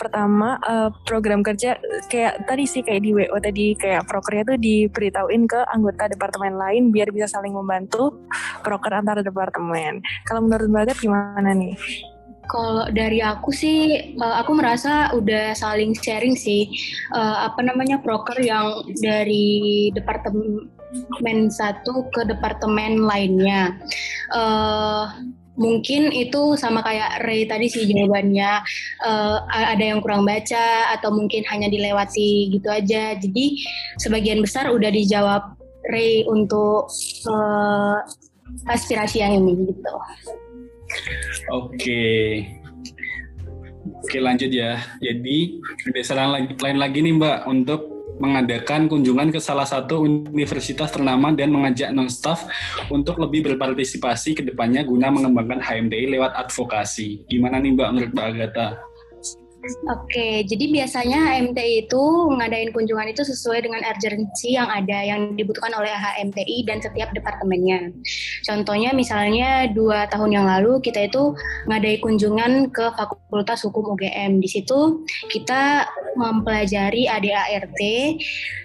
pertama 0.00 0.56
uh, 0.64 0.88
program 1.04 1.44
kerja 1.44 1.76
kayak 2.08 2.48
tadi 2.48 2.64
sih 2.64 2.80
kayak 2.80 3.04
di 3.04 3.10
WO 3.12 3.36
tadi 3.36 3.76
kayak 3.76 4.08
prokernya 4.08 4.56
tuh 4.56 4.58
diberitahuin 4.60 5.44
ke 5.44 5.60
anggota 5.72 6.08
departemen 6.08 6.56
lain 6.56 6.88
biar 6.88 7.12
bisa 7.12 7.28
saling 7.28 7.52
membantu 7.52 8.24
proker 8.64 8.96
antar 8.96 9.20
departemen. 9.20 10.00
Kalau 10.24 10.40
menurut 10.40 10.72
Mbak 10.72 11.04
gimana 11.04 11.52
nih? 11.52 11.76
Kalau 12.46 12.86
dari 12.94 13.20
aku 13.20 13.50
sih, 13.50 14.14
uh, 14.18 14.40
aku 14.40 14.56
merasa 14.56 15.10
udah 15.12 15.52
saling 15.52 15.92
sharing 15.98 16.38
sih. 16.38 16.70
Uh, 17.12 17.50
apa 17.50 17.60
namanya 17.62 17.98
broker 18.00 18.38
yang 18.38 18.86
dari 19.02 19.90
departemen 19.94 20.70
satu 21.50 22.06
ke 22.14 22.24
departemen 22.26 23.02
lainnya. 23.04 23.74
Uh, 24.30 25.10
mungkin 25.56 26.12
itu 26.12 26.54
sama 26.60 26.84
kayak 26.84 27.24
Ray 27.24 27.48
tadi 27.48 27.66
sih 27.72 27.88
jawabannya 27.88 28.60
uh, 29.00 29.40
ada 29.48 29.80
yang 29.80 30.04
kurang 30.04 30.28
baca 30.28 30.92
atau 30.92 31.08
mungkin 31.16 31.48
hanya 31.48 31.72
dilewati 31.72 32.52
gitu 32.52 32.68
aja 32.68 33.16
jadi 33.16 33.56
sebagian 33.96 34.44
besar 34.44 34.68
udah 34.68 34.92
dijawab 34.92 35.56
Ray 35.88 36.28
untuk 36.28 36.92
uh, 37.30 37.98
aspirasi 38.70 39.22
yang 39.22 39.42
ini 39.42 39.70
gitu. 39.70 39.94
Oke. 41.52 42.02
Oke 44.02 44.18
lanjut 44.18 44.50
ya. 44.50 44.82
Jadi 44.98 45.62
ada 45.62 46.00
saran 46.02 46.30
lagi, 46.34 46.52
lain 46.58 46.78
lagi 46.78 46.98
nih 47.02 47.14
Mbak 47.16 47.38
untuk 47.46 47.80
mengadakan 48.16 48.88
kunjungan 48.88 49.28
ke 49.28 49.40
salah 49.40 49.68
satu 49.68 50.00
universitas 50.04 50.88
ternama 50.88 51.36
dan 51.36 51.52
mengajak 51.52 51.92
non-staff 51.92 52.48
untuk 52.88 53.20
lebih 53.20 53.44
berpartisipasi 53.44 54.40
ke 54.40 54.42
depannya 54.42 54.82
guna 54.88 55.12
mengembangkan 55.12 55.60
HMDI 55.60 56.16
lewat 56.16 56.32
advokasi. 56.32 57.28
Gimana 57.28 57.60
nih 57.60 57.76
Mbak 57.76 57.88
menurut 57.92 58.12
Mbak 58.16 58.26
Agatha? 58.32 58.85
Oke, 59.90 60.46
jadi 60.46 60.64
biasanya 60.70 61.36
HMTI 61.36 61.90
itu 61.90 62.04
ngadain 62.38 62.70
kunjungan 62.70 63.10
itu 63.10 63.26
sesuai 63.26 63.66
dengan 63.66 63.82
urgensi 63.82 64.54
yang 64.54 64.70
ada, 64.70 65.02
yang 65.02 65.34
dibutuhkan 65.34 65.74
oleh 65.74 65.90
HMTI 65.90 66.66
dan 66.66 66.78
setiap 66.78 67.10
departemennya. 67.10 67.90
Contohnya 68.46 68.94
misalnya 68.94 69.66
dua 69.70 70.06
tahun 70.06 70.38
yang 70.38 70.46
lalu 70.46 70.78
kita 70.82 71.10
itu 71.10 71.34
ngadai 71.66 71.98
kunjungan 71.98 72.70
ke 72.70 72.94
Fakultas 72.94 73.66
Hukum 73.66 73.98
UGM. 73.98 74.38
Di 74.38 74.48
situ 74.50 75.02
kita 75.30 75.86
mempelajari 76.14 77.10
ADART. 77.10 77.80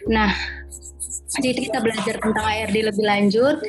Nah, 0.09 0.60
jadi 1.39 1.71
kita 1.71 1.79
belajar 1.79 2.19
tentang 2.19 2.43
ARD 2.43 2.91
lebih 2.91 3.05
lanjut, 3.07 3.63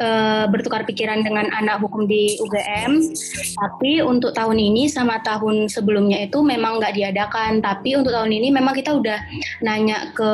e, 0.00 0.08
bertukar 0.48 0.88
pikiran 0.88 1.20
dengan 1.20 1.52
anak 1.52 1.84
hukum 1.84 2.08
di 2.08 2.40
UGM. 2.40 3.12
Tapi 3.52 4.00
untuk 4.00 4.32
tahun 4.32 4.56
ini 4.56 4.88
sama 4.88 5.20
tahun 5.20 5.68
sebelumnya 5.68 6.24
itu 6.24 6.40
memang 6.40 6.80
nggak 6.80 6.96
diadakan. 6.96 7.60
Tapi 7.60 8.00
untuk 8.00 8.16
tahun 8.16 8.32
ini 8.32 8.48
memang 8.48 8.72
kita 8.72 8.96
udah 8.96 9.20
nanya 9.60 10.16
ke 10.16 10.32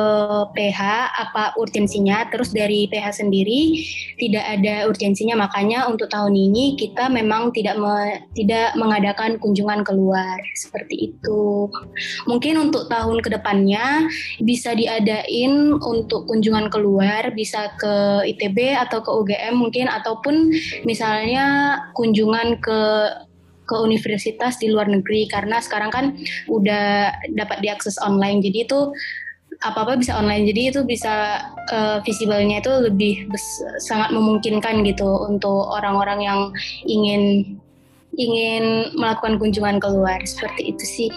PH 0.55 1.11
apa 1.27 1.51
urgensinya. 1.59 2.31
Terus 2.31 2.55
dari 2.55 2.87
PH 2.87 3.19
sendiri 3.19 3.83
tidak 4.15 4.45
ada 4.47 4.87
urgensinya. 4.87 5.35
Makanya 5.35 5.91
untuk 5.91 6.07
tahun 6.07 6.31
ini 6.31 6.79
kita 6.79 7.11
memang 7.11 7.51
tidak 7.51 7.75
me, 7.75 8.23
tidak 8.39 8.71
mengadakan 8.79 9.35
kunjungan 9.35 9.83
keluar 9.83 10.39
seperti 10.55 11.11
itu. 11.11 11.67
Mungkin 12.23 12.71
untuk 12.71 12.87
tahun 12.87 13.19
ke 13.19 13.35
depannya 13.35 14.07
bisa 14.39 14.71
diadain 14.71 15.75
untuk 15.93 16.25
kunjungan 16.25 16.73
keluar 16.73 17.29
bisa 17.37 17.69
ke 17.77 18.25
ITB 18.33 18.73
atau 18.73 19.05
ke 19.05 19.11
UGM 19.13 19.53
mungkin 19.61 19.85
ataupun 19.85 20.49
misalnya 20.89 21.77
kunjungan 21.93 22.57
ke 22.57 22.79
ke 23.63 23.75
universitas 23.79 24.59
di 24.59 24.73
luar 24.73 24.89
negeri. 24.89 25.29
Karena 25.29 25.61
sekarang 25.61 25.93
kan 25.93 26.05
udah 26.49 27.13
dapat 27.37 27.63
diakses 27.63 27.95
online 28.01 28.43
jadi 28.43 28.67
itu 28.67 28.91
apa-apa 29.61 29.95
bisa 29.95 30.17
online. 30.17 30.49
Jadi 30.49 30.61
itu 30.73 30.79
bisa 30.83 31.45
uh, 31.71 32.03
visible-nya 32.03 32.59
itu 32.59 32.73
lebih 32.83 33.13
sangat 33.79 34.11
memungkinkan 34.11 34.83
gitu 34.83 35.07
untuk 35.29 35.69
orang-orang 35.71 36.19
yang 36.25 36.39
ingin 36.89 37.55
ingin 38.17 38.93
melakukan 38.97 39.39
kunjungan 39.39 39.77
keluar. 39.79 40.19
Seperti 40.25 40.75
itu 40.75 40.85
sih. 40.85 41.11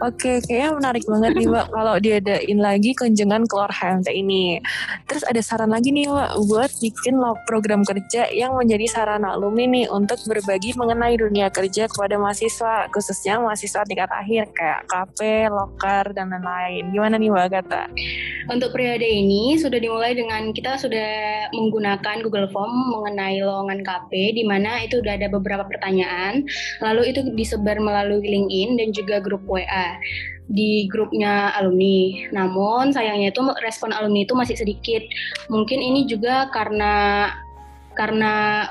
Oke, 0.00 0.40
kayaknya 0.40 0.80
menarik 0.80 1.04
banget 1.04 1.36
nih 1.36 1.44
Mbak 1.44 1.66
kalau 1.76 2.00
diadain 2.00 2.56
lagi 2.56 2.96
kunjungan 2.96 3.44
keluar 3.44 3.68
HMT 3.68 4.08
ini. 4.16 4.56
Terus 5.04 5.28
ada 5.28 5.44
saran 5.44 5.76
lagi 5.76 5.92
nih 5.92 6.08
Mbak 6.08 6.30
buat 6.48 6.72
bikin 6.80 7.20
program 7.44 7.84
kerja 7.84 8.32
yang 8.32 8.56
menjadi 8.56 8.88
sarana 8.88 9.36
alumni 9.36 9.68
nih 9.68 9.92
untuk 9.92 10.16
berbagi 10.24 10.72
mengenai 10.72 11.20
dunia 11.20 11.52
kerja 11.52 11.84
kepada 11.84 12.16
mahasiswa, 12.16 12.88
khususnya 12.88 13.44
mahasiswa 13.44 13.84
tingkat 13.84 14.08
akhir 14.08 14.48
kayak 14.56 14.88
KP, 14.88 15.52
loker, 15.52 16.16
dan 16.16 16.32
lain-lain. 16.32 16.96
Gimana 16.96 17.20
nih 17.20 17.28
Mbak 17.28 17.48
Gata? 17.52 17.84
Untuk 18.48 18.72
periode 18.72 19.04
ini 19.04 19.60
sudah 19.60 19.76
dimulai 19.76 20.16
dengan 20.16 20.56
kita 20.56 20.80
sudah 20.80 21.12
menggunakan 21.52 22.24
Google 22.24 22.48
Form 22.48 22.72
mengenai 22.88 23.44
lowongan 23.44 23.84
KP 23.84 24.32
di 24.32 24.48
mana 24.48 24.80
itu 24.80 25.04
sudah 25.04 25.20
ada 25.20 25.28
beberapa 25.28 25.68
pertanyaan. 25.68 26.48
Lalu 26.80 27.12
itu 27.12 27.20
disebar 27.36 27.76
melalui 27.76 28.24
LinkedIn 28.24 28.80
dan 28.80 28.88
juga 28.96 29.20
grup 29.20 29.44
WA 29.44 29.89
di 30.50 30.90
grupnya 30.90 31.54
alumni. 31.54 32.26
Namun 32.34 32.90
sayangnya 32.90 33.30
itu 33.30 33.42
respon 33.62 33.94
alumni 33.94 34.26
itu 34.26 34.34
masih 34.34 34.58
sedikit. 34.58 35.02
Mungkin 35.46 35.78
ini 35.78 36.10
juga 36.10 36.50
karena 36.50 37.26
karena 38.00 38.64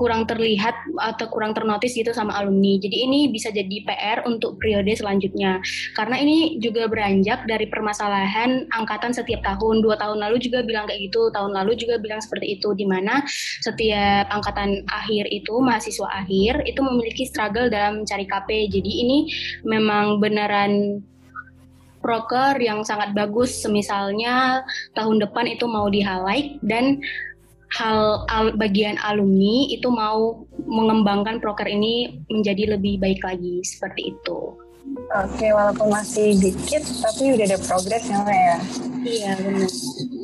kurang 0.00 0.24
terlihat 0.24 0.72
atau 0.96 1.28
kurang 1.28 1.52
ternotis 1.52 1.92
gitu 1.92 2.16
sama 2.16 2.32
alumni. 2.40 2.80
Jadi 2.80 3.04
ini 3.04 3.28
bisa 3.28 3.52
jadi 3.52 3.84
PR 3.84 4.24
untuk 4.24 4.56
periode 4.56 4.88
selanjutnya. 4.96 5.60
Karena 5.92 6.16
ini 6.16 6.56
juga 6.64 6.88
beranjak 6.88 7.44
dari 7.44 7.68
permasalahan 7.68 8.64
angkatan 8.72 9.12
setiap 9.12 9.44
tahun. 9.44 9.84
Dua 9.84 10.00
tahun 10.00 10.24
lalu 10.24 10.40
juga 10.40 10.64
bilang 10.64 10.88
kayak 10.88 11.12
gitu, 11.12 11.28
tahun 11.36 11.52
lalu 11.52 11.76
juga 11.76 12.00
bilang 12.00 12.24
seperti 12.24 12.56
itu. 12.56 12.72
Di 12.72 12.88
mana 12.88 13.20
setiap 13.60 14.32
angkatan 14.32 14.88
akhir 14.88 15.28
itu, 15.28 15.60
mahasiswa 15.60 16.08
akhir, 16.24 16.64
itu 16.64 16.80
memiliki 16.80 17.28
struggle 17.28 17.68
dalam 17.68 18.00
mencari 18.00 18.24
KP. 18.24 18.72
Jadi 18.72 19.04
ini 19.04 19.28
memang 19.68 20.16
beneran 20.24 21.04
proker 22.00 22.56
yang 22.56 22.80
sangat 22.80 23.12
bagus, 23.12 23.60
misalnya 23.68 24.64
tahun 24.96 25.20
depan 25.20 25.44
itu 25.44 25.68
mau 25.68 25.92
di 25.92 26.00
highlight 26.00 26.56
dan 26.64 26.96
hal 27.78 28.26
al, 28.26 28.54
bagian 28.58 28.98
alumni 29.06 29.70
itu 29.70 29.86
mau 29.90 30.42
mengembangkan 30.66 31.38
proker 31.38 31.70
ini 31.70 32.22
menjadi 32.26 32.76
lebih 32.76 32.98
baik 32.98 33.22
lagi 33.22 33.62
seperti 33.62 34.14
itu. 34.16 34.58
Oke, 35.10 35.54
walaupun 35.54 35.90
masih 35.90 36.34
dikit, 36.38 36.82
tapi 36.82 37.34
udah 37.34 37.46
ada 37.46 37.58
progres 37.62 38.10
ya, 38.10 38.18
Mbak 38.22 38.38
ya? 38.38 38.58
Iya, 39.00 39.30
benar. 39.38 39.70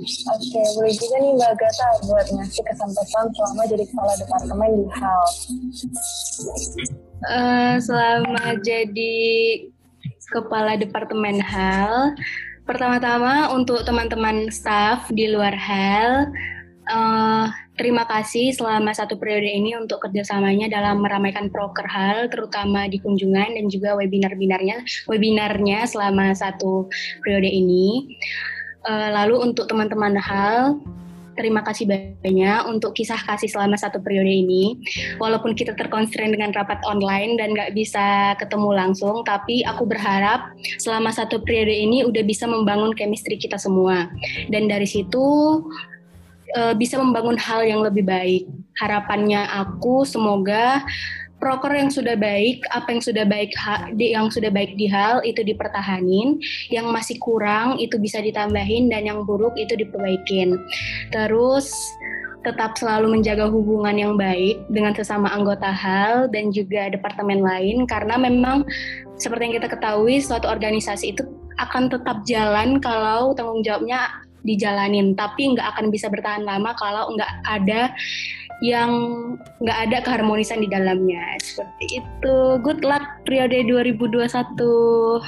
Oke, 0.07 0.61
boleh 0.79 0.95
juga 0.95 1.17
nih 1.23 1.33
Mbak 1.39 1.53
Gata 1.59 1.89
buat 2.07 2.27
ngasih 2.31 2.63
kesempatan 2.67 3.25
selama 3.35 3.63
jadi 3.67 3.85
kepala 3.87 4.13
departemen 4.19 4.71
di 4.75 4.85
HAL. 4.91 5.25
Uh, 7.27 7.75
selama 7.83 8.45
jadi 8.63 9.27
kepala 10.35 10.73
departemen 10.79 11.39
HAL, 11.43 12.15
pertama-tama 12.67 13.51
untuk 13.55 13.83
teman-teman 13.87 14.51
staff 14.51 15.07
di 15.15 15.31
luar 15.31 15.55
HAL, 15.55 16.31
uh, 16.91 17.47
terima 17.79 18.07
kasih 18.09 18.55
selama 18.55 18.95
satu 18.95 19.19
periode 19.19 19.47
ini 19.47 19.77
untuk 19.77 20.03
kerjasamanya 20.03 20.71
dalam 20.71 21.03
meramaikan 21.03 21.51
proker 21.53 21.87
hal, 21.87 22.31
terutama 22.33 22.87
di 22.87 22.99
kunjungan 23.03 23.55
dan 23.59 23.67
juga 23.69 23.95
webinar-binarnya, 23.99 24.83
webinarnya 25.11 25.87
selama 25.87 26.33
satu 26.33 26.89
periode 27.23 27.51
ini. 27.51 28.19
Uh, 28.87 29.11
lalu 29.11 29.43
untuk 29.43 29.67
teman-teman 29.67 30.15
hal, 30.15 30.79
terima 31.37 31.61
kasih 31.63 31.85
banyak 31.87 32.61
untuk 32.67 32.97
kisah 32.97 33.21
kasih 33.21 33.47
selama 33.47 33.77
satu 33.77 34.01
periode 34.01 34.33
ini. 34.33 34.81
Walaupun 35.21 35.53
kita 35.53 35.77
terkonstrain 35.77 36.33
dengan 36.33 36.51
rapat 36.57 36.81
online 36.89 37.37
dan 37.37 37.53
nggak 37.53 37.77
bisa 37.77 38.35
ketemu 38.41 38.73
langsung, 38.73 39.23
tapi 39.23 39.63
aku 39.63 39.85
berharap 39.85 40.51
selama 40.81 41.13
satu 41.13 41.39
periode 41.45 41.71
ini 41.71 42.03
udah 42.03 42.25
bisa 42.25 42.49
membangun 42.49 42.97
chemistry 42.97 43.37
kita 43.37 43.61
semua. 43.61 44.09
Dan 44.49 44.67
dari 44.67 44.89
situ 44.89 45.61
uh, 46.57 46.75
bisa 46.75 46.97
membangun 46.97 47.37
hal 47.37 47.63
yang 47.63 47.85
lebih 47.85 48.03
baik. 48.03 48.49
Harapannya 48.81 49.45
aku 49.47 50.09
semoga 50.09 50.81
proker 51.37 51.77
yang 51.77 51.93
sudah 51.93 52.17
baik, 52.17 52.65
apa 52.73 52.97
yang 52.97 53.03
sudah 53.05 53.25
baik 53.29 53.53
yang 54.01 54.27
sudah 54.33 54.49
baik 54.49 54.73
di 54.81 54.89
hal 54.89 55.21
itu 55.21 55.45
dipertahanin, 55.45 56.41
yang 56.73 56.89
masih 56.89 57.21
kurang 57.21 57.77
itu 57.77 58.01
bisa 58.01 58.25
ditambahin 58.25 58.89
dan 58.89 59.05
yang 59.05 59.29
buruk 59.29 59.53
itu 59.61 59.77
diperbaikin. 59.77 60.57
Terus 61.13 61.69
tetap 62.47 62.79
selalu 62.79 63.19
menjaga 63.19 63.51
hubungan 63.51 63.99
yang 63.99 64.15
baik 64.15 64.63
dengan 64.71 64.95
sesama 64.95 65.27
anggota 65.35 65.67
hal 65.67 66.31
dan 66.31 66.55
juga 66.55 66.87
departemen 66.95 67.43
lain 67.43 67.91
karena 67.91 68.15
memang 68.15 68.63
seperti 69.19 69.51
yang 69.51 69.55
kita 69.59 69.69
ketahui 69.75 70.23
suatu 70.23 70.47
organisasi 70.47 71.11
itu 71.11 71.27
akan 71.59 71.91
tetap 71.91 72.23
jalan 72.23 72.79
kalau 72.79 73.35
tanggung 73.35 73.67
jawabnya 73.67 74.26
dijalanin 74.47 75.19
tapi 75.19 75.51
nggak 75.53 75.75
akan 75.75 75.91
bisa 75.91 76.07
bertahan 76.07 76.47
lama 76.47 76.73
kalau 76.79 77.11
nggak 77.13 77.33
ada 77.45 77.91
yang 78.65 78.91
nggak 79.61 79.79
ada 79.91 79.99
keharmonisan 80.01 80.65
di 80.65 80.69
dalamnya 80.71 81.37
seperti 81.43 82.01
itu 82.01 82.37
good 82.65 82.81
luck 82.87 83.05
periode 83.29 83.67
2021 83.69 85.21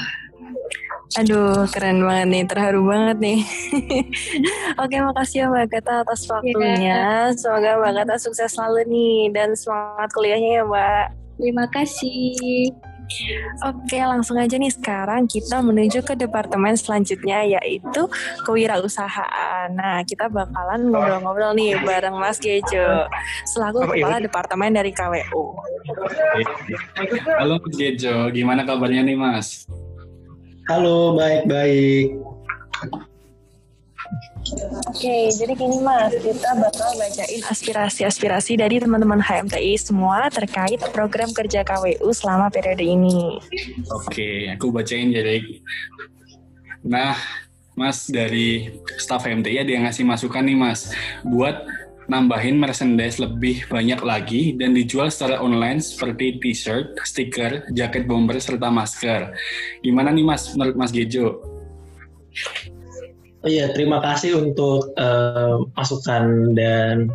Aduh, 1.17 1.65
keren 1.73 2.05
banget 2.05 2.29
nih, 2.29 2.45
terharu 2.45 2.85
banget 2.85 3.17
nih. 3.17 3.41
Oke, 4.85 4.97
makasih 5.01 5.41
ya 5.41 5.47
Mbak 5.49 5.67
Gata 5.73 6.05
atas 6.05 6.29
waktunya. 6.29 6.77
Yeah. 6.77 7.33
Semoga 7.33 7.81
Mbak 7.81 7.93
Gata 8.05 8.15
sukses 8.21 8.53
selalu 8.53 8.85
nih 8.93 9.33
dan 9.33 9.57
semangat 9.57 10.13
kuliahnya 10.13 10.61
ya 10.61 10.63
Mbak. 10.69 11.07
Terima 11.41 11.65
kasih. 11.73 12.77
Oke, 13.65 13.99
langsung 13.99 14.37
aja 14.37 14.55
nih 14.55 14.71
sekarang 14.71 15.25
kita 15.25 15.65
menuju 15.65 16.05
ke 16.05 16.15
departemen 16.15 16.77
selanjutnya 16.77 17.43
yaitu 17.59 18.07
kewirausahaan. 18.45 19.73
Nah, 19.73 20.05
kita 20.05 20.29
bakalan 20.29 20.93
ngobrol-ngobrol 20.93 21.53
nih 21.57 21.81
bareng 21.83 22.17
Mas 22.21 22.39
Gejo 22.39 23.09
selaku 23.49 23.89
kepala 23.89 24.21
departemen 24.21 24.77
dari 24.77 24.93
KWU. 24.93 25.45
Halo 27.41 27.59
Gejo, 27.73 28.29
gimana 28.31 28.69
kabarnya 28.69 29.03
nih 29.03 29.17
Mas? 29.17 29.65
Halo, 30.69 31.17
baik-baik. 31.17 32.13
Oke, 34.89 35.29
jadi 35.35 35.53
gini 35.53 35.79
Mas, 35.85 36.15
kita 36.17 36.57
bakal 36.57 36.91
bacain 36.97 37.41
aspirasi-aspirasi 37.45 38.57
dari 38.57 38.81
teman-teman 38.81 39.21
HMTI 39.21 39.77
semua 39.77 40.33
terkait 40.33 40.81
program 40.95 41.29
kerja 41.37 41.61
KWU 41.61 42.09
selama 42.17 42.49
periode 42.49 42.81
ini. 42.81 43.37
Oke, 43.93 44.49
aku 44.49 44.73
bacain 44.73 45.13
jadi. 45.13 45.45
Nah, 46.81 47.19
Mas 47.77 48.09
dari 48.09 48.81
staff 48.97 49.29
HMTI 49.29 49.63
ada 49.63 49.71
yang 49.71 49.85
ngasih 49.85 50.05
masukan 50.09 50.43
nih 50.43 50.57
Mas, 50.57 50.91
buat 51.23 51.69
nambahin 52.09 52.57
merchandise 52.57 53.21
lebih 53.21 53.69
banyak 53.69 54.01
lagi 54.01 54.57
dan 54.57 54.73
dijual 54.73 55.13
secara 55.13 55.45
online 55.45 55.85
seperti 55.85 56.41
t-shirt, 56.41 56.97
stiker, 57.05 57.69
jaket 57.77 58.09
bomber, 58.09 58.41
serta 58.41 58.73
masker. 58.73 59.37
Gimana 59.85 60.09
nih 60.09 60.25
Mas 60.25 60.49
menurut 60.57 60.75
Mas 60.75 60.91
Gejo? 60.91 61.45
Oh 63.39 63.49
iya, 63.49 63.71
terima 63.71 64.03
kasih 64.03 64.35
untuk 64.35 64.91
uh, 64.99 65.63
masukan 65.79 66.59
dan 66.59 67.07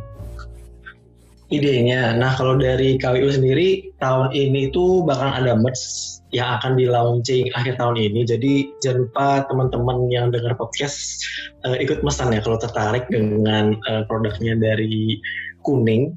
idenya. 1.52 2.16
Nah, 2.16 2.32
kalau 2.40 2.56
dari 2.56 2.96
KWU 2.96 3.28
sendiri, 3.28 3.92
tahun 4.00 4.32
ini 4.32 4.72
tuh 4.72 5.04
bakal 5.04 5.36
ada 5.36 5.54
merch 5.60 6.16
yang 6.34 6.58
akan 6.58 6.80
di 6.80 6.88
launching 6.90 7.52
akhir 7.54 7.78
tahun 7.78 8.00
ini. 8.00 8.24
Jadi 8.26 8.72
jangan 8.82 9.06
lupa 9.06 9.28
teman-teman 9.52 9.98
yang 10.10 10.32
dengar 10.32 10.56
podcast 10.56 11.22
uh, 11.68 11.76
ikut 11.78 12.02
pesan 12.02 12.34
ya 12.34 12.42
kalau 12.42 12.58
tertarik 12.58 13.06
dengan 13.12 13.78
uh, 13.92 14.08
produknya 14.08 14.58
dari 14.58 15.20
Kuning. 15.64 16.16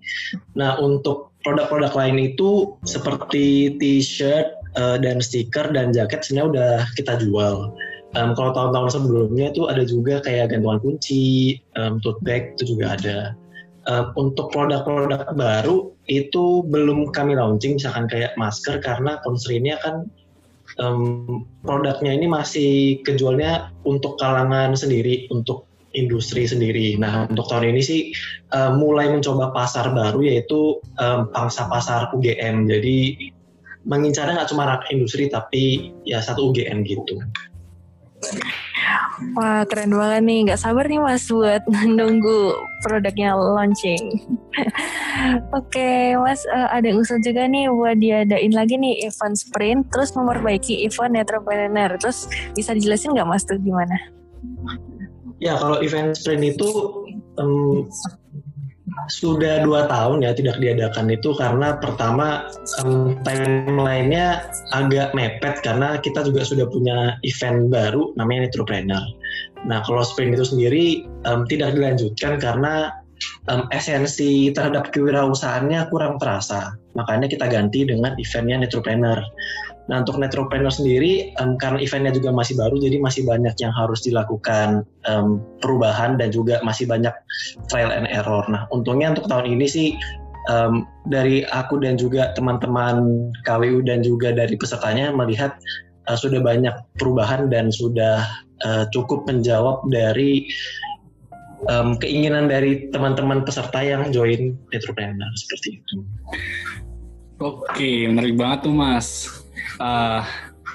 Nah, 0.58 0.74
untuk 0.78 1.34
produk-produk 1.46 1.94
lain 1.94 2.34
itu 2.34 2.74
seperti 2.82 3.78
t-shirt 3.78 4.50
uh, 4.74 4.98
dan 4.98 5.22
stiker 5.22 5.70
dan 5.70 5.94
jaket 5.94 6.26
sebenarnya 6.26 6.46
udah 6.50 6.74
kita 6.98 7.14
jual 7.22 7.70
um, 8.16 8.32
kalau 8.32 8.50
tahun-tahun 8.56 8.90
sebelumnya 8.96 9.52
itu 9.52 9.68
ada 9.68 9.84
juga 9.84 10.24
kayak 10.24 10.56
gantungan 10.56 10.80
kunci, 10.80 11.60
um, 11.76 12.00
tote 12.00 12.18
bag 12.24 12.56
itu 12.56 12.74
juga 12.76 12.96
ada. 12.96 13.18
Um, 13.86 14.10
untuk 14.18 14.50
produk-produk 14.50 15.30
baru 15.38 15.94
itu 16.10 16.66
belum 16.66 17.14
kami 17.14 17.38
launching, 17.38 17.78
misalkan 17.78 18.10
kayak 18.10 18.34
masker 18.34 18.82
karena 18.82 19.22
constraint 19.22 19.78
kan 19.78 20.10
um, 20.82 21.44
produknya 21.62 22.16
ini 22.16 22.26
masih 22.26 22.98
kejualnya 23.06 23.70
untuk 23.86 24.18
kalangan 24.18 24.74
sendiri, 24.74 25.30
untuk 25.30 25.70
industri 25.96 26.44
sendiri. 26.44 26.98
Nah 27.00 27.30
untuk 27.30 27.48
tahun 27.48 27.72
ini 27.72 27.82
sih 27.82 28.00
um, 28.52 28.82
mulai 28.82 29.08
mencoba 29.08 29.54
pasar 29.54 29.94
baru 29.94 30.20
yaitu 30.26 30.82
um, 31.00 31.30
pangsa 31.32 31.70
pasar 31.70 32.12
UGM. 32.12 32.68
Jadi 32.68 33.30
mengincarnya 33.86 34.42
nggak 34.42 34.50
cuma 34.50 34.82
industri 34.90 35.30
tapi 35.30 35.94
ya 36.04 36.18
satu 36.20 36.52
UGM 36.52 36.84
gitu. 36.84 37.22
Wah 39.36 39.64
keren 39.64 39.92
banget 39.96 40.22
nih, 40.28 40.38
nggak 40.48 40.60
sabar 40.60 40.84
nih 40.88 41.00
mas 41.00 41.24
buat 41.28 41.62
nunggu 41.96 42.52
produknya 42.84 43.32
launching. 43.32 44.12
Oke 45.56 45.72
okay, 45.72 46.00
mas, 46.16 46.44
uh, 46.52 46.68
ada 46.68 46.92
usul 46.92 47.20
juga 47.24 47.48
nih 47.48 47.68
buat 47.72 47.96
diadain 47.96 48.52
lagi 48.52 48.76
nih 48.76 49.08
event 49.08 49.36
sprint, 49.36 49.88
terus 49.88 50.12
memperbaiki 50.12 50.84
event 50.84 51.16
entrepreneur. 51.16 51.96
Terus 51.96 52.28
bisa 52.52 52.76
dijelasin 52.76 53.16
nggak 53.16 53.28
mas 53.28 53.44
tuh 53.44 53.56
gimana? 53.60 53.96
Ya 55.40 55.56
kalau 55.56 55.80
event 55.80 56.16
sprint 56.16 56.56
itu 56.56 56.68
um, 57.40 57.88
sudah 59.08 59.62
dua 59.62 59.86
tahun 59.86 60.26
ya 60.26 60.34
tidak 60.34 60.58
diadakan 60.58 61.10
itu 61.10 61.30
karena 61.38 61.78
pertama 61.78 62.46
um, 62.82 63.16
timelinenya 63.22 64.46
agak 64.74 65.14
mepet 65.14 65.62
karena 65.62 65.98
kita 66.02 66.26
juga 66.26 66.42
sudah 66.42 66.66
punya 66.68 67.16
event 67.22 67.70
baru 67.70 68.12
namanya 68.18 68.50
Entrepreneur. 68.50 69.04
Nah 69.66 69.82
kalau 69.86 70.02
sprint 70.02 70.36
itu 70.38 70.46
sendiri 70.46 70.84
um, 71.26 71.46
tidak 71.46 71.74
dilanjutkan 71.74 72.38
karena 72.38 72.90
um, 73.48 73.66
esensi 73.72 74.52
terhadap 74.52 74.92
kewirausahaannya 74.92 75.88
kurang 75.88 76.20
terasa. 76.20 76.76
Makanya 76.94 77.30
kita 77.30 77.46
ganti 77.48 77.86
dengan 77.88 78.14
eventnya 78.18 78.60
Entrepreneur. 78.62 79.18
Nah 79.86 80.02
untuk 80.02 80.18
Netropreneur 80.18 80.70
sendiri 80.70 81.30
um, 81.38 81.54
karena 81.58 81.78
eventnya 81.78 82.12
juga 82.14 82.34
masih 82.34 82.58
baru 82.58 82.74
jadi 82.78 82.98
masih 82.98 83.22
banyak 83.22 83.54
yang 83.62 83.72
harus 83.74 84.02
dilakukan 84.02 84.82
um, 85.06 85.38
perubahan 85.62 86.18
dan 86.18 86.34
juga 86.34 86.58
masih 86.66 86.90
banyak 86.90 87.14
trial 87.70 87.94
and 87.94 88.10
error. 88.10 88.42
Nah 88.50 88.66
untungnya 88.74 89.14
untuk 89.14 89.30
tahun 89.30 89.46
ini 89.46 89.66
sih 89.70 89.88
um, 90.50 90.86
dari 91.06 91.46
aku 91.46 91.78
dan 91.78 91.94
juga 91.94 92.34
teman-teman 92.34 93.30
KWU 93.46 93.86
dan 93.86 94.02
juga 94.02 94.34
dari 94.34 94.58
pesertanya 94.58 95.14
melihat 95.14 95.54
uh, 96.10 96.18
sudah 96.18 96.42
banyak 96.42 96.74
perubahan 96.98 97.46
dan 97.46 97.70
sudah 97.70 98.26
uh, 98.66 98.84
cukup 98.90 99.22
menjawab 99.30 99.86
dari 99.94 100.50
um, 101.70 101.94
keinginan 102.02 102.50
dari 102.50 102.90
teman-teman 102.90 103.46
peserta 103.46 103.78
yang 103.86 104.10
join 104.10 104.58
Netropreneur 104.74 105.30
seperti 105.38 105.78
itu. 105.78 105.96
Oke, 107.36 108.08
menarik 108.08 108.34
banget 108.34 108.64
tuh 108.64 108.72
Mas 108.72 109.28
uh, 109.80 110.22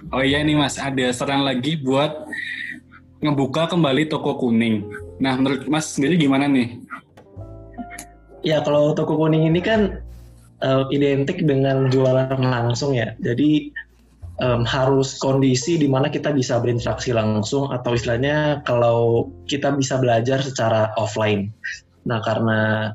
Oh 0.09 0.25
iya 0.25 0.41
nih 0.41 0.57
Mas, 0.57 0.81
ada 0.81 1.13
saran 1.13 1.45
lagi 1.45 1.77
buat 1.77 2.25
ngebuka 3.21 3.69
kembali 3.69 4.09
toko 4.09 4.33
kuning. 4.41 4.89
Nah, 5.21 5.37
menurut 5.37 5.69
Mas 5.69 5.93
sendiri 5.93 6.17
gimana 6.17 6.49
nih? 6.49 6.81
Ya, 8.41 8.65
kalau 8.65 8.97
toko 8.97 9.13
kuning 9.21 9.45
ini 9.45 9.61
kan 9.61 10.01
uh, 10.65 10.89
identik 10.89 11.45
dengan 11.45 11.93
jualan 11.93 12.33
langsung 12.33 12.97
ya. 12.97 13.13
Jadi 13.21 13.69
um, 14.41 14.65
harus 14.65 15.21
kondisi 15.21 15.77
di 15.77 15.85
mana 15.85 16.09
kita 16.09 16.33
bisa 16.33 16.57
berinteraksi 16.57 17.13
langsung 17.13 17.69
atau 17.69 17.93
istilahnya 17.93 18.65
kalau 18.65 19.29
kita 19.45 19.69
bisa 19.77 20.01
belajar 20.01 20.41
secara 20.41 20.89
offline. 20.97 21.53
Nah, 22.09 22.25
karena 22.25 22.89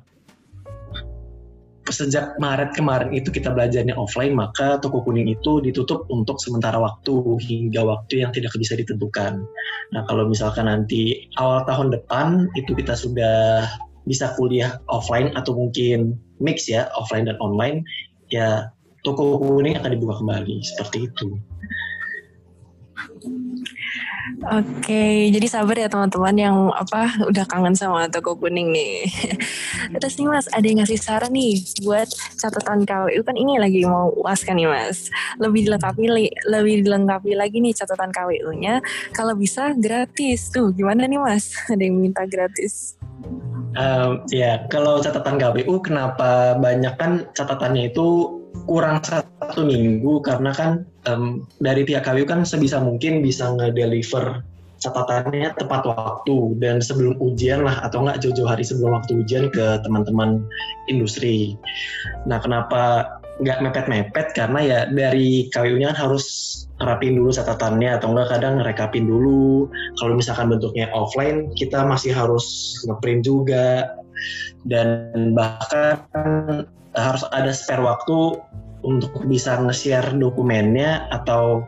sejak 1.90 2.38
Maret 2.42 2.74
kemarin 2.74 3.14
itu 3.14 3.30
kita 3.30 3.54
belajarnya 3.54 3.94
offline, 3.94 4.34
maka 4.34 4.78
toko 4.82 5.02
kuning 5.06 5.30
itu 5.30 5.62
ditutup 5.62 6.06
untuk 6.10 6.38
sementara 6.42 6.78
waktu 6.78 7.38
hingga 7.42 7.82
waktu 7.86 8.26
yang 8.26 8.30
tidak 8.34 8.54
bisa 8.58 8.74
ditentukan. 8.74 9.42
Nah, 9.94 10.02
kalau 10.10 10.26
misalkan 10.26 10.66
nanti 10.66 11.30
awal 11.38 11.62
tahun 11.66 11.94
depan 11.94 12.50
itu 12.58 12.74
kita 12.74 12.98
sudah 12.98 13.66
bisa 14.06 14.34
kuliah 14.38 14.78
offline 14.90 15.34
atau 15.34 15.54
mungkin 15.54 16.18
mix 16.38 16.70
ya, 16.70 16.90
offline 16.94 17.26
dan 17.26 17.38
online, 17.42 17.82
ya 18.30 18.70
toko 19.06 19.38
kuning 19.38 19.78
akan 19.78 19.94
dibuka 19.94 20.18
kembali 20.18 20.62
seperti 20.62 21.10
itu. 21.10 21.38
Oke, 24.36 25.32
jadi 25.32 25.48
sabar 25.48 25.80
ya 25.80 25.88
teman-teman 25.88 26.36
yang 26.36 26.56
apa 26.68 27.08
udah 27.24 27.48
kangen 27.48 27.72
sama 27.72 28.04
toko 28.12 28.36
kuning 28.36 28.68
nih. 28.68 29.08
Terus 29.96 30.20
nih 30.20 30.28
Mas, 30.28 30.46
ada 30.52 30.60
yang 30.60 30.84
ngasih 30.84 31.00
saran 31.00 31.32
nih 31.32 31.64
buat 31.80 32.04
catatan 32.36 32.84
KWU 32.84 33.24
kan 33.24 33.32
ini 33.32 33.56
lagi 33.56 33.80
mau 33.88 34.12
uas 34.12 34.44
kan 34.44 34.60
nih 34.60 34.68
Mas. 34.68 35.08
Lebih 35.40 35.72
dilengkapi 35.72 36.04
lebih 36.52 36.84
dilengkapi 36.84 37.32
lagi 37.32 37.64
nih 37.64 37.72
catatan 37.72 38.12
KWU-nya. 38.12 38.84
Kalau 39.16 39.32
bisa 39.32 39.72
gratis 39.72 40.52
tuh, 40.52 40.68
gimana 40.76 41.08
nih 41.08 41.16
Mas? 41.16 41.56
Ada 41.72 41.80
yang 41.80 41.96
minta 41.96 42.28
gratis? 42.28 43.00
Um, 43.76 44.24
ya, 44.28 44.68
kalau 44.68 45.00
catatan 45.00 45.40
KWU 45.40 45.80
kenapa 45.80 46.56
banyak 46.60 46.92
kan 47.00 47.24
catatannya 47.32 47.92
itu 47.92 48.35
kurang 48.66 48.98
satu 49.02 49.62
minggu 49.62 50.20
karena 50.26 50.50
kan 50.50 50.84
um, 51.06 51.46
dari 51.62 51.86
pihak 51.86 52.04
KWU 52.04 52.26
kan 52.26 52.42
sebisa 52.42 52.82
mungkin 52.82 53.22
bisa 53.22 53.54
ngedeliver 53.54 54.42
catatannya 54.76 55.56
tepat 55.56 55.88
waktu 55.88 56.60
dan 56.60 56.84
sebelum 56.84 57.16
ujian 57.16 57.64
lah 57.64 57.80
atau 57.80 58.04
enggak 58.04 58.20
jauh-jauh 58.20 58.50
hari 58.50 58.60
sebelum 58.60 59.00
waktu 59.00 59.24
ujian 59.24 59.48
ke 59.48 59.80
teman-teman 59.80 60.44
industri. 60.92 61.56
Nah 62.28 62.36
kenapa 62.42 63.16
nggak 63.40 63.60
mepet-mepet 63.64 64.32
karena 64.32 64.60
ya 64.64 64.78
dari 64.88 65.48
KWU-nya 65.52 65.92
kan 65.92 66.08
harus 66.08 66.24
rapin 66.80 67.16
dulu 67.16 67.32
catatannya 67.32 67.96
atau 67.96 68.12
enggak 68.12 68.36
kadang 68.36 68.60
rekapin 68.60 69.08
dulu. 69.08 69.68
Kalau 69.96 70.12
misalkan 70.12 70.52
bentuknya 70.52 70.92
offline 70.92 71.48
kita 71.56 71.84
masih 71.88 72.12
harus 72.12 72.76
ngeprint 72.84 73.24
juga 73.24 73.96
dan 74.68 75.32
bahkan 75.32 76.68
harus 76.96 77.22
ada 77.30 77.52
spare 77.52 77.84
waktu 77.84 78.40
untuk 78.84 79.12
bisa 79.28 79.60
nge-share 79.60 80.16
dokumennya 80.16 81.08
atau 81.12 81.64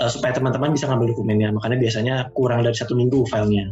uh, 0.00 0.10
supaya 0.10 0.32
teman-teman 0.32 0.72
bisa 0.72 0.88
ngambil 0.88 1.12
dokumennya. 1.12 1.52
Makanya 1.52 1.76
biasanya 1.78 2.14
kurang 2.32 2.64
dari 2.64 2.76
satu 2.76 2.96
minggu 2.96 3.28
filenya. 3.28 3.68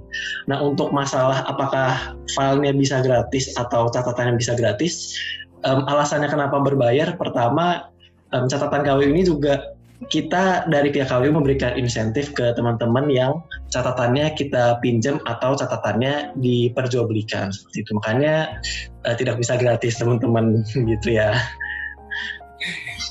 Nah 0.51 0.61
untuk 0.61 0.93
masalah 0.93 1.47
apakah 1.49 2.17
filenya 2.31 2.77
bisa 2.77 3.01
gratis 3.01 3.53
atau 3.57 3.89
catatannya 3.89 4.37
bisa 4.37 4.53
gratis, 4.59 5.17
um, 5.65 5.87
alasannya 5.89 6.29
kenapa 6.29 6.61
berbayar? 6.61 7.17
Pertama 7.17 7.89
um, 8.35 8.47
catatan 8.51 8.85
KW 8.85 9.01
ini 9.09 9.23
juga 9.25 9.77
kita 10.09 10.65
dari 10.73 10.89
pihak 10.89 11.13
KW 11.13 11.29
memberikan 11.29 11.77
insentif 11.77 12.33
ke 12.33 12.57
teman-teman 12.57 13.13
yang 13.13 13.37
catatannya 13.69 14.33
kita 14.33 14.81
pinjam 14.81 15.21
atau 15.29 15.53
catatannya 15.53 16.33
diperjualbelikan 16.41 17.53
seperti 17.53 17.85
itu. 17.85 17.91
Makanya 18.01 18.57
uh, 19.05 19.13
tidak 19.13 19.37
bisa 19.37 19.61
gratis 19.61 20.01
teman-teman 20.01 20.65
gitu 20.91 21.09
ya. 21.13 21.37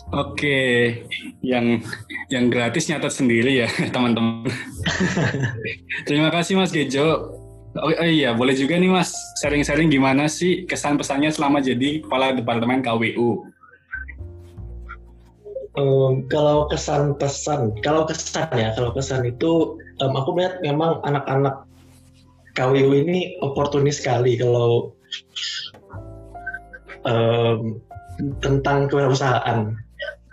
Oke, 0.10 1.06
yang 1.46 1.86
yang 2.34 2.50
gratis 2.50 2.90
nyatat 2.90 3.14
sendiri 3.14 3.62
ya 3.62 3.70
teman-teman. 3.94 4.50
Terima 6.10 6.34
kasih 6.34 6.58
Mas 6.58 6.74
Gejo. 6.74 7.38
Oh, 7.78 7.94
oh 7.94 8.10
iya, 8.10 8.34
boleh 8.34 8.58
juga 8.58 8.82
nih 8.82 8.90
Mas 8.90 9.14
sharing-sharing 9.38 9.94
gimana 9.94 10.26
sih 10.26 10.66
kesan 10.66 10.98
pesannya 10.98 11.30
selama 11.30 11.62
jadi 11.62 12.02
kepala 12.02 12.34
departemen 12.34 12.82
KWU. 12.82 13.46
Um, 15.80 16.28
kalau 16.28 16.68
kesan 16.68 17.16
pesan, 17.16 17.72
kalau 17.80 18.04
kesan 18.04 18.52
ya, 18.52 18.76
kalau 18.76 18.92
kesan 18.92 19.24
itu 19.24 19.80
um, 20.04 20.12
aku 20.20 20.36
melihat 20.36 20.60
memang 20.60 21.00
anak-anak 21.08 21.64
KWU 22.60 23.08
ini 23.08 23.40
oportunis 23.40 24.04
sekali 24.04 24.36
kalau 24.36 24.92
um, 27.08 27.80
tentang 28.44 28.92
kewirausahaan. 28.92 29.80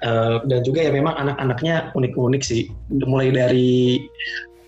Uh, 0.05 0.45
dan 0.51 0.61
juga 0.61 0.85
ya 0.85 0.93
memang 0.93 1.15
anak-anaknya 1.15 1.95
unik-unik 1.95 2.43
sih. 2.43 2.67
Mulai 2.91 3.31
dari 3.31 4.03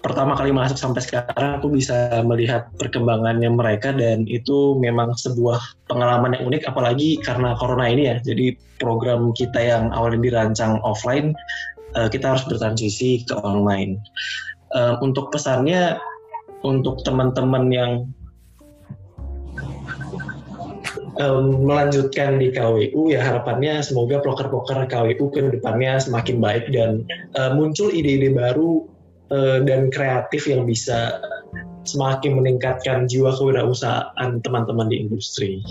pertama 0.08 0.32
kali 0.34 0.50
masuk 0.50 0.80
sampai 0.80 1.04
sekarang 1.04 1.60
aku 1.60 1.68
bisa 1.68 2.24
melihat 2.24 2.72
perkembangannya 2.80 3.52
mereka 3.52 3.92
dan 3.92 4.24
itu 4.24 4.74
memang 4.80 5.12
sebuah 5.14 5.60
pengalaman 5.86 6.34
yang 6.34 6.48
unik 6.48 6.64
apalagi 6.64 7.20
karena 7.20 7.52
corona 7.60 7.86
ini 7.86 8.08
ya. 8.08 8.16
Jadi 8.24 8.56
program 8.80 9.36
kita 9.36 9.60
yang 9.60 9.92
awalnya 9.92 10.24
dirancang 10.24 10.80
offline 10.80 11.36
uh, 11.94 12.08
kita 12.08 12.34
harus 12.34 12.44
bertransisi 12.48 13.28
ke 13.28 13.36
online. 13.36 14.00
Uh, 14.72 14.96
untuk 15.04 15.32
pesannya 15.32 15.96
untuk 16.64 17.00
teman-teman 17.06 17.64
yang 17.72 17.92
um, 21.20 21.66
melanjutkan 21.66 22.38
di 22.38 22.54
KWU 22.54 23.12
ya 23.12 23.20
harapannya 23.22 23.82
semoga 23.82 24.22
proker-proker 24.22 24.86
KWU 24.88 25.24
ke 25.34 25.40
depannya 25.52 25.98
semakin 26.00 26.36
baik 26.38 26.64
dan 26.72 27.04
uh, 27.36 27.52
muncul 27.52 27.90
ide-ide 27.90 28.32
baru 28.32 28.86
uh, 29.32 29.58
dan 29.64 29.88
kreatif 29.92 30.48
yang 30.48 30.64
bisa 30.68 31.20
semakin 31.88 32.36
meningkatkan 32.36 33.08
jiwa 33.08 33.32
kewirausahaan 33.32 34.44
teman-teman 34.44 34.92
di 34.92 34.96
industri. 35.08 35.64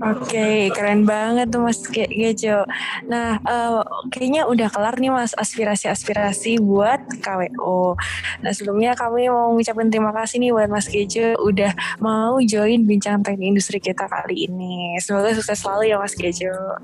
Oke, 0.00 0.32
okay, 0.32 0.72
keren 0.72 1.04
banget 1.04 1.52
tuh 1.52 1.60
Mas 1.60 1.76
Gejo. 1.84 2.64
Nah, 3.04 3.36
uh, 3.44 3.84
kayaknya 4.08 4.48
udah 4.48 4.72
kelar 4.72 4.96
nih 4.96 5.12
Mas 5.12 5.36
aspirasi-aspirasi 5.36 6.56
buat 6.56 7.04
KWO. 7.20 8.00
Nah, 8.40 8.52
sebelumnya 8.56 8.96
kami 8.96 9.28
mau 9.28 9.52
mengucapkan 9.52 9.92
terima 9.92 10.16
kasih 10.16 10.40
nih 10.40 10.56
buat 10.56 10.72
Mas 10.72 10.88
Gejo 10.88 11.36
udah 11.44 11.76
mau 12.00 12.40
join 12.40 12.88
bincang 12.88 13.20
teknik 13.20 13.52
industri 13.52 13.76
kita 13.76 14.08
kali 14.08 14.48
ini. 14.48 14.96
Semoga 15.04 15.36
sukses 15.36 15.60
selalu 15.60 15.92
ya 15.92 16.00
Mas 16.00 16.16
Gejo. 16.16 16.80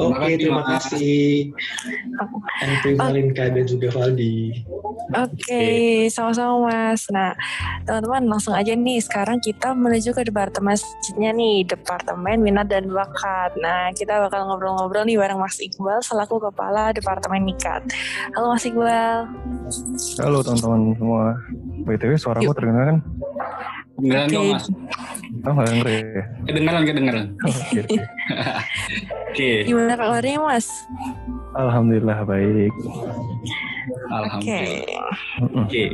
Oke, 0.00 0.16
okay, 0.16 0.32
terima 0.40 0.62
kasih. 0.64 1.52
Andri 2.64 2.92
Malinka 2.96 3.44
dan 3.52 3.64
juga 3.68 3.88
Valdi. 3.92 4.64
Oke, 5.10 5.36
okay, 5.36 6.06
sama-sama 6.08 6.70
Mas. 6.70 7.04
Nah, 7.12 7.36
teman-teman 7.84 8.30
langsung 8.32 8.56
aja 8.56 8.72
nih 8.72 9.02
sekarang 9.02 9.42
kita 9.44 9.76
menuju 9.76 10.16
ke 10.16 10.22
departemen 10.24 10.78
selanjutnya 10.78 11.30
nih, 11.36 11.56
Departemen 11.68 12.38
minat 12.40 12.70
dan 12.72 12.88
bakat. 12.88 13.52
Nah, 13.60 13.92
kita 13.92 14.22
bakal 14.24 14.48
ngobrol-ngobrol 14.48 15.04
nih 15.04 15.20
bareng 15.20 15.36
Mas 15.36 15.60
Iqbal 15.60 16.00
selaku 16.00 16.40
Kepala 16.48 16.96
Departemen 16.96 17.44
Mikat. 17.44 17.84
Halo 18.32 18.56
Mas 18.56 18.64
Iqbal. 18.64 19.28
Halo 20.22 20.38
teman-teman 20.40 20.80
semua. 20.96 21.24
BTW 21.84 22.12
suara 22.16 22.38
aku 22.40 22.54
terdengar 22.56 22.84
kan? 22.94 22.98
Kedengeran 24.00 24.26
okay. 24.26 24.36
dong 24.36 24.48
Mas. 24.48 24.66
Oh, 25.44 25.52
nggak 25.52 25.68
denger 25.68 25.86
ya? 25.88 26.00
Kedengeran, 26.48 26.82
kedengeran. 26.88 27.26
Oke. 27.48 27.80
Oke. 29.30 29.50
Gimana 29.68 29.92
kabarnya 29.94 30.38
Mas? 30.40 30.66
Alhamdulillah 31.52 32.18
baik. 32.24 32.72
Alhamdulillah. 34.08 34.36
Oke. 34.40 34.40
Okay. 34.40 34.72
Okay. 35.68 35.88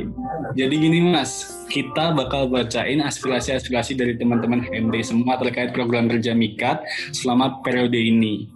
Jadi 0.55 0.73
gini 0.79 0.99
Mas, 1.03 1.59
kita 1.67 2.15
bakal 2.15 2.47
bacain 2.47 3.03
aspirasi-aspirasi 3.03 3.99
dari 3.99 4.13
teman-teman 4.15 4.63
HMD 4.63 4.95
semua 5.03 5.35
terkait 5.35 5.75
program 5.75 6.07
kerja 6.07 6.31
Mikat 6.31 6.79
selama 7.11 7.59
periode 7.59 7.99
ini. 7.99 8.47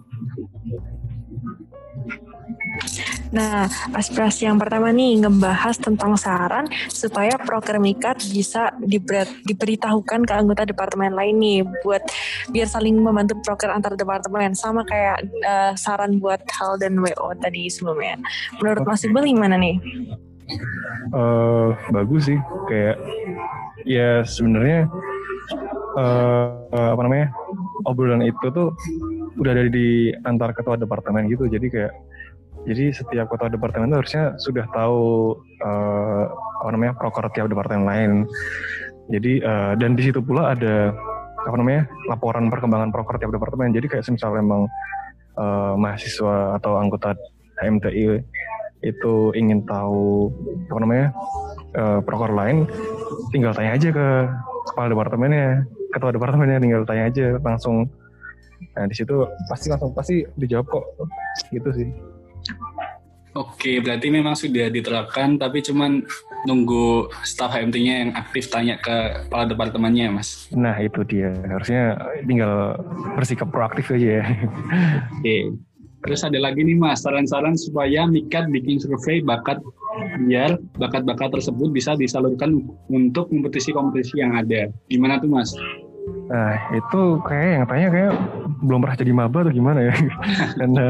Nah, 3.32 3.64
aspirasi 3.96 4.44
yang 4.44 4.60
pertama 4.60 4.92
nih 4.92 5.24
ngebahas 5.24 5.80
tentang 5.80 6.20
saran 6.20 6.68
supaya 6.92 7.40
proker 7.40 7.80
mikat 7.80 8.20
bisa 8.28 8.76
diber 8.76 9.24
diberitahukan 9.48 10.28
ke 10.28 10.32
anggota 10.36 10.68
departemen 10.68 11.16
lain 11.16 11.40
nih 11.40 11.64
buat 11.80 12.04
biar 12.52 12.68
saling 12.68 13.00
membantu 13.00 13.40
proker 13.40 13.72
antar 13.72 13.96
departemen 13.96 14.52
sama 14.52 14.84
kayak 14.84 15.24
uh, 15.48 15.72
saran 15.80 16.20
buat 16.20 16.44
hal 16.60 16.76
dan 16.76 17.00
WO 17.00 17.32
tadi 17.40 17.72
sebelumnya. 17.72 18.20
Menurut 18.60 18.84
Mas 18.84 19.02
Iqbal 19.08 19.24
gimana 19.24 19.56
nih? 19.56 19.80
Uh, 21.16 21.72
bagus 21.88 22.28
sih, 22.28 22.36
kayak 22.68 23.00
ya 23.88 24.20
sebenarnya 24.28 24.84
uh, 25.96 26.68
uh, 26.68 26.88
apa 26.92 27.00
namanya 27.00 27.32
obrolan 27.88 28.20
itu 28.20 28.52
tuh 28.52 28.76
udah 29.40 29.52
dari 29.56 29.70
di 29.72 29.88
antar 30.28 30.52
ketua 30.52 30.76
departemen 30.76 31.24
gitu, 31.32 31.48
jadi 31.48 31.66
kayak 31.72 31.92
jadi 32.62 32.94
setiap 32.94 33.26
ketua 33.26 33.50
departemen 33.50 33.90
itu 33.90 33.98
harusnya 33.98 34.24
sudah 34.38 34.66
tahu 34.70 35.34
uh, 35.66 36.24
apa 36.62 36.70
namanya 36.70 36.94
proker 36.94 37.26
tiap 37.34 37.50
departemen 37.50 37.82
lain. 37.82 38.10
Jadi 39.10 39.42
uh, 39.42 39.74
dan 39.74 39.98
di 39.98 40.02
situ 40.06 40.22
pula 40.22 40.54
ada 40.54 40.94
apa 41.42 41.56
namanya 41.58 41.90
laporan 42.06 42.46
perkembangan 42.46 42.94
proker 42.94 43.18
tiap 43.18 43.34
departemen. 43.34 43.74
Jadi 43.74 43.86
kayak 43.90 44.06
misalnya 44.06 44.38
memang 44.38 44.62
uh, 45.34 45.74
mahasiswa 45.74 46.54
atau 46.62 46.78
anggota 46.78 47.18
HMTI 47.58 48.22
itu 48.82 49.14
ingin 49.34 49.62
tahu 49.66 50.30
apa 50.70 50.78
namanya 50.82 51.06
uh, 51.74 51.98
proker 52.02 52.30
lain, 52.30 52.66
tinggal 53.34 53.54
tanya 53.54 53.74
aja 53.74 53.88
ke 53.90 54.06
kepala 54.70 54.86
departemennya, 54.90 55.66
ketua 55.94 56.14
departemennya 56.14 56.58
tinggal 56.62 56.82
tanya 56.86 57.10
aja 57.10 57.26
langsung. 57.42 57.90
Nah 58.78 58.86
di 58.86 58.94
situ 58.94 59.26
pasti 59.50 59.66
langsung 59.66 59.90
pasti 59.94 60.22
dijawab 60.38 60.66
kok, 60.70 60.84
gitu 61.50 61.70
sih. 61.74 61.90
Oke, 63.32 63.80
berarti 63.80 64.12
memang 64.12 64.36
sudah 64.36 64.68
diterapkan, 64.68 65.40
tapi 65.40 65.64
cuman 65.64 66.04
nunggu 66.44 67.08
staf 67.24 67.56
HMT-nya 67.56 67.94
yang 68.04 68.10
aktif 68.12 68.52
tanya 68.52 68.76
ke 68.76 69.24
kepala 69.24 69.48
departemennya, 69.48 70.12
Mas. 70.12 70.52
Nah, 70.52 70.76
itu 70.76 71.00
dia. 71.08 71.32
Harusnya 71.48 71.96
tinggal 72.28 72.76
bersikap 73.16 73.48
proaktif 73.48 73.88
aja 73.88 74.20
ya. 74.20 74.24
Oke. 75.16 75.56
Terus 76.02 76.20
ada 76.26 76.36
lagi 76.42 76.60
nih, 76.60 76.76
Mas, 76.76 77.06
saran-saran 77.06 77.56
supaya 77.56 78.04
Mikat 78.04 78.52
bikin 78.52 78.76
survei 78.82 79.24
bakat 79.24 79.62
biar 80.28 80.60
bakat-bakat 80.76 81.40
tersebut 81.40 81.72
bisa 81.72 81.96
disalurkan 81.96 82.64
untuk 82.90 83.32
kompetisi-kompetisi 83.32 84.20
yang 84.20 84.36
ada. 84.36 84.68
Gimana 84.92 85.22
tuh, 85.22 85.30
Mas? 85.32 85.56
Nah, 86.28 86.58
itu 86.74 87.22
kayak 87.22 87.48
yang 87.54 87.64
tanya 87.70 87.88
kayak 87.88 88.12
belum 88.66 88.80
pernah 88.82 88.96
jadi 88.98 89.12
maba 89.14 89.38
atau 89.46 89.54
gimana 89.54 89.80
ya. 89.88 89.94
Karena 90.60 90.86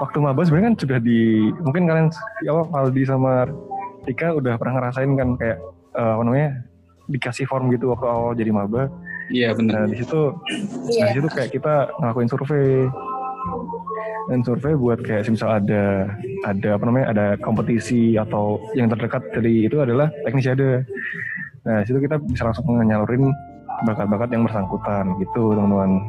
waktu 0.00 0.18
maba 0.18 0.40
sebenarnya 0.42 0.72
kan 0.72 0.76
sudah 0.80 0.98
di 0.98 1.52
mungkin 1.60 1.84
kalian 1.84 2.08
ya 2.42 2.56
Aldi 2.56 3.04
sama 3.04 3.44
Tika 4.08 4.32
udah 4.32 4.56
pernah 4.56 4.80
ngerasain 4.80 5.12
kan 5.12 5.36
kayak 5.36 5.60
uh, 5.92 6.16
apa 6.16 6.22
namanya 6.24 6.50
dikasih 7.12 7.44
form 7.44 7.68
gitu 7.74 7.92
waktu 7.92 8.06
awal 8.08 8.32
jadi 8.32 8.48
maba. 8.54 8.88
Iya 9.30 9.54
benar. 9.54 9.86
Nah, 9.86 9.92
di 9.92 9.96
situ 10.00 10.34
yeah. 10.90 11.12
di 11.12 11.20
situ 11.20 11.28
kayak 11.28 11.50
kita 11.52 11.92
ngelakuin 12.00 12.30
survei 12.32 12.88
dan 14.30 14.40
survei 14.46 14.74
buat 14.78 14.98
kayak 15.02 15.26
misal 15.28 15.58
ada 15.58 16.06
ada 16.46 16.68
apa 16.78 16.84
namanya 16.86 17.06
ada 17.12 17.26
kompetisi 17.42 18.14
atau 18.16 18.62
yang 18.78 18.88
terdekat 18.88 19.22
dari 19.36 19.68
itu 19.68 19.78
adalah 19.82 20.08
teknis 20.24 20.48
ada. 20.48 20.80
Nah, 21.60 21.84
situ 21.84 22.00
kita 22.00 22.16
bisa 22.24 22.48
langsung 22.48 22.80
nyalurin 22.80 23.28
bakat-bakat 23.84 24.32
yang 24.32 24.48
bersangkutan 24.48 25.12
gitu, 25.20 25.52
teman-teman. 25.52 26.08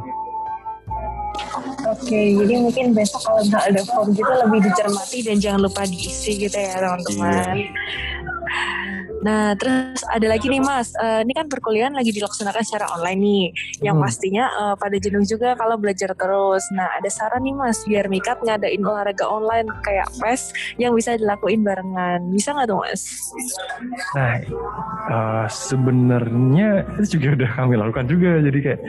Oke, 1.91 2.07
okay, 2.07 2.27
jadi 2.39 2.53
mungkin 2.63 2.85
besok 2.95 3.19
kalau 3.27 3.43
nggak 3.43 3.63
ada 3.67 3.81
form 3.83 4.15
gitu 4.15 4.31
lebih 4.31 4.59
dicermati 4.63 5.19
dan 5.27 5.35
jangan 5.43 5.67
lupa 5.67 5.83
diisi 5.83 6.39
gitu 6.39 6.55
ya 6.55 6.79
teman-teman. 6.79 7.55
Iya. 7.59 7.69
Nah, 9.21 9.53
terus 9.53 10.01
ada 10.09 10.25
lagi 10.25 10.49
nih 10.49 10.61
Mas, 10.61 10.93
uh, 10.97 11.21
ini 11.21 11.33
kan 11.37 11.45
perkuliahan 11.45 11.93
lagi 11.93 12.09
dilaksanakan 12.09 12.63
secara 12.65 12.89
online 12.97 13.19
nih, 13.21 13.45
yang 13.85 14.01
hmm. 14.01 14.05
pastinya 14.05 14.45
uh, 14.57 14.75
pada 14.75 14.97
jenuh 14.97 15.21
juga 15.21 15.53
kalau 15.53 15.77
belajar 15.77 16.17
terus. 16.17 16.65
Nah, 16.73 16.89
ada 16.97 17.09
saran 17.09 17.45
nih 17.45 17.53
Mas, 17.53 17.85
biar 17.85 18.09
Mikat 18.09 18.41
ngadain 18.41 18.81
olahraga 18.81 19.29
online 19.29 19.69
kayak 19.85 20.09
PES 20.17 20.41
yang 20.81 20.97
bisa 20.97 21.15
dilakuin 21.21 21.61
barengan. 21.61 22.25
Bisa 22.33 22.57
nggak 22.57 22.67
tuh 22.67 22.79
Mas? 22.81 23.01
Nah, 24.17 24.33
uh, 25.07 25.45
sebenarnya 25.47 26.69
itu 26.97 27.21
juga 27.21 27.45
udah 27.45 27.51
kami 27.61 27.73
lakukan 27.77 28.05
juga. 28.09 28.41
Jadi 28.41 28.59
kayak 28.59 28.81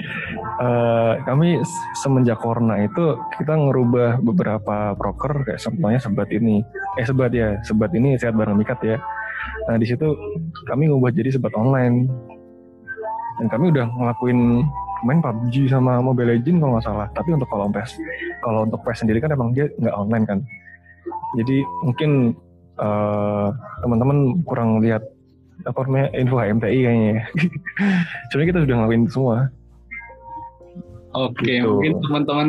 uh, 0.64 1.12
kami 1.28 1.60
semenjak 2.00 2.40
corona 2.40 2.80
itu 2.80 3.20
kita 3.36 3.52
ngerubah 3.52 4.24
beberapa 4.24 4.96
proker 4.96 5.44
kayak 5.44 5.60
contohnya 5.60 6.00
sebat 6.00 6.28
ini, 6.32 6.64
eh 6.96 7.04
sebat 7.04 7.36
ya, 7.36 7.60
sebat 7.60 7.92
ini 7.92 8.16
sehat 8.16 8.32
bareng 8.32 8.56
Mikat 8.56 8.80
ya 8.80 8.96
Nah 9.68 9.76
di 9.78 9.86
situ 9.86 10.06
kami 10.66 10.90
ngubah 10.90 11.14
jadi 11.14 11.34
sebat 11.34 11.54
online 11.54 12.10
dan 13.40 13.46
kami 13.48 13.72
udah 13.72 13.86
ngelakuin 13.88 14.62
main 15.02 15.18
PUBG 15.18 15.66
sama 15.66 15.98
Mobile 15.98 16.38
Legend 16.38 16.62
kalau 16.62 16.72
nggak 16.78 16.86
salah. 16.86 17.08
Tapi 17.14 17.34
untuk 17.34 17.48
kalau 17.50 17.66
PES, 17.70 17.98
kalau 18.42 18.60
untuk 18.66 18.80
PES 18.86 18.98
sendiri 19.02 19.18
kan 19.18 19.34
emang 19.34 19.50
dia 19.50 19.66
nggak 19.78 19.96
online 19.98 20.24
kan. 20.26 20.38
Jadi 21.34 21.66
mungkin 21.82 22.38
uh, 22.78 23.50
teman-teman 23.82 24.46
kurang 24.46 24.78
lihat 24.78 25.02
apa 25.66 25.78
namanya 25.86 26.08
info 26.14 26.36
HMTI 26.38 26.78
kayaknya. 26.86 27.10
Ya. 27.18 27.24
Sebenarnya 28.30 28.48
kita 28.54 28.60
sudah 28.66 28.74
ngelakuin 28.78 29.04
semua. 29.10 29.36
Oke, 31.12 31.60
gitu. 31.60 31.68
mungkin 31.68 31.94
teman-teman 32.08 32.48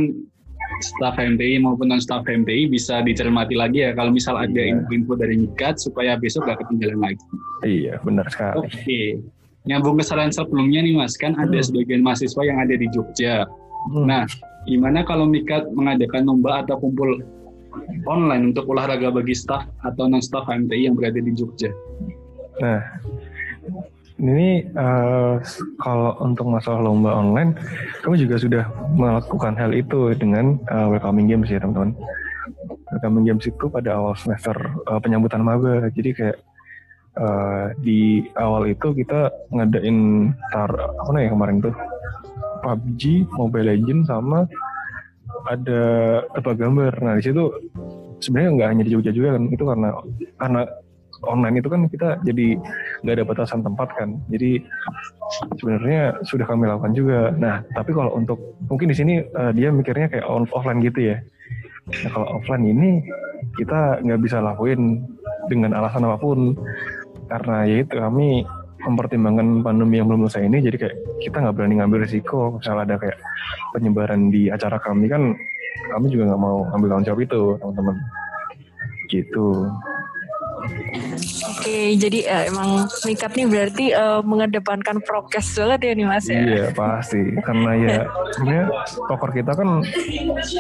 staff 0.82 1.16
MTI 1.20 1.62
maupun 1.62 1.92
non 1.92 2.02
staff 2.02 2.26
MTI 2.26 2.72
bisa 2.72 3.04
dicermati 3.06 3.54
lagi 3.54 3.86
ya 3.86 3.92
kalau 3.94 4.10
misal 4.10 4.40
ada 4.40 4.56
iya. 4.56 4.80
info-info 4.80 5.14
dari 5.20 5.36
Mikat 5.38 5.78
supaya 5.78 6.18
besok 6.18 6.50
gak 6.50 6.64
ketinggalan 6.66 7.00
lagi. 7.14 7.26
Iya, 7.62 8.00
benar 8.02 8.26
sekali. 8.32 8.56
Oke. 8.66 9.02
Nyambung 9.64 9.96
ke 9.96 10.04
saran 10.04 10.32
sebelumnya 10.34 10.84
nih 10.84 10.96
Mas, 11.00 11.16
kan 11.16 11.40
ada 11.40 11.56
hmm. 11.56 11.66
sebagian 11.66 12.02
mahasiswa 12.04 12.42
yang 12.44 12.60
ada 12.60 12.76
di 12.76 12.88
Jogja. 12.92 13.48
Hmm. 13.94 14.06
Nah, 14.08 14.24
gimana 14.68 15.08
kalau 15.08 15.24
Mikat 15.30 15.72
mengadakan 15.72 16.28
lomba 16.28 16.68
atau 16.68 16.80
kumpul 16.80 17.24
online 18.06 18.54
untuk 18.54 18.70
olahraga 18.70 19.10
bagi 19.10 19.34
staff 19.34 19.66
atau 19.88 20.06
non 20.06 20.22
staff 20.22 20.46
MTI 20.52 20.92
yang 20.92 20.96
berada 21.00 21.20
di 21.20 21.32
Jogja? 21.32 21.72
Nah, 22.60 22.84
ini 24.22 24.68
uh, 24.78 25.41
kalau 25.82 26.18
untuk 26.22 26.45
masalah 26.49 26.86
lomba 26.86 27.14
online, 27.14 27.57
kami 28.05 28.22
juga 28.22 28.38
sudah 28.38 28.64
melakukan 28.93 29.57
hal 29.57 29.74
itu 29.74 30.14
dengan 30.14 30.61
uh, 30.70 30.91
welcoming 30.93 31.26
games 31.26 31.49
ya 31.49 31.57
teman-teman. 31.57 31.97
Welcoming 32.93 33.26
games 33.26 33.45
itu 33.49 33.66
pada 33.72 33.97
awal 33.97 34.14
semester 34.14 34.53
uh, 34.86 35.01
penyambutan 35.01 35.41
maba, 35.41 35.89
jadi 35.89 36.09
kayak 36.14 36.38
uh, 37.18 37.74
di 37.82 38.30
awal 38.38 38.70
itu 38.70 38.93
kita 38.93 39.34
ngadain 39.49 40.30
tar 40.53 40.70
apa 40.70 41.09
nih 41.18 41.34
kemarin 41.34 41.57
tuh 41.64 41.76
PUBG, 42.61 43.28
Mobile 43.34 43.74
Legends 43.74 44.07
sama 44.07 44.45
ada 45.49 45.82
tebak 46.38 46.61
gambar. 46.61 46.93
Nah 47.01 47.14
di 47.18 47.24
situ 47.26 47.49
sebenarnya 48.22 48.49
nggak 48.55 48.70
hanya 48.70 48.84
di 48.86 48.91
Jogja 48.93 49.11
juga 49.11 49.36
kan, 49.36 49.43
itu 49.49 49.64
karena 49.66 49.89
karena 50.38 50.61
online 51.26 51.60
itu 51.60 51.70
kan 51.72 51.88
kita 51.88 52.20
jadi 52.24 52.60
nggak 53.04 53.16
ada 53.20 53.26
batasan 53.26 53.62
tempat 53.64 53.90
kan. 53.96 54.20
Jadi 54.28 54.64
sebenarnya 55.60 56.20
sudah 56.28 56.46
kami 56.48 56.68
lakukan 56.68 56.94
juga. 56.94 57.32
Nah, 57.36 57.64
tapi 57.74 57.96
kalau 57.96 58.16
untuk 58.16 58.40
mungkin 58.68 58.92
di 58.92 58.96
sini 58.98 59.14
uh, 59.34 59.52
dia 59.56 59.72
mikirnya 59.72 60.12
kayak 60.12 60.26
on, 60.28 60.48
offline 60.52 60.84
gitu 60.84 61.14
ya. 61.14 61.18
Nah, 61.90 62.10
kalau 62.12 62.28
offline 62.40 62.66
ini 62.68 63.04
kita 63.60 64.00
nggak 64.02 64.22
bisa 64.24 64.40
lakuin 64.40 65.04
dengan 65.52 65.76
alasan 65.76 66.08
apa 66.08 66.18
pun 66.18 66.56
karena 67.28 67.68
ya 67.68 67.76
itu 67.84 67.94
kami 68.00 68.48
mempertimbangkan 68.84 69.64
pandemi 69.64 70.00
yang 70.00 70.12
belum 70.12 70.28
selesai 70.28 70.48
ini 70.48 70.58
jadi 70.60 70.78
kayak 70.80 70.96
kita 71.24 71.36
nggak 71.40 71.56
berani 71.56 71.80
ngambil 71.80 72.04
risiko 72.04 72.60
misalnya 72.60 72.84
ada 72.84 72.96
kayak 73.00 73.18
penyebaran 73.72 74.28
di 74.28 74.52
acara 74.52 74.76
kami 74.80 75.08
kan 75.08 75.32
kami 75.96 76.06
juga 76.12 76.32
nggak 76.32 76.42
mau 76.42 76.68
ambil 76.76 76.88
tanggung 76.92 77.08
jawab 77.08 77.22
itu 77.24 77.42
teman-teman 77.64 77.96
gitu 79.08 79.48
Oke, 81.43 81.99
jadi 81.99 82.20
uh, 82.32 82.43
emang 82.47 82.70
Mikat 83.03 83.36
nih 83.36 83.47
berarti 83.47 83.86
uh, 83.91 84.22
mengedepankan 84.24 85.03
prokes 85.03 85.59
banget 85.59 85.80
ya 85.88 85.93
nih 85.95 86.07
Mas 86.07 86.26
ya? 86.28 86.39
Iya 86.39 86.66
pasti, 86.72 87.22
karena 87.43 87.72
ya 87.76 87.97
sebenarnya 88.36 88.66
poker 89.11 89.30
kita 89.36 89.51
kan 89.55 89.84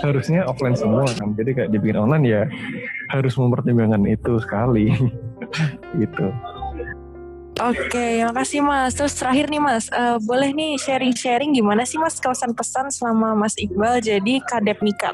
harusnya 0.03 0.43
offline 0.43 0.75
semua 0.75 1.07
kan, 1.07 1.31
jadi 1.39 1.51
kayak 1.55 1.69
dibikin 1.71 1.99
online 1.99 2.25
ya 2.27 2.41
harus 3.11 3.33
mempertimbangkan 3.39 4.03
itu 4.07 4.39
sekali, 4.43 4.91
gitu. 6.01 6.27
Oke, 7.61 8.25
makasih 8.25 8.65
Mas. 8.65 8.97
Terus 8.97 9.13
terakhir 9.13 9.45
nih 9.45 9.61
Mas, 9.61 9.85
uh, 9.93 10.17
boleh 10.17 10.49
nih 10.57 10.73
sharing-sharing 10.81 11.53
gimana 11.53 11.85
sih 11.85 12.01
Mas 12.01 12.17
kawasan 12.17 12.57
pesan 12.57 12.89
selama 12.89 13.37
Mas 13.37 13.53
Iqbal 13.61 14.01
jadi 14.01 14.41
kadep 14.41 14.81
Mikat? 14.81 15.13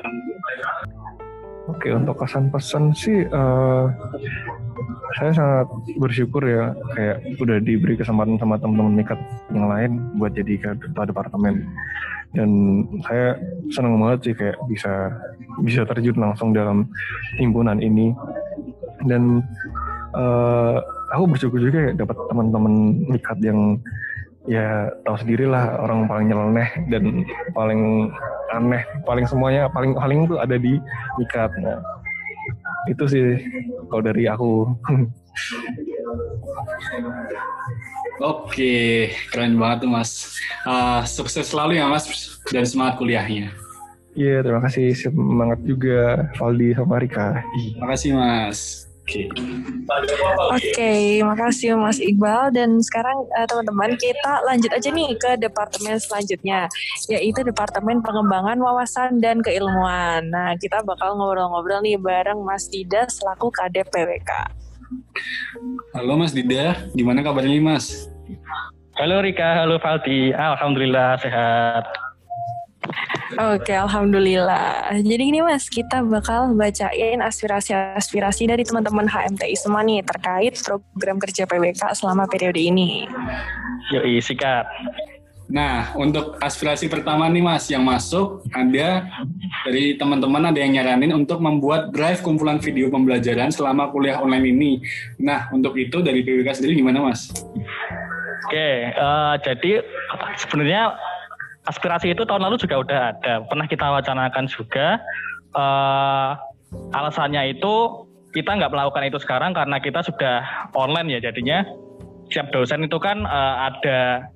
Oke, 1.70 1.94
untuk 1.94 2.18
kesan 2.18 2.50
pesan 2.50 2.92
sih 2.98 3.30
uh, 3.30 3.86
saya 5.18 5.32
sangat 5.34 5.68
bersyukur 6.02 6.42
ya 6.46 6.74
kayak 6.98 7.18
udah 7.38 7.58
diberi 7.62 7.94
kesempatan 7.98 8.38
sama 8.42 8.58
teman-teman 8.58 8.94
mikat 8.98 9.20
yang 9.54 9.70
lain 9.70 9.92
buat 10.18 10.34
jadi 10.34 10.78
ketua 10.78 11.06
departemen. 11.06 11.66
Dan 12.30 12.50
saya 13.06 13.38
senang 13.74 13.98
banget 13.98 14.20
sih 14.30 14.34
kayak 14.38 14.58
bisa 14.70 15.14
bisa 15.66 15.82
terjun 15.86 16.18
langsung 16.18 16.54
dalam 16.54 16.90
himpunan 17.38 17.82
ini. 17.82 18.14
Dan 19.06 19.46
uh, 20.14 20.78
aku 21.14 21.38
bersyukur 21.38 21.58
juga 21.62 21.90
ya 21.90 21.92
dapat 21.94 22.18
teman-teman 22.30 22.74
mikat 23.10 23.38
yang 23.42 23.82
ya 24.48 24.88
tahu 25.04 25.18
sendiri 25.20 25.50
lah 25.50 25.84
orang 25.84 26.08
paling 26.08 26.32
nyeleneh 26.32 26.70
dan 26.88 27.04
paling 27.58 28.12
aneh 28.56 28.84
paling 29.04 29.26
semuanya 29.28 29.68
paling 29.72 29.98
paling 29.98 30.30
tuh 30.30 30.40
ada 30.40 30.56
di 30.56 30.80
mikat 31.20 31.52
nah 31.60 31.82
itu 32.88 33.04
sih 33.10 33.24
kalau 33.92 34.04
dari 34.06 34.26
aku 34.30 34.66
Oke, 38.20 39.08
keren 39.32 39.56
banget 39.56 39.88
tuh 39.88 39.92
Mas. 39.96 40.36
Uh, 40.68 41.08
sukses 41.08 41.48
selalu 41.48 41.80
ya 41.80 41.88
Mas 41.88 42.04
dan 42.52 42.68
semangat 42.68 43.00
kuliahnya. 43.00 43.56
Iya, 44.12 44.44
terima 44.44 44.60
kasih 44.68 44.92
semangat 44.92 45.64
juga 45.64 46.28
Valdi 46.36 46.76
sama 46.76 47.00
Rika. 47.00 47.40
Terima 47.56 47.88
kasih 47.96 48.12
Mas. 48.20 48.89
Oke. 49.10 49.26
Oke, 50.54 50.94
makasih 51.26 51.74
Mas 51.74 51.98
Iqbal. 51.98 52.54
Dan 52.54 52.78
sekarang 52.78 53.26
uh, 53.34 53.48
teman-teman 53.50 53.98
kita 53.98 54.46
lanjut 54.46 54.70
aja 54.70 54.90
nih 54.94 55.18
ke 55.18 55.34
departemen 55.42 55.98
selanjutnya, 55.98 56.70
yaitu 57.10 57.42
Departemen 57.42 58.06
Pengembangan 58.06 58.62
Wawasan 58.62 59.18
dan 59.18 59.42
Keilmuan. 59.42 60.30
Nah, 60.30 60.54
kita 60.62 60.86
bakal 60.86 61.18
ngobrol-ngobrol 61.18 61.82
nih 61.82 61.98
bareng 61.98 62.38
Mas 62.46 62.70
Dida 62.70 63.10
selaku 63.10 63.50
Kadep 63.50 63.90
PWK. 63.90 64.32
Halo 65.98 66.14
Mas 66.14 66.38
Dida, 66.38 66.78
gimana 66.94 67.26
kabarnya 67.26 67.50
nih 67.50 67.66
Mas? 67.66 68.06
Halo 68.94 69.26
Rika, 69.26 69.66
halo 69.66 69.82
Valdi. 69.82 70.38
Alhamdulillah 70.38 71.18
sehat. 71.18 72.09
Oke, 73.38 73.78
alhamdulillah. 73.78 74.90
Jadi 75.06 75.22
gini 75.22 75.40
Mas, 75.46 75.70
kita 75.70 76.02
bakal 76.02 76.58
bacain 76.58 77.22
aspirasi-aspirasi 77.22 78.50
dari 78.50 78.66
teman-teman 78.66 79.06
HMTI 79.06 79.54
semua 79.54 79.86
nih 79.86 80.02
terkait 80.02 80.58
program 80.66 81.22
kerja 81.22 81.46
PWK 81.46 81.94
selama 81.94 82.26
periode 82.26 82.58
ini. 82.58 83.06
Yoi, 83.94 84.18
sikat. 84.18 84.66
Nah, 85.50 85.98
untuk 85.98 86.38
aspirasi 86.38 86.86
pertama 86.94 87.26
nih 87.26 87.42
Mas, 87.42 87.66
yang 87.74 87.82
masuk 87.82 88.46
ada 88.54 89.10
dari 89.66 89.98
teman-teman 89.98 90.54
ada 90.54 90.62
yang 90.62 90.78
nyaranin 90.78 91.14
untuk 91.14 91.42
membuat 91.42 91.90
drive 91.90 92.22
kumpulan 92.22 92.62
video 92.62 92.94
pembelajaran 92.94 93.50
selama 93.50 93.90
kuliah 93.90 94.22
online 94.22 94.46
ini. 94.46 94.72
Nah, 95.18 95.50
untuk 95.50 95.74
itu 95.78 96.06
dari 96.06 96.22
PWK 96.22 96.54
sendiri 96.54 96.78
gimana 96.78 97.02
Mas? 97.02 97.34
Oke, 98.46 98.94
uh, 98.94 99.38
jadi 99.42 99.82
sebenarnya 100.38 100.98
aspirasi 101.70 102.18
itu 102.18 102.26
tahun 102.26 102.50
lalu 102.50 102.58
juga 102.58 102.82
udah 102.82 103.00
ada, 103.14 103.34
pernah 103.46 103.70
kita 103.70 103.86
wacanakan 103.86 104.46
juga. 104.50 104.98
Uh, 105.54 106.38
alasannya 106.94 107.58
itu 107.58 108.06
kita 108.34 108.58
nggak 108.58 108.70
melakukan 108.70 109.10
itu 109.10 109.18
sekarang 109.22 109.58
karena 109.58 109.78
kita 109.82 110.06
sudah 110.06 110.70
online 110.78 111.18
ya, 111.18 111.20
jadinya 111.22 111.66
siap 112.30 112.54
dosen 112.54 112.86
itu 112.86 112.98
kan 113.02 113.26
uh, 113.26 113.70
ada 113.70 114.30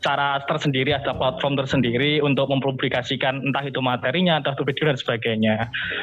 cara 0.00 0.40
tersendiri, 0.48 0.96
ada 0.96 1.12
platform 1.12 1.60
tersendiri 1.60 2.24
untuk 2.24 2.48
mempublikasikan 2.48 3.44
entah 3.44 3.62
itu 3.62 3.78
materinya, 3.84 4.40
entah 4.40 4.56
itu 4.56 4.64
video 4.64 4.90
dan 4.90 4.98
sebagainya. 4.98 5.54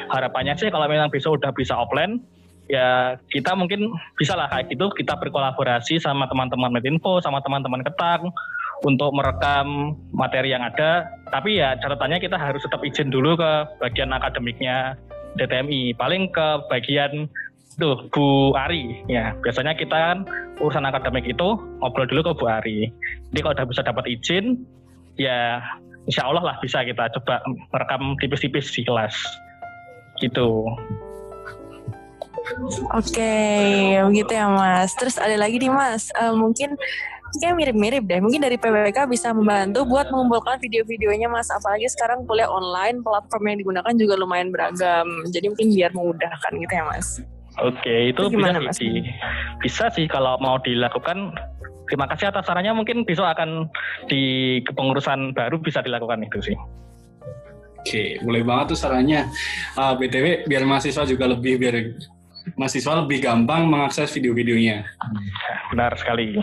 Harapannya 0.08 0.54
sih 0.56 0.70
kalau 0.70 0.86
memang 0.86 1.10
besok 1.10 1.42
udah 1.42 1.50
bisa 1.50 1.74
offline, 1.74 2.22
ya 2.70 3.18
kita 3.34 3.58
mungkin 3.58 3.90
bisa 4.14 4.38
lah 4.38 4.46
kayak 4.48 4.70
gitu 4.70 4.88
kita 4.94 5.18
berkolaborasi 5.18 5.98
sama 5.98 6.30
teman-teman 6.30 6.70
Medinfo, 6.70 7.18
sama 7.18 7.42
teman-teman 7.42 7.82
Ketang, 7.82 8.30
untuk 8.84 9.10
merekam 9.14 9.98
materi 10.14 10.54
yang 10.54 10.62
ada. 10.62 11.08
Tapi 11.30 11.58
ya 11.58 11.74
catatannya 11.78 12.18
kita 12.22 12.36
harus 12.38 12.62
tetap 12.62 12.80
izin 12.82 13.10
dulu 13.10 13.38
ke 13.38 13.52
bagian 13.82 14.14
akademiknya 14.14 14.94
DTMI. 15.38 15.96
Paling 15.98 16.30
ke 16.30 16.48
bagian 16.70 17.26
tuh 17.78 18.06
Bu 18.10 18.54
Ari 18.54 19.06
ya. 19.10 19.34
Biasanya 19.42 19.78
kita 19.78 19.94
kan 19.94 20.18
urusan 20.58 20.86
akademik 20.86 21.26
itu 21.26 21.58
ngobrol 21.82 22.06
dulu 22.10 22.30
ke 22.30 22.32
Bu 22.38 22.44
Ari. 22.46 22.78
Jadi 23.30 23.38
kalau 23.42 23.54
udah 23.54 23.66
bisa 23.66 23.82
dapat 23.86 24.04
izin 24.10 24.58
ya 25.18 25.62
insya 26.08 26.24
Allah 26.24 26.42
lah 26.54 26.56
bisa 26.62 26.82
kita 26.86 27.10
coba 27.20 27.42
merekam 27.74 28.16
tipis-tipis 28.18 28.72
di 28.72 28.82
kelas 28.86 29.14
gitu. 30.18 30.66
Oke, 32.96 33.34
begitu 34.08 34.32
ya 34.32 34.48
Mas. 34.48 34.96
Terus 34.96 35.20
ada 35.20 35.36
lagi 35.36 35.60
nih 35.60 35.68
Mas, 35.68 36.08
uh, 36.16 36.32
mungkin 36.32 36.74
kayak 37.36 37.56
mirip-mirip 37.56 38.02
deh. 38.08 38.20
Mungkin 38.24 38.40
dari 38.40 38.56
PWK 38.56 39.04
bisa 39.10 39.36
membantu 39.36 39.84
buat 39.84 40.08
mengumpulkan 40.08 40.56
video-videonya 40.62 41.28
Mas. 41.28 41.52
Apalagi 41.52 41.84
sekarang 41.92 42.24
kuliah 42.24 42.48
online, 42.48 43.04
platform 43.04 43.44
yang 43.52 43.58
digunakan 43.60 43.92
juga 43.94 44.14
lumayan 44.16 44.48
beragam. 44.48 45.06
Jadi 45.28 45.52
mungkin 45.52 45.68
biar 45.76 45.90
memudahkan 45.92 46.52
gitu 46.56 46.72
ya 46.72 46.84
Mas. 46.88 47.08
Oke, 47.58 48.14
itu, 48.14 48.22
itu 48.30 48.38
gimana, 48.38 48.62
bisa 48.62 48.70
mas? 48.70 48.76
sih. 48.78 48.94
Bisa 49.60 49.84
sih 49.92 50.06
kalau 50.06 50.38
mau 50.40 50.56
dilakukan. 50.62 51.34
Terima 51.88 52.04
kasih 52.04 52.28
atas 52.28 52.44
sarannya. 52.44 52.76
Mungkin 52.76 53.08
besok 53.08 53.28
akan 53.28 53.72
di 54.12 54.60
kepengurusan 54.64 55.32
baru 55.32 55.56
bisa 55.58 55.80
dilakukan 55.80 56.20
itu 56.20 56.52
sih. 56.52 56.56
Oke, 57.78 58.20
mulai 58.20 58.44
banget 58.44 58.76
tuh 58.76 58.78
sarannya. 58.78 59.24
Uh, 59.72 59.80
ah, 59.80 59.92
BTW, 59.96 60.44
biar 60.44 60.62
mahasiswa 60.68 61.08
juga 61.08 61.24
lebih, 61.24 61.56
biar 61.56 61.74
mahasiswa 62.56 63.04
lebih 63.04 63.20
gampang 63.20 63.68
mengakses 63.68 64.14
video-videonya. 64.14 64.86
Benar 65.74 65.92
sekali. 65.98 66.38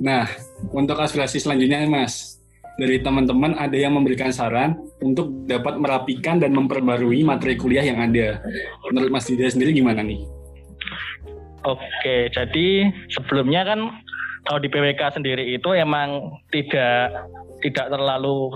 Nah, 0.00 0.28
untuk 0.72 0.96
aspirasi 1.00 1.42
selanjutnya, 1.42 1.84
Mas, 1.90 2.40
dari 2.74 2.98
teman-teman 2.98 3.54
ada 3.54 3.76
yang 3.78 3.94
memberikan 3.94 4.34
saran 4.34 4.74
untuk 4.98 5.30
dapat 5.46 5.78
merapikan 5.78 6.42
dan 6.42 6.50
memperbarui 6.54 7.22
materi 7.22 7.54
kuliah 7.54 7.86
yang 7.86 8.02
ada. 8.02 8.42
Menurut 8.90 9.10
Mas 9.14 9.30
Dida 9.30 9.46
sendiri 9.46 9.70
gimana 9.70 10.02
nih? 10.02 10.26
Oke, 11.64 12.28
jadi 12.34 12.92
sebelumnya 13.08 13.64
kan 13.64 13.80
kalau 14.44 14.60
di 14.60 14.68
PWK 14.68 15.16
sendiri 15.16 15.56
itu 15.56 15.72
emang 15.72 16.36
tidak 16.52 17.24
tidak 17.64 17.88
terlalu 17.88 18.52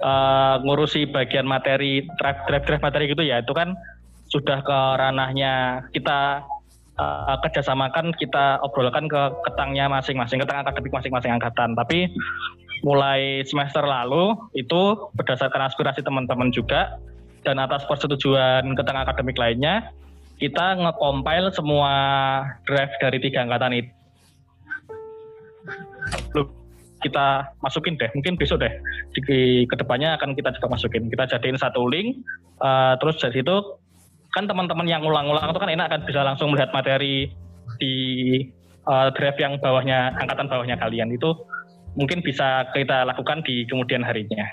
uh, 0.00 0.56
ngurusi 0.64 1.04
bagian 1.12 1.44
materi 1.44 2.08
drive 2.16 2.64
drive 2.64 2.80
materi 2.80 3.12
gitu 3.12 3.20
ya. 3.20 3.44
Itu 3.44 3.52
kan 3.52 3.76
sudah 4.32 4.64
ke 4.64 4.78
ranahnya 4.96 5.84
kita 5.92 6.40
uh, 6.96 7.36
kerjasamakan 7.44 8.16
kita 8.16 8.56
obrolkan 8.64 9.04
ke 9.04 9.22
ketangnya 9.44 9.92
masing-masing, 9.92 10.40
ketang 10.40 10.64
akademik 10.64 10.92
masing-masing 10.92 11.36
angkatan. 11.36 11.76
Tapi 11.76 12.08
mulai 12.80 13.44
semester 13.44 13.84
lalu 13.84 14.34
itu 14.56 15.12
berdasarkan 15.14 15.68
aspirasi 15.68 16.00
teman-teman 16.00 16.48
juga 16.48 16.96
dan 17.44 17.60
atas 17.60 17.84
persetujuan 17.84 18.72
ketang 18.72 18.98
akademik 18.98 19.36
lainnya, 19.36 19.92
kita 20.40 20.78
nge-compile 20.78 21.50
semua 21.54 21.92
draft 22.66 22.96
dari 22.98 23.18
tiga 23.20 23.44
angkatan 23.46 23.84
itu. 23.84 23.92
Belum 26.34 26.48
kita 27.02 27.50
masukin 27.58 27.98
deh, 27.98 28.10
mungkin 28.14 28.38
besok 28.38 28.62
deh 28.62 28.70
di 29.10 29.66
ke 29.66 29.74
depannya 29.74 30.14
akan 30.14 30.38
kita 30.38 30.54
juga 30.54 30.70
masukin. 30.70 31.10
Kita 31.10 31.26
jadiin 31.34 31.58
satu 31.58 31.82
link, 31.90 32.22
uh, 32.62 32.94
terus 33.02 33.18
dari 33.18 33.42
situ 33.42 33.81
kan 34.32 34.48
teman-teman 34.48 34.88
yang 34.88 35.04
ulang-ulang 35.04 35.52
itu 35.52 35.60
kan 35.60 35.70
enak 35.70 35.88
kan 35.92 36.00
bisa 36.08 36.20
langsung 36.24 36.50
melihat 36.50 36.72
materi 36.72 37.28
di 37.76 37.94
uh, 38.88 39.12
draft 39.12 39.38
yang 39.38 39.60
bawahnya 39.60 40.16
angkatan 40.16 40.48
bawahnya 40.48 40.76
kalian 40.80 41.12
itu 41.12 41.30
mungkin 41.92 42.24
bisa 42.24 42.66
kita 42.72 43.04
lakukan 43.04 43.44
di 43.44 43.68
kemudian 43.68 44.00
harinya. 44.00 44.48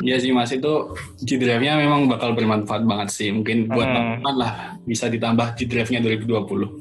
Iya 0.00 0.16
sih 0.16 0.32
mas 0.32 0.52
itu 0.56 0.96
G 1.20 1.36
drive-nya 1.36 1.76
memang 1.76 2.08
bakal 2.08 2.32
bermanfaat 2.32 2.84
banget 2.88 3.08
sih. 3.12 3.28
Mungkin 3.28 3.68
buat 3.68 3.84
hmm. 3.84 3.96
teman-teman 3.96 4.34
lah 4.40 4.52
bisa 4.88 5.08
ditambah 5.12 5.56
G 5.56 5.68
drive-nya 5.68 6.00
2020. 6.00 6.28
Oke. 6.32 6.72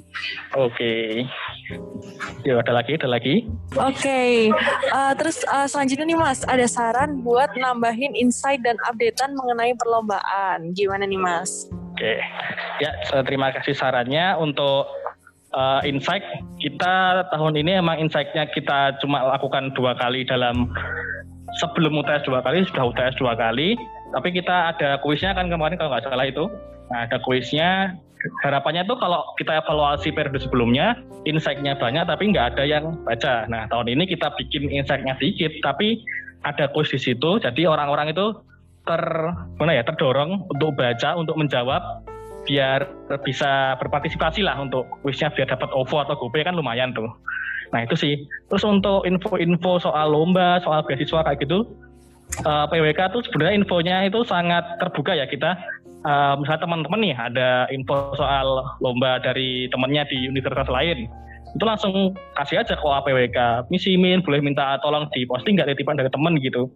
Okay. 0.55 1.07
Ya 2.41 2.57
ada 2.57 2.73
lagi, 2.73 2.97
ada 2.97 3.09
lagi. 3.09 3.45
Oke. 3.77 4.01
Okay. 4.01 4.33
Uh, 4.89 5.13
terus 5.13 5.45
uh, 5.49 5.69
selanjutnya 5.69 6.05
nih 6.09 6.19
mas, 6.19 6.41
ada 6.49 6.65
saran 6.65 7.21
buat 7.21 7.53
nambahin 7.53 8.17
insight 8.17 8.63
dan 8.65 8.75
updatean 8.89 9.37
mengenai 9.37 9.77
perlombaan. 9.77 10.73
Gimana 10.73 11.05
nih 11.05 11.19
mas? 11.21 11.69
Oke. 11.69 12.01
Okay. 12.01 12.17
Ya 12.79 12.95
terima 13.27 13.51
kasih 13.51 13.75
sarannya 13.75 14.39
untuk 14.39 14.87
uh, 15.53 15.81
insight 15.85 16.23
kita 16.61 17.27
tahun 17.33 17.59
ini 17.59 17.81
emang 17.81 17.99
insightnya 18.01 18.49
kita 18.49 18.97
cuma 19.03 19.25
lakukan 19.25 19.73
dua 19.73 19.97
kali 19.97 20.25
dalam 20.25 20.69
sebelum 21.59 21.97
UTS 21.99 22.29
dua 22.29 22.39
kali 22.45 22.65
sudah 22.69 22.83
UTS 22.93 23.15
dua 23.17 23.33
kali 23.33 23.75
tapi 24.13 24.33
kita 24.33 24.75
ada 24.75 24.97
kuisnya 25.01 25.37
kan 25.37 25.49
kemarin 25.49 25.77
kalau 25.77 25.93
nggak 25.93 26.05
salah 26.09 26.27
itu. 26.27 26.45
Nah 26.89 27.05
ada 27.05 27.17
kuisnya. 27.21 27.95
Harapannya 28.43 28.83
tuh 28.83 28.99
kalau 28.99 29.23
kita 29.39 29.63
evaluasi 29.63 30.11
periode 30.11 30.43
sebelumnya 30.43 30.99
insight-nya 31.23 31.79
banyak 31.79 32.03
tapi 32.03 32.35
nggak 32.35 32.55
ada 32.55 32.63
yang 32.67 32.99
baca. 33.07 33.47
Nah 33.47 33.63
tahun 33.71 33.95
ini 33.95 34.11
kita 34.11 34.35
bikin 34.35 34.67
insight-nya 34.67 35.15
sedikit 35.23 35.55
tapi 35.63 36.03
ada 36.43 36.67
kuis 36.75 36.91
di 36.91 36.99
situ. 36.99 37.39
Jadi 37.39 37.63
orang-orang 37.63 38.11
itu 38.11 38.35
ter 38.83 39.03
mana 39.55 39.71
ya 39.71 39.87
terdorong 39.87 40.51
untuk 40.51 40.75
baca 40.75 41.15
untuk 41.15 41.39
menjawab 41.39 42.03
biar 42.43 42.87
bisa 43.23 43.77
berpartisipasi 43.77 44.43
lah 44.43 44.57
untuk 44.59 44.83
kuisnya 45.05 45.31
biar 45.31 45.47
dapat 45.47 45.69
OVO 45.71 46.03
atau 46.03 46.19
GoPay 46.19 46.43
kan 46.43 46.59
lumayan 46.59 46.91
tuh. 46.91 47.07
Nah 47.69 47.85
itu 47.85 47.95
sih. 47.95 48.13
Terus 48.49 48.65
untuk 48.65 49.05
info-info 49.05 49.79
soal 49.79 50.09
lomba, 50.09 50.57
soal 50.65 50.81
beasiswa 50.83 51.21
kayak 51.21 51.45
gitu, 51.45 51.69
uh, 52.45 52.65
PWK 52.69 52.99
tuh 53.13 53.21
sebenarnya 53.25 53.53
infonya 53.59 53.95
itu 54.07 54.21
sangat 54.27 54.63
terbuka 54.79 55.15
ya 55.15 55.25
kita. 55.25 55.57
Uh, 55.99 56.39
misalnya 56.39 56.63
teman-teman 56.63 56.99
nih 57.03 57.15
ada 57.15 57.67
info 57.75 58.15
soal 58.15 58.63
lomba 58.79 59.19
dari 59.19 59.67
temannya 59.67 60.07
di 60.07 60.31
universitas 60.31 60.71
lain, 60.71 61.11
itu 61.51 61.63
langsung 61.67 62.15
kasih 62.39 62.63
aja 62.63 62.79
ke 62.79 62.87
PWK. 62.87 63.67
Misi 63.67 63.99
min 63.99 64.23
boleh 64.23 64.39
minta 64.39 64.79
tolong 64.79 65.11
di 65.11 65.27
posting 65.27 65.59
nggak 65.59 65.75
titipan 65.75 65.99
dari 65.99 66.07
teman 66.07 66.39
gitu. 66.39 66.71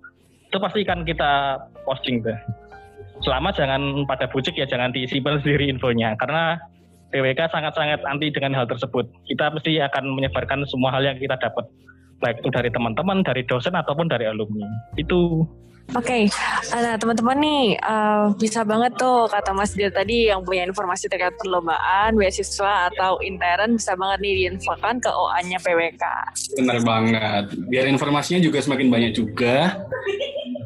Itu 0.51 0.59
pasti 0.59 0.83
kan 0.83 1.07
kita 1.07 1.55
posting 1.87 2.19
tuh. 2.19 2.35
Selama 3.23 3.55
jangan 3.55 4.03
pada 4.03 4.27
bucik 4.27 4.59
ya 4.59 4.67
jangan 4.67 4.91
disimpan 4.91 5.39
sendiri 5.39 5.71
infonya 5.71 6.19
karena 6.19 6.59
PWK 7.13 7.53
sangat-sangat 7.53 8.01
anti 8.09 8.33
dengan 8.33 8.57
hal 8.57 8.65
tersebut. 8.65 9.05
Kita 9.29 9.53
pasti 9.53 9.77
akan 9.77 10.17
menyebarkan 10.17 10.65
semua 10.65 10.89
hal 10.89 11.05
yang 11.05 11.15
kita 11.21 11.37
dapat, 11.37 11.69
baik 12.23 12.39
itu 12.39 12.49
dari 12.55 12.71
teman-teman, 12.71 13.19
dari 13.27 13.43
dosen 13.43 13.75
ataupun 13.75 14.07
dari 14.07 14.31
alumni. 14.31 14.65
Itu 14.95 15.43
Oke, 15.91 16.25
okay. 16.25 16.79
nah 16.79 16.95
teman-teman 16.95 17.37
nih 17.43 17.75
uh, 17.83 18.31
bisa 18.39 18.63
banget 18.63 18.95
tuh 18.95 19.27
kata 19.27 19.51
Mas 19.51 19.75
Dir 19.75 19.91
tadi 19.91 20.31
yang 20.31 20.41
punya 20.41 20.63
informasi 20.63 21.11
terkait 21.11 21.35
perlombaan, 21.35 22.15
beasiswa 22.15 22.87
atau 22.87 23.19
intern 23.19 23.75
bisa 23.75 23.93
banget 23.99 24.23
nih 24.23 24.33
diinfokan 24.47 25.03
ke 25.03 25.11
OA-nya 25.11 25.59
PWK. 25.59 26.03
Benar 26.55 26.77
banget. 26.87 27.45
Biar 27.67 27.85
informasinya 27.91 28.39
juga 28.39 28.63
semakin 28.63 28.87
banyak 28.89 29.11
juga 29.11 29.85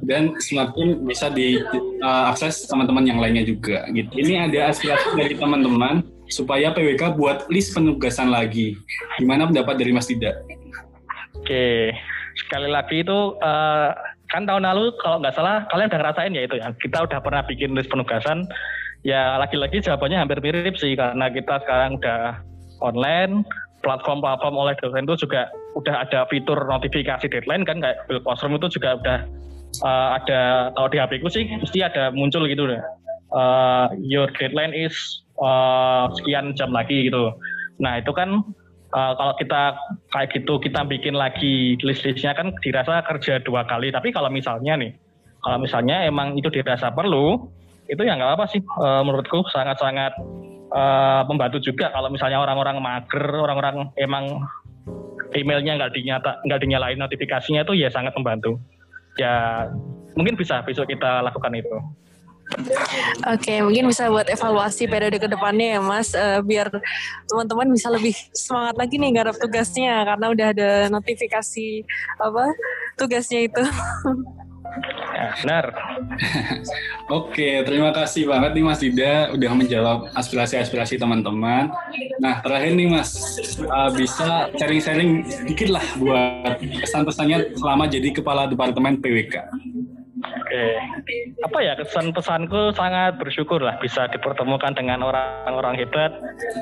dan 0.06 0.38
semakin 0.40 1.04
bisa 1.04 1.28
diakses 1.34 2.64
uh, 2.64 2.68
teman-teman 2.72 3.04
yang 3.04 3.20
lainnya 3.20 3.44
juga. 3.44 3.84
Gitu. 3.92 4.14
Ini 4.22 4.48
ada 4.48 4.72
aspirasi 4.72 5.18
dari 5.18 5.34
teman-teman 5.36 6.08
supaya 6.32 6.72
PWK 6.72 7.20
buat 7.20 7.52
list 7.52 7.76
penugasan 7.76 8.32
lagi. 8.32 8.80
Gimana 9.20 9.50
pendapat 9.50 9.76
dari 9.76 9.92
Mas 9.92 10.08
Dida? 10.08 10.40
Oke, 11.42 11.94
sekali 12.36 12.70
lagi 12.70 13.02
itu 13.06 13.38
uh, 13.40 13.90
kan 14.28 14.44
tahun 14.44 14.68
lalu 14.68 14.92
kalau 15.00 15.24
nggak 15.24 15.36
salah 15.36 15.64
kalian 15.72 15.90
udah 15.90 16.00
ngerasain 16.04 16.36
ya 16.36 16.44
itu 16.44 16.56
ya? 16.60 16.68
Kita 16.78 17.08
udah 17.08 17.20
pernah 17.24 17.42
bikin 17.46 17.74
list 17.78 17.90
penugasan. 17.90 18.46
Ya 19.06 19.40
lagi-lagi 19.40 19.80
jawabannya 19.80 20.20
hampir 20.20 20.42
mirip 20.44 20.76
sih 20.76 20.98
karena 20.98 21.32
kita 21.32 21.64
sekarang 21.64 22.02
udah 22.02 22.42
online 22.84 23.46
platform-platform 23.86 24.56
oleh 24.58 24.74
dosen 24.82 25.06
itu 25.06 25.16
juga 25.24 25.48
udah 25.78 26.04
ada 26.04 26.26
fitur 26.28 26.58
notifikasi 26.66 27.30
deadline 27.30 27.64
kan 27.64 27.80
kayak 27.80 28.04
Bill 28.10 28.20
Classroom 28.26 28.58
itu 28.58 28.68
juga 28.82 28.98
udah 29.00 29.20
uh, 29.86 30.18
ada 30.18 30.74
kalau 30.74 30.90
di 30.90 30.98
HP 30.98 31.22
ku 31.22 31.30
sih 31.30 31.46
mesti 31.46 31.86
ada 31.86 32.10
muncul 32.10 32.50
gitu 32.50 32.68
deh 32.68 32.82
uh, 33.32 33.88
your 34.02 34.28
deadline 34.36 34.72
is 34.72 34.96
uh, 35.42 36.08
sekian 36.20 36.56
jam 36.56 36.72
lagi 36.72 37.10
gitu. 37.10 37.34
Nah 37.82 38.00
itu 38.00 38.12
kan 38.16 38.44
uh, 38.94 39.14
kalau 39.16 39.34
kita 39.36 39.76
kayak 40.14 40.30
gitu 40.36 40.54
kita 40.62 40.84
bikin 40.88 41.16
lagi 41.18 41.76
list-listnya 41.82 42.36
kan 42.38 42.54
dirasa 42.62 43.04
kerja 43.04 43.42
dua 43.44 43.68
kali. 43.68 43.92
Tapi 43.92 44.14
kalau 44.14 44.32
misalnya 44.32 44.78
nih, 44.80 44.92
kalau 45.44 45.58
misalnya 45.60 46.06
emang 46.08 46.38
itu 46.38 46.48
dirasa 46.52 46.94
perlu, 46.94 47.48
itu 47.88 48.02
ya 48.04 48.16
nggak 48.16 48.38
apa 48.40 48.46
sih 48.52 48.62
uh, 48.64 49.02
menurutku 49.04 49.48
sangat-sangat 49.52 50.16
uh, 50.72 51.24
membantu 51.28 51.64
juga 51.64 51.92
kalau 51.92 52.12
misalnya 52.12 52.40
orang-orang 52.44 52.78
mager, 52.80 53.26
orang-orang 53.32 53.92
emang 54.00 54.44
emailnya 55.36 55.76
nggak 55.76 55.94
dinyata 55.94 56.32
nggak 56.48 56.62
dinyalain 56.64 57.00
notifikasinya 57.00 57.68
itu 57.68 57.74
ya 57.76 57.90
sangat 57.92 58.16
membantu. 58.16 58.60
Ya 59.18 59.68
mungkin 60.14 60.38
bisa 60.38 60.62
besok 60.64 60.90
kita 60.90 61.26
lakukan 61.26 61.54
itu. 61.58 61.78
Oke, 63.28 63.60
mungkin 63.60 63.92
bisa 63.92 64.08
buat 64.08 64.28
evaluasi 64.32 64.88
periode 64.88 65.20
ke 65.20 65.28
depannya 65.28 65.78
ya 65.78 65.82
Mas, 65.84 66.16
uh, 66.16 66.40
biar 66.40 66.72
teman-teman 67.28 67.68
bisa 67.76 67.92
lebih 67.92 68.16
semangat 68.32 68.80
lagi 68.80 68.96
nih 68.96 69.12
garap 69.12 69.36
tugasnya 69.36 70.08
karena 70.08 70.26
udah 70.32 70.48
ada 70.56 70.70
notifikasi 70.88 71.84
apa 72.18 72.44
tugasnya 72.96 73.52
itu. 73.52 73.64
Ya, 75.18 75.34
benar. 75.42 75.66
Oke, 77.18 77.66
terima 77.66 77.90
kasih 77.90 78.30
banget 78.30 78.54
nih 78.54 78.64
Mas 78.64 78.80
Dida 78.84 79.34
udah 79.34 79.52
menjawab 79.58 79.98
aspirasi-aspirasi 80.14 81.02
teman-teman. 81.02 81.74
Nah, 82.22 82.36
terakhir 82.46 82.78
nih 82.78 82.88
Mas, 82.92 83.18
uh, 83.66 83.90
bisa 83.96 84.54
sharing-sharing 84.54 85.26
dikit 85.50 85.74
lah 85.74 85.86
buat 85.98 86.62
pesan-pesannya 86.62 87.58
selama 87.58 87.90
jadi 87.90 88.14
Kepala 88.14 88.46
Departemen 88.46 89.02
PWK. 89.02 89.36
Oke, 90.28 90.66
apa 91.44 91.60
ya 91.64 91.74
kesan 91.80 92.12
pesanku 92.12 92.72
sangat 92.76 93.16
bersyukur 93.20 93.64
lah 93.64 93.80
bisa 93.80 94.08
dipertemukan 94.12 94.76
dengan 94.76 95.04
orang-orang 95.04 95.80
hebat, 95.80 96.12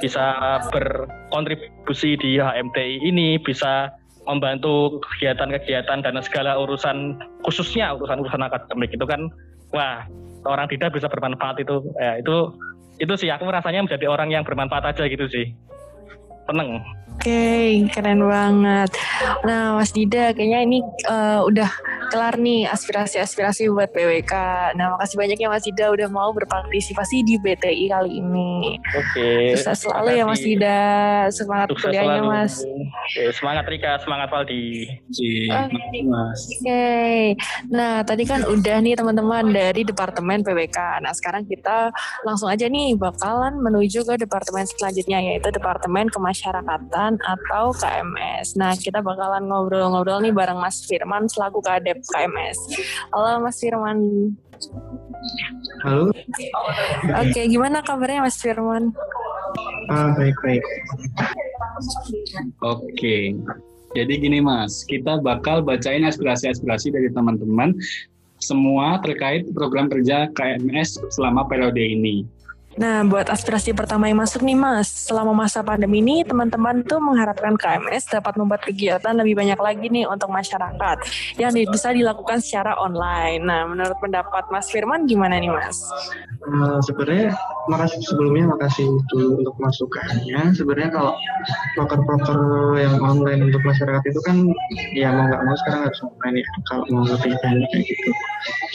bisa 0.01 0.38
berkontribusi 0.70 2.18
di 2.18 2.38
HMTI 2.38 3.01
ini, 3.05 3.41
bisa 3.41 3.89
membantu 4.26 5.01
kegiatan-kegiatan 5.05 6.01
dan 6.01 6.18
segala 6.26 6.57
urusan 6.57 7.18
khususnya 7.45 7.93
urusan-urusan 7.97 8.41
akademik. 8.41 8.89
Itu 8.93 9.05
kan, 9.05 9.30
wah 9.74 10.05
orang 10.45 10.70
tidak 10.70 10.93
bisa 10.93 11.09
bermanfaat 11.09 11.61
itu, 11.61 11.82
ya, 12.01 12.22
itu 12.22 12.53
itu 12.97 13.13
sih 13.20 13.30
aku 13.30 13.49
rasanya 13.49 13.86
menjadi 13.86 14.07
orang 14.07 14.32
yang 14.32 14.43
bermanfaat 14.47 14.95
aja 14.95 15.05
gitu 15.05 15.26
sih, 15.30 15.53
seneng. 16.49 16.82
Oke, 17.16 17.32
okay, 17.32 17.72
keren 17.95 18.28
banget. 18.28 18.91
Nah, 19.47 19.80
Mas 19.80 19.95
Dida, 19.95 20.36
kayaknya 20.36 20.59
ini 20.68 20.84
uh, 21.07 21.47
udah 21.47 21.72
kelar 22.11 22.36
nih 22.36 22.68
aspirasi-aspirasi 22.68 23.72
buat 23.72 23.89
PWK. 23.95 24.34
Nah, 24.76 24.93
makasih 24.93 25.16
banyak 25.16 25.39
ya 25.39 25.47
Mas 25.47 25.63
Dida 25.63 25.95
udah 25.95 26.11
mau 26.11 26.36
berpartisipasi 26.36 27.24
di 27.24 27.39
BTI 27.39 27.86
kali 27.89 28.20
ini. 28.20 28.78
Oke. 28.93 29.16
Okay, 29.16 29.55
Sukses 29.55 29.88
selalu 29.88 30.09
ya 30.11 30.24
Mas 30.28 30.43
Dida. 30.43 30.84
Semangat 31.32 31.68
Sukses 31.72 31.88
kuliahnya 31.88 32.20
selalu. 32.20 32.30
Mas. 32.36 32.53
Oke, 32.68 33.24
semangat 33.32 33.66
Rika, 33.72 33.91
semangat 34.03 34.28
Valdi. 34.30 34.66
Oke. 35.07 35.80
Okay. 36.61 37.20
Nah, 37.72 38.03
tadi 38.03 38.24
kan 38.28 38.43
udah 38.43 38.78
nih 38.84 38.99
teman-teman 38.99 39.55
dari 39.55 39.88
Departemen 39.88 40.43
PWK. 40.43 40.99
Nah, 40.99 41.16
sekarang 41.16 41.47
kita 41.47 41.95
langsung 42.28 42.51
aja 42.51 42.68
nih 42.68 42.93
bakalan 42.99 43.55
menuju 43.61 44.03
ke 44.03 44.20
departemen 44.20 44.68
selanjutnya 44.68 45.24
yaitu 45.24 45.47
Departemen 45.53 46.11
Kemasyarakatan 46.11 47.04
atau 47.13 47.69
KMS. 47.77 48.57
Nah, 48.57 48.73
kita 48.73 49.05
bakalan 49.05 49.45
ngobrol-ngobrol 49.45 50.25
nih 50.25 50.33
bareng 50.33 50.57
Mas 50.57 50.81
Firman 50.89 51.29
selaku 51.29 51.61
Kadep 51.61 52.01
KMS. 52.01 52.57
Halo 53.13 53.45
Mas 53.45 53.61
Firman. 53.61 53.99
Halo. 55.85 56.09
Oke, 57.21 57.41
gimana 57.45 57.85
kabarnya 57.85 58.25
Mas 58.25 58.41
Firman? 58.41 58.89
Ah, 59.93 60.09
baik-baik. 60.17 60.65
Oke. 62.65 63.37
Jadi 63.95 64.13
gini 64.19 64.41
Mas, 64.41 64.83
kita 64.83 65.21
bakal 65.21 65.63
bacain 65.63 66.03
aspirasi-aspirasi 66.03 66.91
dari 66.91 67.09
teman-teman 67.13 67.77
semua 68.43 68.99
terkait 68.99 69.47
program 69.55 69.87
kerja 69.87 70.27
KMS 70.35 70.99
selama 71.15 71.47
periode 71.47 71.79
ini. 71.79 72.27
Nah, 72.76 73.07
buat 73.07 73.32
aspirasi 73.32 73.71
pertama 73.71 74.11
yang 74.11 74.19
masuk 74.19 74.43
nih 74.43 74.57
Mas, 74.59 74.91
selama 75.07 75.32
masa 75.32 75.63
pandemi 75.63 76.03
ini 76.03 76.28
teman-teman 76.28 76.84
tuh 76.84 76.99
mengharapkan 76.99 77.55
KMS 77.55 78.11
dapat 78.11 78.36
membuat 78.36 78.67
kegiatan 78.67 79.15
lebih 79.15 79.39
banyak 79.39 79.55
lagi 79.55 79.88
nih 79.88 80.03
untuk 80.03 80.28
masyarakat 80.28 80.97
yang 81.39 81.55
bisa 81.55 81.95
dilakukan 81.95 82.43
secara 82.43 82.76
online. 82.76 83.39
Nah, 83.47 83.63
menurut 83.63 83.95
pendapat 84.03 84.51
Mas 84.51 84.67
Firman 84.67 85.07
gimana 85.07 85.39
nih 85.39 85.47
Mas? 85.47 85.88
Uh, 86.43 86.84
sebenarnya 86.84 87.32
makasih 87.71 87.99
sebelumnya 88.03 88.51
makasih 88.51 88.91
dulu 89.07 89.39
untuk 89.39 89.55
masukannya. 89.55 90.51
Sebenarnya 90.51 90.91
kalau 90.91 91.13
proker-proker 91.80 92.39
yang 92.76 92.99
online 92.99 93.47
untuk 93.47 93.63
masyarakat 93.63 94.03
itu 94.03 94.19
kan 94.28 94.38
ya 94.99 95.15
mau 95.15 95.32
nggak 95.32 95.41
mau 95.47 95.55
sekarang 95.63 95.82
harus 95.88 95.99
online 96.03 96.43
ya 96.43 96.47
kalau 96.67 96.84
mau 96.91 97.07
lebih 97.07 97.34
banyak 97.39 97.67
kayak 97.71 97.86
gitu. 97.88 98.09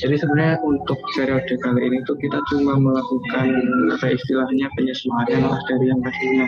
Jadi 0.00 0.14
sebenarnya 0.16 0.56
untuk 0.64 0.98
periode 1.12 1.54
kali 1.60 1.80
ini 1.84 1.98
tuh 2.08 2.16
kita 2.16 2.40
cuma 2.48 2.80
melakukan 2.80 3.46
apa 3.90 4.06
istilahnya 4.14 4.66
penyesuaian 4.78 5.42
lah 5.42 5.60
dari 5.66 5.84
yang 5.90 6.00
tadinya 6.02 6.46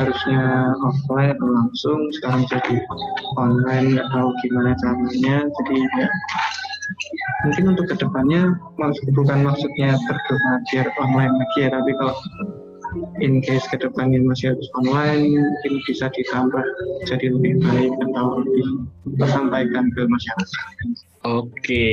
harusnya 0.00 0.42
offline 0.80 1.38
langsung 1.38 2.00
sekarang 2.20 2.42
jadi 2.48 2.76
online 3.36 3.96
nggak 3.96 4.08
tahu 4.10 4.28
gimana 4.44 4.72
caranya 4.80 5.36
jadi 5.46 5.74
ya 5.84 6.08
mungkin 7.46 7.64
untuk 7.76 7.86
ke 7.88 7.96
depannya 7.96 8.42
maksud 8.76 9.06
bukan 9.16 9.38
maksudnya 9.46 9.96
terkena 10.08 10.52
biar 10.72 10.86
online 11.00 11.34
lagi 11.36 11.58
ya 11.64 11.68
tapi 11.72 11.90
kalau 11.96 12.16
in 13.20 13.40
case 13.40 13.64
ke 13.72 13.80
depannya 13.80 14.20
masih 14.20 14.52
harus 14.52 14.68
online 14.76 15.32
mungkin 15.32 15.72
bisa 15.88 16.12
ditambah 16.12 16.64
jadi 17.08 17.26
lebih 17.32 17.60
baik 17.64 17.92
atau 18.10 18.44
lebih 18.44 18.66
tersampaikan 19.16 19.88
ke 19.96 20.02
masyarakat. 20.04 20.48
Oke, 21.24 21.88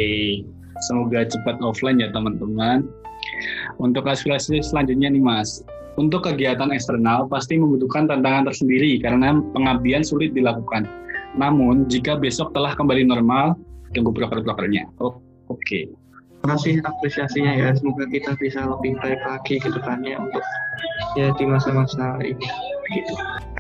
semoga 0.90 1.24
cepat 1.28 1.56
offline 1.64 2.04
ya 2.04 2.10
teman-teman. 2.12 2.84
Untuk 3.80 4.06
aspirasi 4.06 4.62
selanjutnya 4.62 5.12
nih 5.12 5.24
Mas, 5.24 5.64
untuk 6.00 6.24
kegiatan 6.24 6.72
eksternal 6.72 7.28
pasti 7.28 7.60
membutuhkan 7.60 8.08
tantangan 8.08 8.48
tersendiri 8.48 9.04
karena 9.04 9.36
pengabdian 9.52 10.06
sulit 10.06 10.32
dilakukan. 10.32 10.88
Namun, 11.36 11.86
jika 11.92 12.18
besok 12.18 12.56
telah 12.56 12.74
kembali 12.74 13.06
normal, 13.06 13.54
tunggu 13.94 14.16
broker-brokernya. 14.16 14.90
Oh, 15.04 15.20
Oke. 15.50 15.66
Okay. 15.66 15.84
Terima 16.40 16.56
kasih 16.56 16.74
apresiasinya 16.88 17.52
ya. 17.52 17.68
Semoga 17.76 18.08
kita 18.08 18.32
bisa 18.40 18.64
lebih 18.64 18.96
baik 19.04 19.20
lagi 19.28 19.60
ke 19.60 19.70
depannya 19.76 20.16
untuk 20.24 20.44
ya 21.20 21.36
di 21.36 21.44
masa-masa 21.44 22.16
ini. 22.24 22.48
Gitu. 22.96 23.14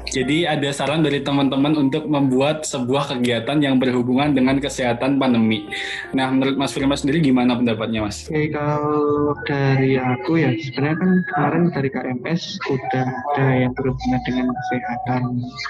Jadi 0.09 0.49
ada 0.49 0.69
saran 0.73 1.05
dari 1.05 1.21
teman-teman 1.21 1.77
untuk 1.77 2.09
membuat 2.09 2.65
sebuah 2.65 3.13
kegiatan 3.13 3.61
yang 3.61 3.77
berhubungan 3.77 4.33
dengan 4.33 4.57
kesehatan 4.57 5.21
pandemi. 5.21 5.69
Nah, 6.17 6.33
menurut 6.33 6.57
Mas 6.57 6.73
Firman 6.73 6.97
sendiri 6.97 7.21
gimana 7.21 7.53
pendapatnya, 7.53 8.09
Mas? 8.09 8.25
Oke, 8.25 8.49
kalau 8.49 9.37
dari 9.45 10.01
aku 10.01 10.41
ya, 10.41 10.49
sebenarnya 10.57 10.97
kan 10.97 11.11
kemarin 11.29 11.63
dari 11.69 11.89
KMS 11.93 12.41
udah 12.65 13.05
ada 13.05 13.47
yang 13.53 13.71
berhubungan 13.77 14.21
dengan 14.25 14.47
kesehatan 14.49 15.21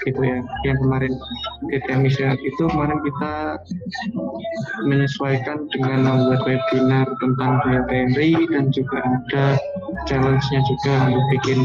gitu 0.08 0.20
ya. 0.24 0.38
Yang 0.64 0.78
kemarin 0.88 1.12
GTM 1.68 2.02
sehat 2.08 2.38
itu 2.40 2.62
kemarin 2.64 2.98
kita 3.04 3.34
menyesuaikan 4.88 5.68
dengan 5.68 5.98
membuat 6.04 6.40
webinar 6.48 7.06
tentang 7.20 7.52
BPMRI 7.64 8.32
dan 8.50 8.64
juga 8.72 8.98
ada 9.04 9.44
challenge-nya 10.06 10.60
juga 10.66 10.94
untuk 11.10 11.24
bikin 11.34 11.60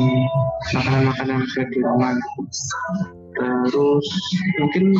makanan-makanan 0.73 1.39
sehat 1.53 1.69
di 1.71 1.79
rumah. 1.81 2.15
terus 3.67 4.07
mungkin 4.63 4.95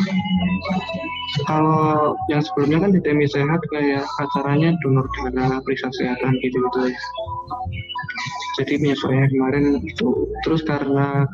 kalau 1.48 2.12
yang 2.28 2.44
sebelumnya 2.44 2.84
kan 2.84 2.90
di 2.92 3.00
Demi 3.00 3.24
Sehat 3.24 3.64
kayak 3.72 4.04
acaranya 4.20 4.76
donor 4.84 5.08
darah 5.32 5.56
periksa 5.64 5.88
kesehatan 5.88 6.36
gitu 6.44 6.60
gitu 6.60 6.78
ya. 6.84 6.92
Jadi 8.60 8.72
penyesuaian 8.76 9.28
kemarin 9.32 9.80
itu. 9.88 10.08
Terus 10.44 10.60
karena 10.68 11.24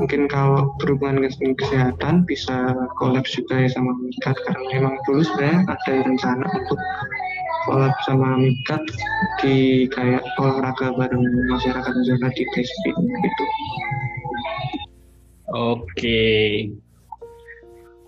mungkin 0.00 0.30
kalau 0.32 0.72
berhubungan 0.80 1.28
dengan 1.28 1.52
kesehatan 1.60 2.14
bisa 2.24 2.72
kolaps 2.96 3.36
juga 3.36 3.64
ya 3.64 3.68
sama 3.68 3.92
Mikat 4.00 4.36
karena 4.48 4.64
memang 4.80 4.94
dulu 5.04 5.20
sebenarnya 5.20 5.60
ada 5.68 5.94
rencana 6.08 6.46
untuk 6.56 6.80
kolab 7.66 7.94
sama 8.08 8.40
Mikat 8.40 8.82
di 9.44 9.84
kayak 9.92 10.24
olahraga 10.40 10.92
bareng 10.96 11.24
masyarakat 11.50 11.92
masyarakat 11.92 12.32
di 12.36 12.44
Despin 12.56 12.96
gitu. 12.96 13.44
Oke. 15.50 16.22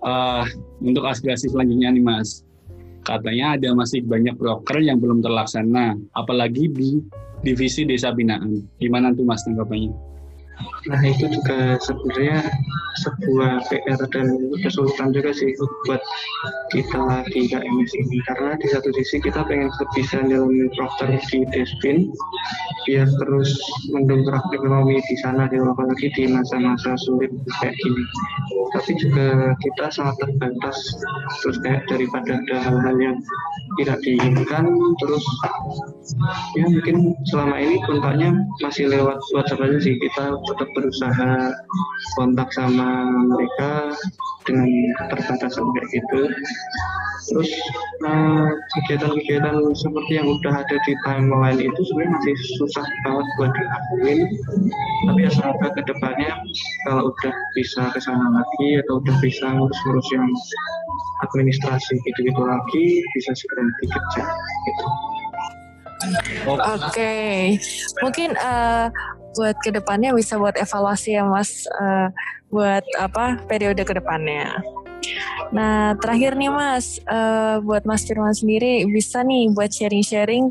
Uh, 0.03 0.42
untuk 0.82 1.07
aspirasi 1.07 1.46
selanjutnya 1.50 1.94
nih 1.94 2.03
Mas, 2.03 2.42
katanya 3.07 3.55
ada 3.55 3.70
masih 3.70 4.03
banyak 4.03 4.34
broker 4.34 4.82
yang 4.82 4.98
belum 4.98 5.22
terlaksana, 5.22 5.94
apalagi 6.18 6.66
di 6.70 6.98
divisi 7.46 7.86
desa 7.86 8.11
binaan. 8.11 8.66
Gimana 8.82 9.14
tuh 9.14 9.26
Mas 9.26 9.46
tanggapannya? 9.46 10.11
Nah 10.90 11.00
itu 11.06 11.30
juga 11.30 11.78
sebenarnya 11.78 12.42
sebuah 13.00 13.64
PR 13.72 14.00
dan 14.12 14.36
kesulitan 14.60 15.16
juga 15.16 15.32
sih 15.32 15.56
buat 15.88 16.02
kita 16.70 17.24
di 17.32 17.48
KMS 17.48 17.92
ini. 17.96 18.18
Karena 18.28 18.52
di 18.60 18.66
satu 18.68 18.92
sisi 18.92 19.16
kita 19.22 19.42
pengen 19.48 19.72
bisa 19.96 20.20
jalan 20.28 20.68
dokter 20.76 21.16
di 21.16 21.38
Despin 21.50 22.12
biar 22.84 23.06
terus 23.06 23.54
mendongkrak 23.94 24.42
ekonomi 24.52 24.98
di 25.06 25.16
sana 25.22 25.46
di 25.46 25.56
apalagi 25.56 26.10
di 26.18 26.24
masa-masa 26.28 26.98
sulit 27.00 27.30
kayak 27.62 27.74
gini. 27.80 28.04
Tapi 28.72 28.90
juga 28.98 29.56
kita 29.60 29.86
sangat 29.92 30.16
terbatas 30.20 30.76
terus 31.44 31.56
kayak 31.62 31.86
daripada 31.88 32.40
ada 32.40 32.56
hal-hal 32.60 32.96
yang 32.98 33.16
tidak 33.80 33.98
diinginkan 34.04 34.68
terus 35.00 35.24
ya 36.58 36.66
mungkin 36.68 37.16
selama 37.32 37.56
ini 37.56 37.80
kontaknya 37.88 38.30
masih 38.60 38.90
lewat 38.90 39.18
WhatsApp 39.32 39.64
aja 39.64 39.78
sih. 39.80 39.94
Kita 39.96 40.34
tetap 40.53 40.68
berusaha 40.76 41.32
kontak 42.20 42.48
sama 42.53 43.09
mereka 43.32 43.96
dengan 44.44 44.68
keterbatasan 45.00 45.64
kayak 45.64 45.88
gitu 45.96 46.20
terus 47.22 47.50
kegiatan 48.03 48.50
kegiatan-kegiatan 48.74 49.57
seperti 49.78 50.12
yang 50.18 50.26
udah 50.26 50.55
ada 50.59 50.76
di 50.82 50.92
timeline 51.07 51.61
itu 51.62 51.80
sebenarnya 51.86 52.12
masih 52.18 52.36
susah 52.59 52.86
banget 53.07 53.26
buat 53.38 53.50
dilakuin 53.55 54.20
tapi 55.07 55.18
ya 55.22 55.30
semoga 55.30 55.68
ke 55.70 55.82
depannya 55.86 56.34
kalau 56.90 57.14
udah 57.14 57.34
bisa 57.55 57.82
ke 57.94 57.98
sana 58.03 58.26
lagi 58.42 58.82
atau 58.82 58.98
udah 58.98 59.16
bisa 59.22 59.46
ngurus-ngurus 59.55 60.09
yang 60.11 60.26
administrasi 61.30 61.94
gitu-gitu 62.03 62.42
lagi 62.42 62.86
bisa 63.14 63.30
segera 63.38 63.62
dikerja 63.78 64.22
gitu. 64.66 64.86
Oke, 66.50 66.59
okay. 66.82 67.38
mungkin 68.03 68.34
uh, 68.34 68.90
buat 69.37 69.57
ke 69.64 69.70
depannya 69.72 70.12
bisa 70.12 70.37
buat 70.37 70.57
evaluasi 70.57 71.16
ya 71.16 71.24
Mas, 71.24 71.64
uh, 71.68 72.09
buat 72.53 72.85
apa 73.01 73.41
periode 73.49 73.83
ke 73.83 73.93
depannya. 73.97 74.61
Nah 75.53 75.92
terakhir 76.00 76.32
nih 76.40 76.48
Mas, 76.48 76.96
uh, 77.05 77.61
buat 77.61 77.84
Mas 77.84 78.09
Firman 78.09 78.32
sendiri 78.32 78.88
bisa 78.88 79.20
nih 79.20 79.53
buat 79.53 79.68
sharing-sharing 79.68 80.48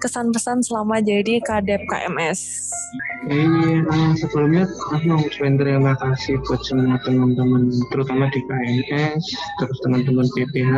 kesan 0.00 0.32
pesan 0.32 0.64
selama 0.64 1.04
jadi 1.04 1.44
kadep 1.44 1.84
KMS. 1.84 2.72
Iya, 3.28 3.84
uh, 3.84 4.12
sebelumnya 4.16 4.64
aku 4.64 5.04
mau 5.04 5.20
ucapin 5.20 5.60
terima 5.60 5.92
kasih 6.00 6.40
buat 6.48 6.64
semua 6.64 6.96
teman-teman, 7.04 7.68
terutama 7.92 8.32
di 8.32 8.40
KMS, 8.48 9.22
terus 9.60 9.78
teman-teman 9.84 10.24
PPH, 10.32 10.74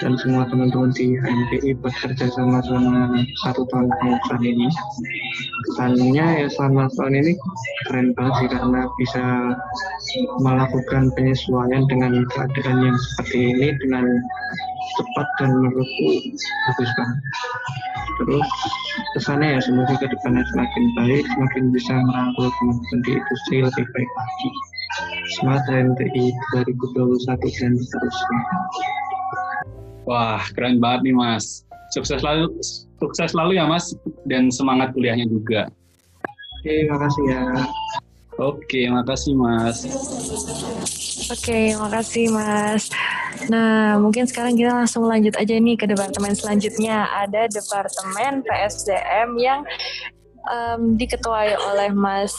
dan 0.00 0.16
semua 0.16 0.48
teman-teman 0.48 0.90
di 0.96 1.12
HMPI 1.20 1.76
buat 1.84 1.92
kerja 1.92 2.26
sama 2.32 2.64
selama 2.64 3.20
satu 3.44 3.68
tahun 3.68 3.92
pengurusan 4.00 4.40
ini. 4.48 4.68
Kesannya 5.68 6.26
ya 6.40 6.48
selama 6.56 6.88
tahun 6.96 7.20
ini 7.20 7.32
keren 7.84 8.16
banget 8.16 8.34
sih 8.40 8.48
karena 8.56 8.80
bisa 8.96 9.24
melakukan 10.40 11.12
penyesuaian 11.14 11.84
dengan 11.86 12.24
keadaan 12.54 12.92
yang 12.92 12.96
seperti 12.96 13.38
ini 13.54 13.68
dengan 13.82 14.04
cepat 14.96 15.28
dan 15.40 15.48
menurutku 15.50 16.08
bagus 16.70 16.90
banget. 16.94 17.18
Terus 18.16 18.48
kesannya 19.12 19.48
ya 19.56 19.60
semoga 19.60 19.94
ke 20.00 20.06
depannya 20.08 20.44
semakin 20.54 20.84
baik 20.96 21.24
semakin 21.36 21.64
bisa 21.74 21.92
merangkul 22.00 22.48
teman-teman 22.48 22.98
di 23.04 23.12
industri 23.20 23.56
lebih 23.60 23.84
baik 23.92 24.10
lagi. 24.16 24.50
Smart 25.36 25.64
HMTI 25.68 26.32
2021 26.56 27.60
dan 27.60 27.72
seterusnya. 27.76 28.40
Wah 30.06 30.40
keren 30.54 30.80
banget 30.80 31.10
nih 31.10 31.14
mas. 31.18 31.66
Sukses 31.92 32.22
selalu 32.22 32.50
sukses 33.02 33.34
selalu 33.34 33.60
ya 33.60 33.68
mas 33.68 33.92
dan 34.30 34.48
semangat 34.48 34.94
kuliahnya 34.96 35.28
juga. 35.28 35.68
Oke 36.62 36.88
makasih 36.88 37.24
ya 37.28 37.42
oke 38.38 38.80
makasih 38.92 39.34
mas 39.36 39.84
Oke, 41.26 41.74
makasih 41.74 42.30
Mas. 42.30 42.86
Nah, 43.50 43.98
mungkin 43.98 44.30
sekarang 44.30 44.54
kita 44.54 44.70
langsung 44.70 45.10
lanjut 45.10 45.34
aja 45.34 45.58
nih 45.58 45.74
ke 45.74 45.90
departemen 45.90 46.38
selanjutnya. 46.38 47.02
Ada 47.18 47.50
departemen 47.50 48.46
PSDM 48.46 49.34
yang 49.34 49.66
um, 50.46 50.94
diketuai 50.94 51.58
oleh 51.58 51.90
Mas 51.90 52.30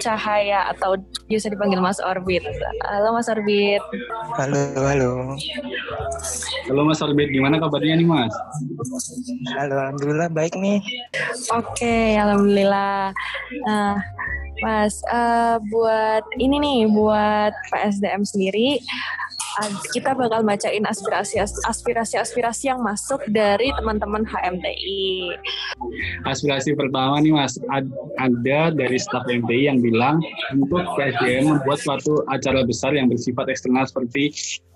Cahaya 0.00 0.72
atau 0.72 0.96
bisa 1.28 1.52
dipanggil 1.52 1.76
Mas 1.82 2.00
Orbit. 2.00 2.40
Halo 2.88 3.12
Mas 3.12 3.28
Orbit. 3.28 3.84
Halo, 4.40 4.64
halo. 4.80 5.36
Halo 6.72 6.80
Mas 6.88 7.00
Orbit, 7.04 7.28
gimana 7.28 7.60
kabarnya 7.60 8.00
nih 8.00 8.08
Mas? 8.08 8.32
Halo, 9.52 9.76
Alhamdulillah 9.76 10.28
baik 10.32 10.56
nih. 10.56 10.80
Oke, 11.52 12.16
Alhamdulillah. 12.16 13.12
Nah, 13.68 14.00
Mas, 14.64 15.00
uh, 15.12 15.60
buat 15.68 16.24
ini 16.40 16.56
nih, 16.56 16.80
buat 16.92 17.52
PSDM 17.72 18.24
sendiri, 18.24 18.80
kita 19.96 20.12
bakal 20.12 20.44
bacain 20.44 20.84
aspirasi 20.84 21.40
aspirasi 21.40 22.20
aspirasi 22.20 22.68
yang 22.68 22.84
masuk 22.84 23.24
dari 23.32 23.72
teman-teman 23.80 24.28
HMTI. 24.28 25.32
Aspirasi 26.28 26.76
pertama 26.76 27.16
nih 27.24 27.32
Mas, 27.32 27.56
ada 28.20 28.60
dari 28.72 28.98
staf 29.00 29.24
HMTI 29.24 29.72
yang 29.72 29.78
bilang 29.80 30.20
untuk 30.52 30.84
PSDM 31.00 31.56
membuat 31.56 31.80
suatu 31.80 32.20
acara 32.28 32.68
besar 32.68 32.92
yang 32.92 33.08
bersifat 33.08 33.48
eksternal 33.48 33.88
seperti 33.88 34.32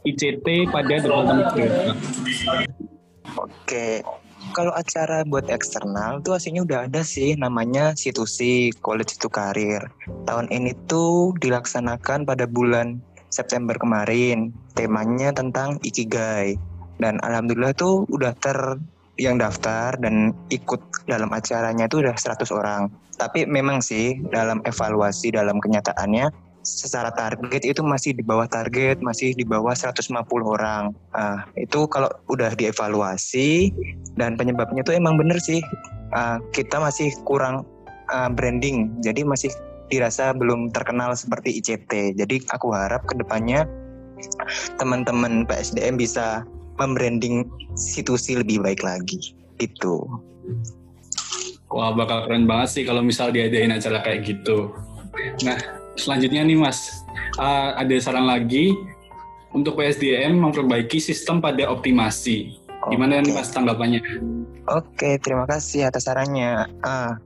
ICT 0.08 0.72
pada 0.72 0.96
departemen 0.96 1.44
Oke, 3.36 4.02
kalau 4.51 4.74
acara 4.74 5.22
buat 5.26 5.46
eksternal 5.46 6.18
tuh 6.26 6.36
aslinya 6.36 6.66
udah 6.66 6.78
ada 6.90 7.01
sih 7.07 7.38
namanya 7.38 7.94
situsi 7.94 8.74
College 8.82 9.16
to 9.22 9.30
Karir. 9.30 9.80
Tahun 10.26 10.51
ini 10.51 10.74
tuh 10.90 11.34
dilaksanakan 11.38 12.26
pada 12.26 12.44
bulan 12.51 12.98
September 13.30 13.78
kemarin. 13.78 14.51
Temanya 14.74 15.30
tentang 15.34 15.78
Ikigai. 15.86 16.59
Dan 17.01 17.16
alhamdulillah 17.24 17.72
tuh 17.78 18.05
udah 18.11 18.34
ter 18.38 18.59
yang 19.20 19.36
daftar 19.36 19.96
dan 20.01 20.32
ikut 20.48 20.80
dalam 21.05 21.28
acaranya 21.32 21.86
tuh 21.86 22.05
udah 22.05 22.16
100 22.16 22.51
orang. 22.53 22.88
Tapi 23.20 23.44
memang 23.44 23.84
sih 23.84 24.16
dalam 24.32 24.64
evaluasi 24.64 25.32
dalam 25.32 25.61
kenyataannya 25.61 26.49
secara 26.62 27.08
target 27.12 27.64
itu 27.64 27.80
masih 27.80 28.12
di 28.12 28.22
bawah 28.24 28.44
target, 28.44 29.00
masih 29.00 29.32
di 29.32 29.44
bawah 29.44 29.72
150 29.72 30.12
orang. 30.44 30.92
Uh, 31.16 31.40
itu 31.56 31.88
kalau 31.88 32.08
udah 32.28 32.52
dievaluasi 32.52 33.72
dan 34.16 34.36
penyebabnya 34.36 34.84
itu 34.84 34.92
emang 34.92 35.16
bener 35.16 35.40
sih, 35.40 35.64
uh, 36.12 36.38
kita 36.52 36.76
masih 36.80 37.12
kurang 37.24 37.64
uh, 38.12 38.28
branding, 38.28 38.92
jadi 39.00 39.24
masih 39.24 39.50
dirasa 39.90 40.30
belum 40.36 40.70
terkenal 40.70 41.12
seperti 41.16 41.58
ICT. 41.58 42.14
Jadi 42.14 42.46
aku 42.54 42.70
harap 42.70 43.02
ke 43.11 43.18
depannya 43.18 43.66
teman-teman 44.78 45.48
PSDM 45.48 45.98
bisa 45.98 46.46
membranding 46.78 47.48
situasi 47.74 48.38
lebih 48.38 48.62
baik 48.62 48.86
lagi. 48.86 49.34
Itu. 49.58 50.06
Wah 51.70 51.94
bakal 51.94 52.26
keren 52.26 52.50
banget 52.50 52.68
sih 52.74 52.82
kalau 52.82 53.02
misal 53.02 53.30
diadain 53.30 53.70
acara 53.70 54.02
kayak 54.02 54.26
gitu. 54.26 54.74
Nah, 55.46 55.79
selanjutnya 55.99 56.43
nih 56.47 56.59
Mas, 56.59 57.03
uh, 57.38 57.74
ada 57.78 57.95
saran 57.99 58.26
lagi 58.26 58.74
untuk 59.51 59.78
PSDM 59.78 60.38
memperbaiki 60.38 61.03
sistem 61.03 61.43
pada 61.43 61.66
optimasi. 61.66 62.59
Gimana 62.88 63.20
okay. 63.20 63.24
nih 63.28 63.32
Mas 63.36 63.49
tanggapannya? 63.53 64.01
Oke, 64.70 64.86
okay, 64.95 65.14
terima 65.20 65.45
kasih 65.45 65.91
atas 65.91 66.07
sarannya. 66.07 66.70
Uh, 66.80 67.18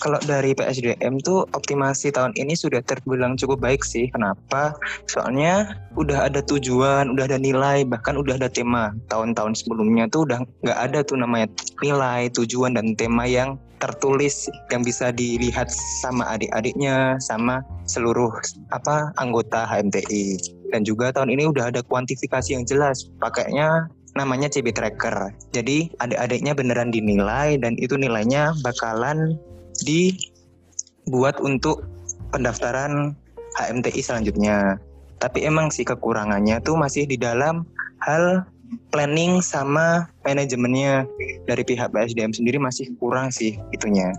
kalau 0.00 0.16
dari 0.24 0.56
PSDM 0.56 1.20
tuh 1.20 1.44
optimasi 1.52 2.14
tahun 2.14 2.32
ini 2.40 2.56
sudah 2.56 2.80
terbilang 2.80 3.36
cukup 3.36 3.60
baik 3.60 3.84
sih. 3.84 4.08
Kenapa? 4.08 4.72
Soalnya 5.10 5.76
udah 6.00 6.32
ada 6.32 6.40
tujuan, 6.40 7.12
udah 7.12 7.28
ada 7.28 7.36
nilai, 7.36 7.84
bahkan 7.84 8.16
udah 8.16 8.40
ada 8.40 8.48
tema. 8.48 8.96
Tahun-tahun 9.12 9.60
sebelumnya 9.60 10.08
tuh 10.08 10.24
udah 10.24 10.40
nggak 10.64 10.78
ada 10.78 11.04
tuh 11.04 11.20
namanya 11.20 11.52
nilai, 11.84 12.32
tujuan 12.32 12.72
dan 12.78 12.96
tema 12.96 13.28
yang 13.28 13.60
tertulis 13.82 14.46
yang 14.70 14.86
bisa 14.86 15.10
dilihat 15.10 15.66
sama 16.00 16.22
adik-adiknya, 16.30 17.18
sama 17.18 17.60
seluruh 17.84 18.30
apa 18.70 19.10
anggota 19.18 19.66
HMTI. 19.66 20.38
Dan 20.70 20.86
juga 20.86 21.12
tahun 21.12 21.34
ini 21.34 21.50
udah 21.50 21.74
ada 21.74 21.82
kuantifikasi 21.84 22.54
yang 22.56 22.64
jelas. 22.64 23.10
Pakainya 23.20 23.90
namanya 24.16 24.48
CB 24.48 24.72
Tracker. 24.76 25.34
Jadi 25.52 25.92
adik-adiknya 26.00 26.52
beneran 26.56 26.92
dinilai 26.92 27.58
dan 27.60 27.76
itu 27.80 27.96
nilainya 27.96 28.52
bakalan 28.62 29.36
dibuat 29.80 31.40
untuk 31.40 31.84
pendaftaran 32.32 33.16
HMTI 33.56 34.00
selanjutnya. 34.00 34.76
Tapi 35.20 35.46
emang 35.46 35.70
sih 35.70 35.86
kekurangannya 35.86 36.58
tuh 36.60 36.74
masih 36.74 37.06
di 37.06 37.16
dalam 37.16 37.62
hal 38.02 38.42
planning 38.90 39.44
sama 39.44 40.08
manajemennya 40.24 41.04
dari 41.44 41.62
pihak 41.62 41.92
BSDM 41.92 42.32
sendiri 42.32 42.58
masih 42.58 42.90
kurang 42.98 43.30
sih 43.30 43.60
itunya. 43.70 44.12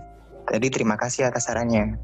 Jadi 0.48 0.66
terima 0.70 0.94
kasih 0.96 1.28
atas 1.28 1.48
sarannya. 1.50 1.98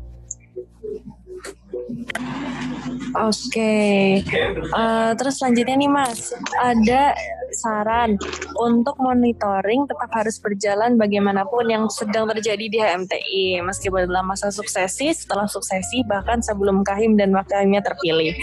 Oke, 3.10 4.22
uh, 4.70 5.10
terus 5.18 5.42
selanjutnya 5.42 5.76
nih 5.76 5.90
Mas, 5.90 6.30
ada 6.62 7.10
saran 7.52 8.14
untuk 8.58 8.96
monitoring 9.02 9.84
tetap 9.88 10.10
harus 10.14 10.38
berjalan 10.38 10.94
bagaimanapun 10.94 11.66
yang 11.66 11.84
sedang 11.90 12.30
terjadi 12.30 12.66
di 12.70 12.78
HMTI, 12.78 13.64
meskipun 13.66 14.06
dalam 14.06 14.30
masa 14.30 14.48
suksesi, 14.54 15.10
setelah 15.10 15.50
suksesi, 15.50 16.06
bahkan 16.06 16.38
sebelum 16.40 16.86
kahim 16.86 17.18
dan 17.18 17.34
wakilnya 17.34 17.82
terpilih. 17.82 18.34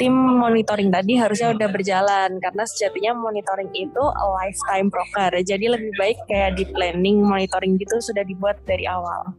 Tim 0.00 0.14
monitoring 0.14 0.88
tadi 0.88 1.20
harusnya 1.20 1.52
udah 1.52 1.68
berjalan, 1.68 2.40
karena 2.40 2.64
sejatinya 2.64 3.12
monitoring 3.14 3.70
itu 3.76 4.02
a 4.02 4.24
lifetime 4.40 4.88
proker, 4.88 5.44
jadi 5.44 5.66
lebih 5.76 5.92
baik 6.00 6.18
kayak 6.26 6.56
di 6.56 6.64
planning 6.70 7.20
monitoring 7.22 7.76
gitu 7.76 8.00
sudah 8.00 8.24
dibuat 8.24 8.58
dari 8.64 8.88
awal. 8.88 9.36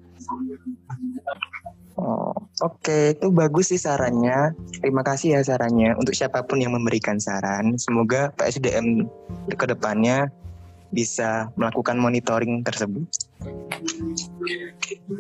Oh, 1.96 2.36
Oke, 2.64 3.20
itu 3.20 3.28
bagus 3.36 3.68
sih 3.68 3.82
sarannya. 3.82 4.56
Terima 4.80 5.04
kasih 5.04 5.36
ya 5.36 5.42
sarannya 5.44 5.92
untuk 6.00 6.16
siapa 6.16 6.40
pun 6.48 6.64
yang 6.64 6.72
memberikan 6.72 7.20
saran. 7.20 7.76
Semoga 7.76 8.32
PSDM 8.40 9.04
ke 9.52 9.66
depannya 9.68 10.32
bisa 10.96 11.52
melakukan 11.60 12.00
monitoring 12.00 12.64
tersebut. 12.64 13.04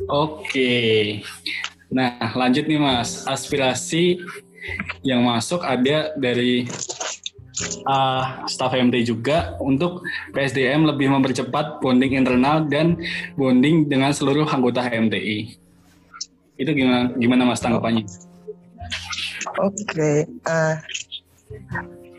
Oke. 0.07 1.19
Nah, 1.91 2.31
lanjut 2.39 2.63
nih 2.71 2.79
Mas. 2.79 3.27
Aspirasi 3.27 4.23
yang 5.03 5.27
masuk 5.27 5.59
ada 5.59 6.15
dari 6.15 6.71
uh, 7.83 8.47
staf 8.47 8.71
MT 8.71 9.11
juga 9.11 9.59
untuk 9.59 10.03
PSDM 10.31 10.88
lebih 10.88 11.11
mempercepat 11.11 11.83
bonding 11.83 12.15
internal 12.15 12.63
dan 12.63 12.95
bonding 13.36 13.91
dengan 13.91 14.15
seluruh 14.15 14.47
anggota 14.47 14.79
HMTI. 14.88 15.64
Itu 16.55 16.71
gimana 16.71 17.11
gimana 17.19 17.41
Mas 17.43 17.59
tanggapannya? 17.59 18.07
Oke, 19.61 19.85
okay. 19.87 20.17
uh, 20.47 20.75
eh, 20.75 20.75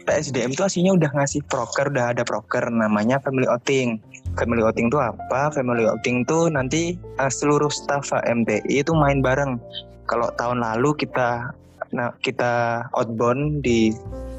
PSDM 0.06 0.54
itu 0.54 0.62
aslinya 0.62 0.94
udah 0.94 1.10
ngasih 1.18 1.42
proker, 1.50 1.90
udah 1.90 2.14
ada 2.14 2.22
proker 2.22 2.70
namanya 2.70 3.18
family 3.20 3.44
outing. 3.50 3.98
Family 4.38 4.62
outing 4.62 4.88
itu 4.88 5.00
apa? 5.00 5.50
Family 5.50 5.84
outing 5.84 6.22
itu 6.22 6.38
nanti 6.48 6.82
uh, 7.18 7.28
seluruh 7.28 7.68
staff 7.68 8.14
MTI 8.14 8.86
itu 8.86 8.92
main 8.94 9.20
bareng. 9.20 9.58
Kalau 10.06 10.30
tahun 10.38 10.62
lalu 10.62 10.94
kita 10.94 11.50
nah, 11.90 12.14
kita 12.22 12.86
outbound 12.94 13.66
di 13.66 13.90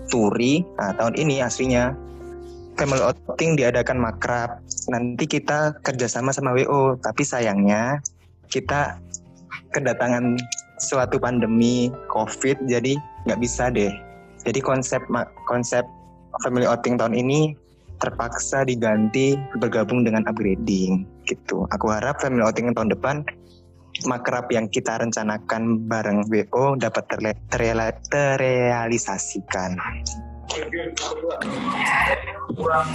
Turi, 0.07 0.63
nah 0.79 0.95
tahun 0.95 1.19
ini 1.19 1.43
aslinya 1.43 1.91
family 2.79 3.03
outing 3.03 3.59
diadakan 3.59 3.99
makrab. 3.99 4.63
Nanti 4.87 5.27
kita 5.27 5.75
kerjasama 5.83 6.31
sama 6.31 6.55
WO, 6.55 6.95
tapi 7.03 7.27
sayangnya 7.27 7.99
kita 8.47 8.95
kedatangan 9.73 10.37
suatu 10.77 11.17
pandemi 11.17 11.89
COVID 12.13 12.69
jadi 12.69 12.93
nggak 13.25 13.41
bisa 13.41 13.73
deh. 13.73 13.89
Jadi 14.45 14.61
konsep 14.61 15.01
konsep 15.49 15.81
family 16.45 16.69
outing 16.69 17.01
tahun 17.01 17.17
ini 17.17 17.57
terpaksa 17.97 18.61
diganti 18.63 19.33
bergabung 19.57 20.05
dengan 20.05 20.21
upgrading 20.29 21.01
gitu. 21.25 21.65
Aku 21.73 21.89
harap 21.89 22.21
family 22.21 22.45
outing 22.45 22.69
tahun 22.77 22.93
depan 22.93 23.25
makrab 24.05 24.45
yang 24.53 24.69
kita 24.69 25.01
rencanakan 25.01 25.89
bareng 25.89 26.29
WO 26.29 26.77
dapat 26.77 27.09
terrealisasikan. 27.49 29.73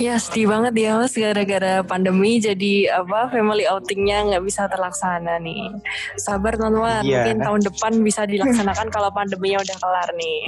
Ya 0.02 0.18
sedih 0.18 0.50
banget 0.50 0.74
ya 0.74 0.98
mas 0.98 1.14
gara-gara 1.14 1.86
pandemi 1.86 2.42
jadi 2.42 2.98
apa 2.98 3.30
family 3.30 3.62
outingnya 3.70 4.34
nggak 4.34 4.42
bisa 4.42 4.66
terlaksana 4.66 5.38
nih. 5.38 5.70
Sabar 6.18 6.58
teman-teman, 6.58 7.06
yeah. 7.06 7.22
mungkin 7.22 7.38
tahun 7.46 7.60
depan 7.70 7.92
bisa 8.02 8.26
dilaksanakan 8.26 8.90
kalau 8.90 9.14
pandeminya 9.14 9.62
udah 9.62 9.76
kelar 9.78 10.08
nih. 10.18 10.40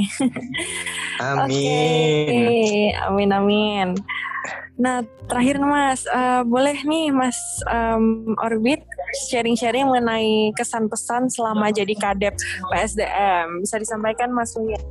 Amin. 1.25 1.47
okay. 1.47 2.91
amin 3.07 3.31
amin. 3.31 3.89
Nah 4.75 5.07
terakhir 5.31 5.63
mas, 5.63 6.03
uh, 6.11 6.43
boleh 6.43 6.75
nih 6.83 7.15
mas 7.15 7.39
um, 7.71 8.35
Orbit 8.43 8.83
sharing-sharing 9.31 9.87
mengenai 9.87 10.51
kesan 10.59 10.91
pesan 10.91 11.31
selama 11.31 11.71
jadi 11.71 11.95
kadep 11.95 12.35
PSDM 12.75 13.63
bisa 13.63 13.79
disampaikan 13.79 14.35
mas 14.35 14.51
Uya. 14.59 14.83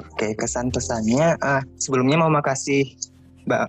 Oke, 0.00 0.34
kesan 0.34 0.72
pesannya 0.74 1.38
ah 1.44 1.62
sebelumnya 1.78 2.18
mau 2.18 2.32
makasih 2.32 2.82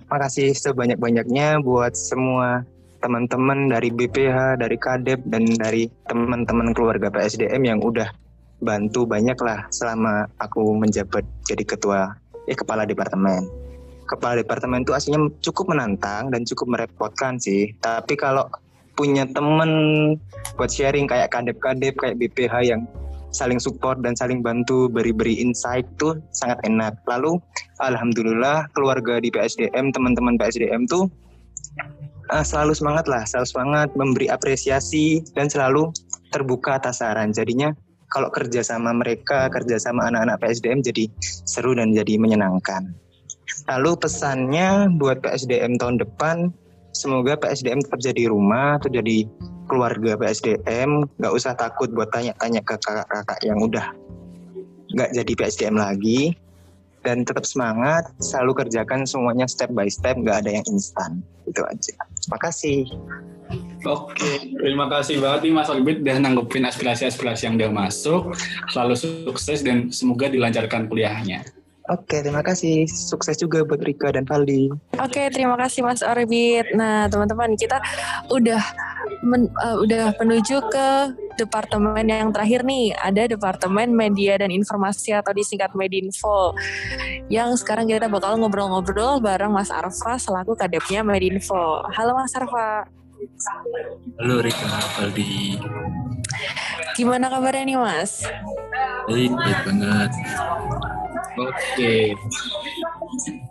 makasih 0.08 0.56
sebanyak-banyaknya 0.56 1.60
buat 1.60 1.92
semua 1.92 2.64
teman-teman 3.04 3.68
dari 3.68 3.92
BPH, 3.92 4.58
dari 4.58 4.76
Kadep 4.80 5.20
dan 5.28 5.44
dari 5.60 5.86
teman-teman 6.08 6.72
keluarga 6.72 7.12
PSDM 7.12 7.62
yang 7.62 7.78
udah 7.84 8.08
bantu 8.64 9.04
banyak 9.04 9.36
lah 9.44 9.68
selama 9.68 10.24
aku 10.40 10.74
menjabat 10.80 11.22
jadi 11.44 11.62
ketua 11.62 12.16
eh 12.48 12.56
kepala 12.56 12.88
departemen. 12.88 13.44
Kepala 14.06 14.38
departemen 14.38 14.86
itu 14.86 14.94
aslinya 14.94 15.28
cukup 15.42 15.74
menantang 15.74 16.30
dan 16.30 16.46
cukup 16.46 16.78
merepotkan 16.78 17.36
sih. 17.42 17.74
Tapi 17.82 18.14
kalau 18.14 18.46
punya 18.96 19.28
temen 19.28 19.70
buat 20.56 20.72
sharing 20.72 21.04
kayak 21.04 21.28
kadep-kadep 21.28 21.94
kayak 22.00 22.16
BPH 22.16 22.54
yang 22.64 22.80
saling 23.36 23.60
support 23.60 24.00
dan 24.00 24.16
saling 24.16 24.40
bantu 24.40 24.88
beri-beri 24.88 25.36
insight 25.36 25.84
tuh 26.00 26.16
sangat 26.32 26.56
enak. 26.64 26.96
Lalu 27.04 27.36
alhamdulillah 27.84 28.72
keluarga 28.72 29.20
di 29.20 29.28
PSDM, 29.28 29.92
teman-teman 29.92 30.40
PSDM 30.40 30.88
tuh 30.88 31.12
uh, 32.32 32.44
selalu 32.44 32.72
semangat 32.72 33.04
lah, 33.06 33.28
selalu 33.28 33.48
semangat 33.52 33.88
memberi 33.92 34.26
apresiasi 34.32 35.20
dan 35.36 35.52
selalu 35.52 35.92
terbuka 36.32 36.80
atas 36.80 37.04
saran. 37.04 37.36
Jadinya 37.36 37.76
kalau 38.10 38.32
kerja 38.32 38.62
sama 38.62 38.94
mereka, 38.96 39.50
kerja 39.50 39.76
sama 39.76 40.08
anak-anak 40.08 40.40
PSDM 40.40 40.80
jadi 40.80 41.04
seru 41.44 41.74
dan 41.76 41.92
jadi 41.92 42.16
menyenangkan. 42.16 42.94
Lalu 43.66 43.98
pesannya 43.98 44.90
buat 44.98 45.22
PSDM 45.22 45.78
tahun 45.78 46.02
depan, 46.02 46.50
semoga 46.96 47.36
PSDM 47.36 47.84
tetap 47.84 48.00
jadi 48.00 48.32
rumah, 48.32 48.80
tetap 48.80 49.04
jadi 49.04 49.28
keluarga 49.68 50.16
PSDM 50.16 51.04
nggak 51.20 51.34
usah 51.34 51.52
takut 51.52 51.92
buat 51.92 52.08
tanya-tanya 52.14 52.64
ke 52.64 52.74
kakak-kakak 52.80 53.38
yang 53.44 53.60
udah 53.60 53.92
nggak 54.96 55.12
jadi 55.12 55.32
PSDM 55.36 55.76
lagi. 55.76 56.32
Dan 57.06 57.22
tetap 57.22 57.46
semangat 57.46 58.10
selalu 58.18 58.66
kerjakan 58.66 59.06
semuanya 59.06 59.46
step 59.46 59.70
by 59.70 59.86
step 59.86 60.18
nggak 60.18 60.42
ada 60.42 60.58
yang 60.58 60.66
instan. 60.66 61.22
Itu 61.46 61.62
aja. 61.62 61.94
Makasih 62.34 62.90
Oke, 63.86 64.50
terima 64.58 64.90
kasih 64.90 65.22
banget 65.22 65.46
nih 65.46 65.54
Mas 65.54 65.70
Orbit 65.70 66.02
udah 66.02 66.18
nanggupin 66.18 66.66
aspirasi-aspirasi 66.66 67.46
yang 67.46 67.54
udah 67.54 67.70
masuk. 67.70 68.34
Selalu 68.74 68.98
sukses 68.98 69.62
dan 69.62 69.94
semoga 69.94 70.26
dilancarkan 70.26 70.90
kuliahnya. 70.90 71.46
Oke, 71.86 72.18
terima 72.18 72.42
kasih. 72.42 72.90
Sukses 72.90 73.38
juga 73.38 73.62
buat 73.62 73.78
Rika 73.78 74.10
dan 74.10 74.26
Valdi. 74.26 74.74
Oke, 74.98 75.30
terima 75.30 75.54
kasih 75.54 75.86
Mas 75.86 76.02
Orbit. 76.02 76.66
Nah, 76.74 77.06
teman-teman, 77.06 77.54
kita 77.54 77.78
udah 78.26 78.58
men, 79.22 79.46
uh, 79.62 79.78
udah 79.78 80.10
menuju 80.18 80.66
ke 80.66 80.88
departemen 81.38 82.02
yang 82.02 82.34
terakhir 82.34 82.66
nih. 82.66 82.90
Ada 82.98 83.30
Departemen 83.38 83.94
Media 83.94 84.34
dan 84.34 84.50
Informasi 84.50 85.14
atau 85.14 85.30
disingkat 85.30 85.78
Medinfo. 85.78 86.58
Yang 87.30 87.62
sekarang 87.62 87.86
kita 87.86 88.10
bakal 88.10 88.34
ngobrol-ngobrol 88.34 89.22
bareng 89.22 89.54
Mas 89.54 89.70
Arfa 89.70 90.18
selaku 90.18 90.58
kadepnya 90.58 91.06
Medinfo. 91.06 91.86
Halo 91.94 92.18
Mas 92.18 92.34
Arfa. 92.34 92.90
Halo 94.18 94.42
Rika, 94.42 94.74
Valdi. 94.98 95.54
Gimana 96.98 97.30
kabarnya 97.30 97.62
nih 97.62 97.78
Mas? 97.78 98.26
Baik, 99.06 99.30
baik 99.38 99.60
banget. 99.70 100.10
Oke. 101.36 102.16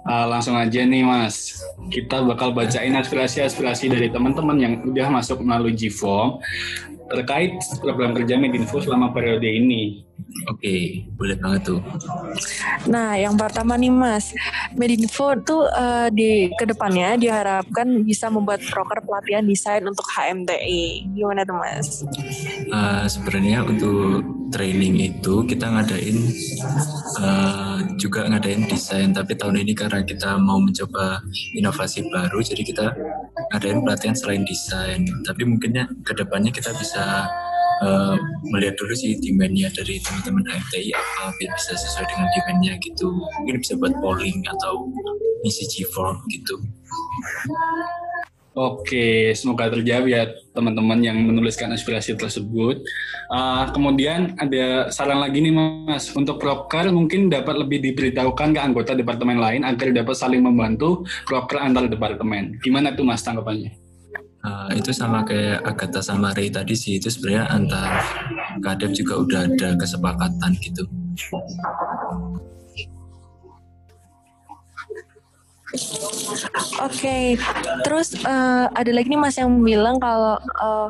Uh, 0.06 0.26
langsung 0.30 0.58
aja 0.58 0.82
nih 0.82 1.06
Mas. 1.06 1.62
Kita 1.94 2.26
bakal 2.26 2.52
bacain 2.52 2.94
aspirasi-aspirasi 2.98 3.94
dari 3.94 4.08
teman-teman 4.10 4.58
yang 4.58 4.74
udah 4.86 5.08
masuk 5.14 5.42
melalui 5.46 5.78
GFOM 5.78 6.42
terkait 7.06 7.54
program 7.78 8.18
kerja 8.18 8.34
Medinfo 8.34 8.82
selama 8.82 9.14
periode 9.14 9.46
ini. 9.46 10.02
Oke, 10.50 11.06
boleh 11.14 11.38
banget 11.38 11.62
tuh. 11.70 11.82
Nah, 12.90 13.14
yang 13.14 13.38
pertama 13.38 13.78
nih 13.78 13.94
Mas, 13.94 14.34
Medinfo 14.74 15.38
tuh 15.46 15.70
uh, 15.70 16.10
di 16.10 16.50
ke 16.58 16.66
depannya 16.66 17.14
diharapkan 17.20 18.02
bisa 18.02 18.32
membuat 18.34 18.66
proker 18.66 19.06
pelatihan 19.06 19.46
desain 19.46 19.86
untuk 19.86 20.06
HMTI. 20.18 21.14
Gimana 21.14 21.46
tuh 21.46 21.58
Mas? 21.62 22.02
Uh, 22.74 23.06
Sebenarnya 23.06 23.64
untuk 23.64 24.26
training 24.50 24.98
itu 25.14 25.46
kita 25.46 25.70
ngadain 25.70 26.18
juga 27.96 28.28
ngadain 28.28 28.68
desain, 28.68 29.12
tapi 29.16 29.36
tahun 29.38 29.64
ini 29.64 29.74
karena 29.78 30.04
kita 30.04 30.36
mau 30.40 30.60
mencoba 30.60 31.22
inovasi 31.56 32.08
baru, 32.12 32.40
jadi 32.44 32.62
kita 32.66 32.86
ngadain 33.56 33.84
pelatihan 33.84 34.16
selain 34.16 34.44
desain. 34.44 35.06
Tapi 35.24 35.42
mungkinnya 35.48 35.88
ke 36.04 36.14
depannya 36.18 36.52
kita 36.52 36.76
bisa 36.76 37.30
uh, 37.84 38.16
melihat 38.52 38.76
dulu 38.80 38.94
sih 38.96 39.18
demandnya 39.20 39.68
dari 39.74 40.00
teman-teman 40.00 40.46
HMTI 40.48 40.90
apa 40.96 41.24
biar 41.42 41.52
bisa 41.56 41.74
sesuai 41.76 42.08
dengan 42.08 42.28
demandnya 42.32 42.74
gitu 42.80 43.08
mungkin 43.12 43.56
bisa 43.60 43.74
buat 43.76 43.96
polling 44.00 44.40
atau 44.48 44.88
isi 45.44 45.66
G-form 45.68 46.24
gitu 46.32 46.56
Oke, 48.56 49.36
semoga 49.36 49.68
terjawab 49.68 50.08
ya 50.08 50.32
teman-teman 50.56 51.04
yang 51.04 51.20
menuliskan 51.20 51.76
aspirasi 51.76 52.16
tersebut. 52.16 52.80
Uh, 53.28 53.68
kemudian 53.76 54.32
ada 54.40 54.88
saran 54.96 55.20
lagi 55.20 55.44
nih 55.44 55.52
Mas, 55.52 56.08
untuk 56.16 56.40
proker 56.40 56.88
mungkin 56.88 57.28
dapat 57.28 57.60
lebih 57.60 57.84
diberitahukan 57.84 58.56
ke 58.56 58.60
anggota 58.64 58.96
departemen 58.96 59.44
lain 59.44 59.68
agar 59.68 59.92
dapat 59.92 60.16
saling 60.16 60.40
membantu 60.40 61.04
proker 61.28 61.60
antar 61.60 61.92
departemen. 61.92 62.56
Gimana 62.64 62.96
tuh 62.96 63.04
Mas 63.04 63.28
tanggapannya? 63.28 63.76
Uh, 64.48 64.72
itu 64.72 64.96
sama 64.96 65.28
kayak 65.28 65.60
Agatha 65.68 66.00
sama 66.00 66.32
Ray 66.32 66.48
tadi 66.48 66.80
sih 66.80 66.96
itu 66.96 67.12
sebenarnya 67.12 67.52
antar 67.52 68.08
kadep 68.64 68.96
juga 68.96 69.14
udah 69.20 69.42
ada 69.52 69.76
kesepakatan 69.76 70.52
gitu. 70.64 70.88
Oke, 75.76 76.80
okay. 76.80 77.26
terus 77.84 78.16
uh, 78.24 78.72
ada 78.72 78.92
lagi 78.96 79.12
nih 79.12 79.20
Mas 79.20 79.36
yang 79.36 79.52
bilang 79.60 80.00
kalau 80.00 80.40
uh, 80.64 80.88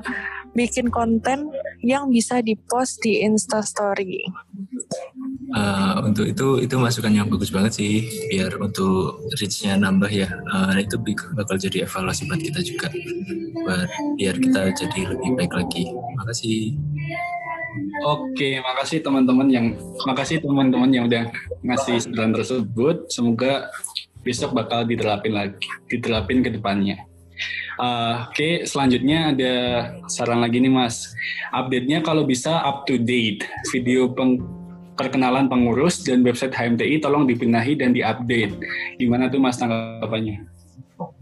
bikin 0.56 0.88
konten 0.88 1.52
yang 1.84 2.08
bisa 2.08 2.40
dipost 2.40 3.04
di 3.04 3.22
Instastory. 3.22 4.24
Uh, 5.56 6.02
untuk 6.04 6.26
itu 6.26 6.64
itu 6.64 6.76
masukan 6.80 7.12
yang 7.12 7.28
bagus 7.28 7.52
banget 7.52 7.80
sih 7.80 8.08
biar 8.32 8.56
untuk 8.58 9.20
reach-nya 9.36 9.76
nambah 9.76 10.10
ya. 10.10 10.32
Uh, 10.50 10.80
itu 10.80 10.96
bakal 11.36 11.60
jadi 11.60 11.86
evaluasi 11.86 12.26
buat 12.26 12.42
kita 12.42 12.60
juga 12.64 12.88
buat 13.66 13.90
biar 14.16 14.36
kita 14.40 14.62
jadi 14.74 15.02
lebih 15.12 15.30
baik 15.36 15.54
lagi. 15.54 15.92
Makasih. 16.24 16.80
Oke, 18.08 18.64
makasih 18.64 19.04
teman-teman 19.04 19.52
yang 19.52 19.76
makasih 20.08 20.40
teman-teman 20.40 20.88
yang 20.96 21.12
udah 21.12 21.28
ngasih 21.60 22.00
saran 22.08 22.32
tersebut. 22.32 23.12
Semoga 23.12 23.68
besok 24.26 24.58
bakal 24.58 24.84
diterapin 24.84 25.38
lagi, 25.38 25.70
diterapin 25.86 26.42
ke 26.42 26.50
depannya. 26.50 27.06
Uh, 27.76 28.26
Oke, 28.32 28.32
okay, 28.32 28.54
selanjutnya 28.64 29.36
ada 29.36 29.54
saran 30.08 30.40
lagi 30.40 30.64
nih 30.64 30.72
Mas. 30.72 31.14
Update-nya 31.52 32.02
kalau 32.02 32.26
bisa 32.26 32.64
up 32.64 32.88
to 32.90 32.98
date. 32.98 33.46
Video 33.76 34.10
peng 34.10 34.42
perkenalan 34.96 35.52
pengurus 35.52 36.02
dan 36.08 36.24
website 36.24 36.56
HMTI 36.56 37.04
tolong 37.04 37.28
dibenahi 37.28 37.76
dan 37.76 37.92
diupdate. 37.92 38.56
Gimana 38.96 39.28
tuh 39.28 39.44
Mas 39.44 39.60
tanggapannya? 39.60 40.48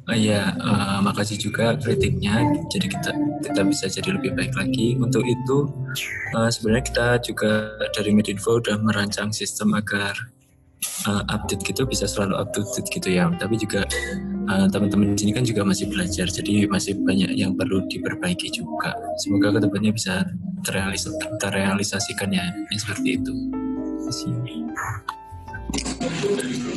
Uh, 0.06 0.14
ya, 0.14 0.54
uh, 0.62 1.02
makasih 1.02 1.42
juga 1.42 1.74
kritiknya. 1.74 2.46
Jadi 2.70 2.88
kita 2.94 3.12
kita 3.42 3.62
bisa 3.66 3.90
jadi 3.90 4.14
lebih 4.14 4.38
baik 4.38 4.54
lagi. 4.54 4.94
Untuk 5.02 5.26
itu, 5.26 5.74
uh, 6.38 6.50
sebenarnya 6.54 6.86
kita 6.86 7.08
juga 7.26 7.74
dari 7.98 8.14
Medinfo 8.14 8.62
udah 8.62 8.78
merancang 8.78 9.34
sistem 9.34 9.74
agar 9.74 10.14
uh, 11.08 11.24
update 11.32 11.64
gitu 11.64 11.88
bisa 11.88 12.06
selalu 12.06 12.40
up 12.40 12.50
to 12.52 12.62
date 12.76 12.90
gitu 12.92 13.10
ya. 13.14 13.32
Tapi 13.40 13.56
juga 13.60 13.88
uh, 14.52 14.68
teman-teman 14.70 15.16
di 15.16 15.28
sini 15.28 15.32
kan 15.34 15.44
juga 15.48 15.62
masih 15.64 15.90
belajar, 15.90 16.28
jadi 16.28 16.68
masih 16.68 17.00
banyak 17.02 17.32
yang 17.36 17.56
perlu 17.56 17.84
diperbaiki 17.88 18.52
juga. 18.52 18.96
Semoga 19.20 19.58
ke 19.58 19.60
depannya 19.64 19.92
bisa 19.96 20.24
terrealis 20.64 21.08
terrealisasikan 21.40 22.30
ya, 22.32 22.46
yang 22.52 22.80
seperti 22.80 23.20
itu. 23.20 23.34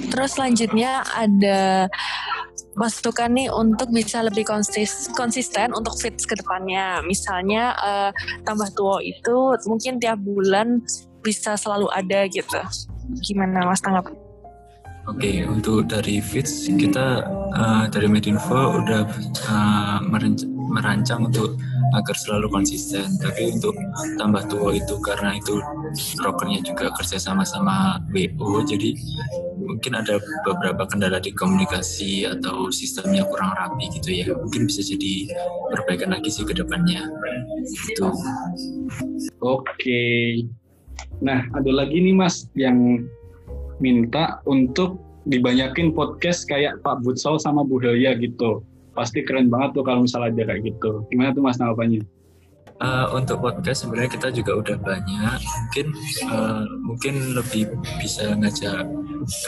Terus 0.09 0.31
selanjutnya 0.33 1.05
ada 1.13 1.91
masukan 2.77 3.33
nih 3.33 3.49
untuk 3.49 3.89
bisa 3.89 4.21
lebih 4.21 4.45
konsis 4.45 5.09
konsisten 5.17 5.73
untuk 5.73 5.97
fit 5.97 6.17
ke 6.17 6.37
depannya. 6.37 7.01
Misalnya 7.05 7.73
uh, 7.77 8.11
tambah 8.45 8.69
tua 8.77 9.01
itu 9.01 9.57
mungkin 9.65 9.97
tiap 9.97 10.21
bulan 10.21 10.85
bisa 11.25 11.57
selalu 11.57 11.89
ada 11.91 12.29
gitu. 12.29 12.61
Gimana 13.23 13.67
Mas 13.67 13.83
tanggap? 13.83 14.11
Oke, 15.07 15.23
okay, 15.23 15.37
untuk 15.47 15.87
dari 15.87 16.19
Fits 16.19 16.67
kita 16.67 17.23
uh, 17.55 17.87
dari 17.87 18.11
Medinfo 18.11 18.83
udah 18.83 19.07
uh, 19.47 20.03
merancang 20.67 21.31
untuk 21.31 21.55
agar 21.95 22.17
selalu 22.19 22.51
konsisten. 22.51 23.07
Tapi 23.23 23.55
untuk 23.55 23.79
tambah 24.19 24.43
tua 24.51 24.75
itu 24.75 24.99
karena 24.99 25.39
itu 25.39 25.63
brokernya 26.19 26.59
juga 26.67 26.91
kerja 26.99 27.23
sama 27.23 27.47
sama 27.47 28.03
BO, 28.11 28.67
jadi 28.67 28.99
mungkin 29.63 29.95
ada 29.95 30.19
beberapa 30.43 30.91
kendala 30.91 31.23
di 31.23 31.31
komunikasi 31.31 32.27
atau 32.27 32.75
sistemnya 32.75 33.23
kurang 33.31 33.55
rapi 33.55 33.87
gitu 33.95 34.11
ya. 34.11 34.35
Mungkin 34.35 34.67
bisa 34.67 34.83
jadi 34.83 35.31
perbaikan 35.71 36.19
lagi 36.19 36.35
sih 36.35 36.43
ke 36.43 36.51
depannya. 36.51 37.07
Itu. 37.95 38.11
Oke. 39.39 40.03
Nah, 41.25 41.49
ada 41.57 41.71
lagi 41.73 41.97
nih 41.97 42.13
Mas 42.13 42.49
yang 42.53 43.09
minta 43.81 44.41
untuk 44.45 45.01
dibanyakin 45.27 45.93
podcast 45.93 46.47
kayak 46.47 46.81
Pak 46.85 47.03
Butsol 47.03 47.41
sama 47.41 47.65
Bu 47.67 47.81
Helia 47.81 48.17
gitu. 48.17 48.63
Pasti 48.97 49.21
keren 49.21 49.53
banget 49.53 49.77
tuh 49.77 49.85
kalau 49.85 50.05
misalnya 50.05 50.33
ada 50.33 50.43
kayak 50.53 50.73
gitu. 50.73 51.05
Gimana 51.13 51.37
tuh 51.37 51.43
Mas 51.45 51.61
tanggapannya? 51.61 52.05
Uh, 52.77 53.09
untuk 53.17 53.41
podcast 53.41 53.89
sebenarnya 53.89 54.21
kita 54.21 54.29
juga 54.37 54.53
udah 54.61 54.77
banyak. 54.77 55.41
Mungkin 55.41 55.87
uh, 56.29 56.65
mungkin 56.85 57.15
lebih 57.33 57.73
bisa 57.97 58.37
ngajak 58.37 58.85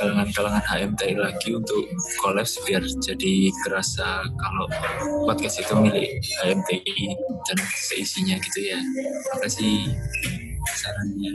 kalangan-kalangan 0.01 0.65
HMTI 0.65 1.15
lagi 1.21 1.53
untuk 1.53 1.85
kolaps 2.25 2.57
biar 2.65 2.81
jadi 3.05 3.53
kerasa 3.69 4.25
kalau 4.33 4.67
podcast 5.29 5.61
itu 5.61 5.77
milik 5.77 6.25
HMTI 6.41 7.21
dan 7.45 7.59
seisinya 7.77 8.41
gitu 8.41 8.65
ya. 8.65 8.81
Makasih 9.37 9.93
sarannya. 10.77 11.33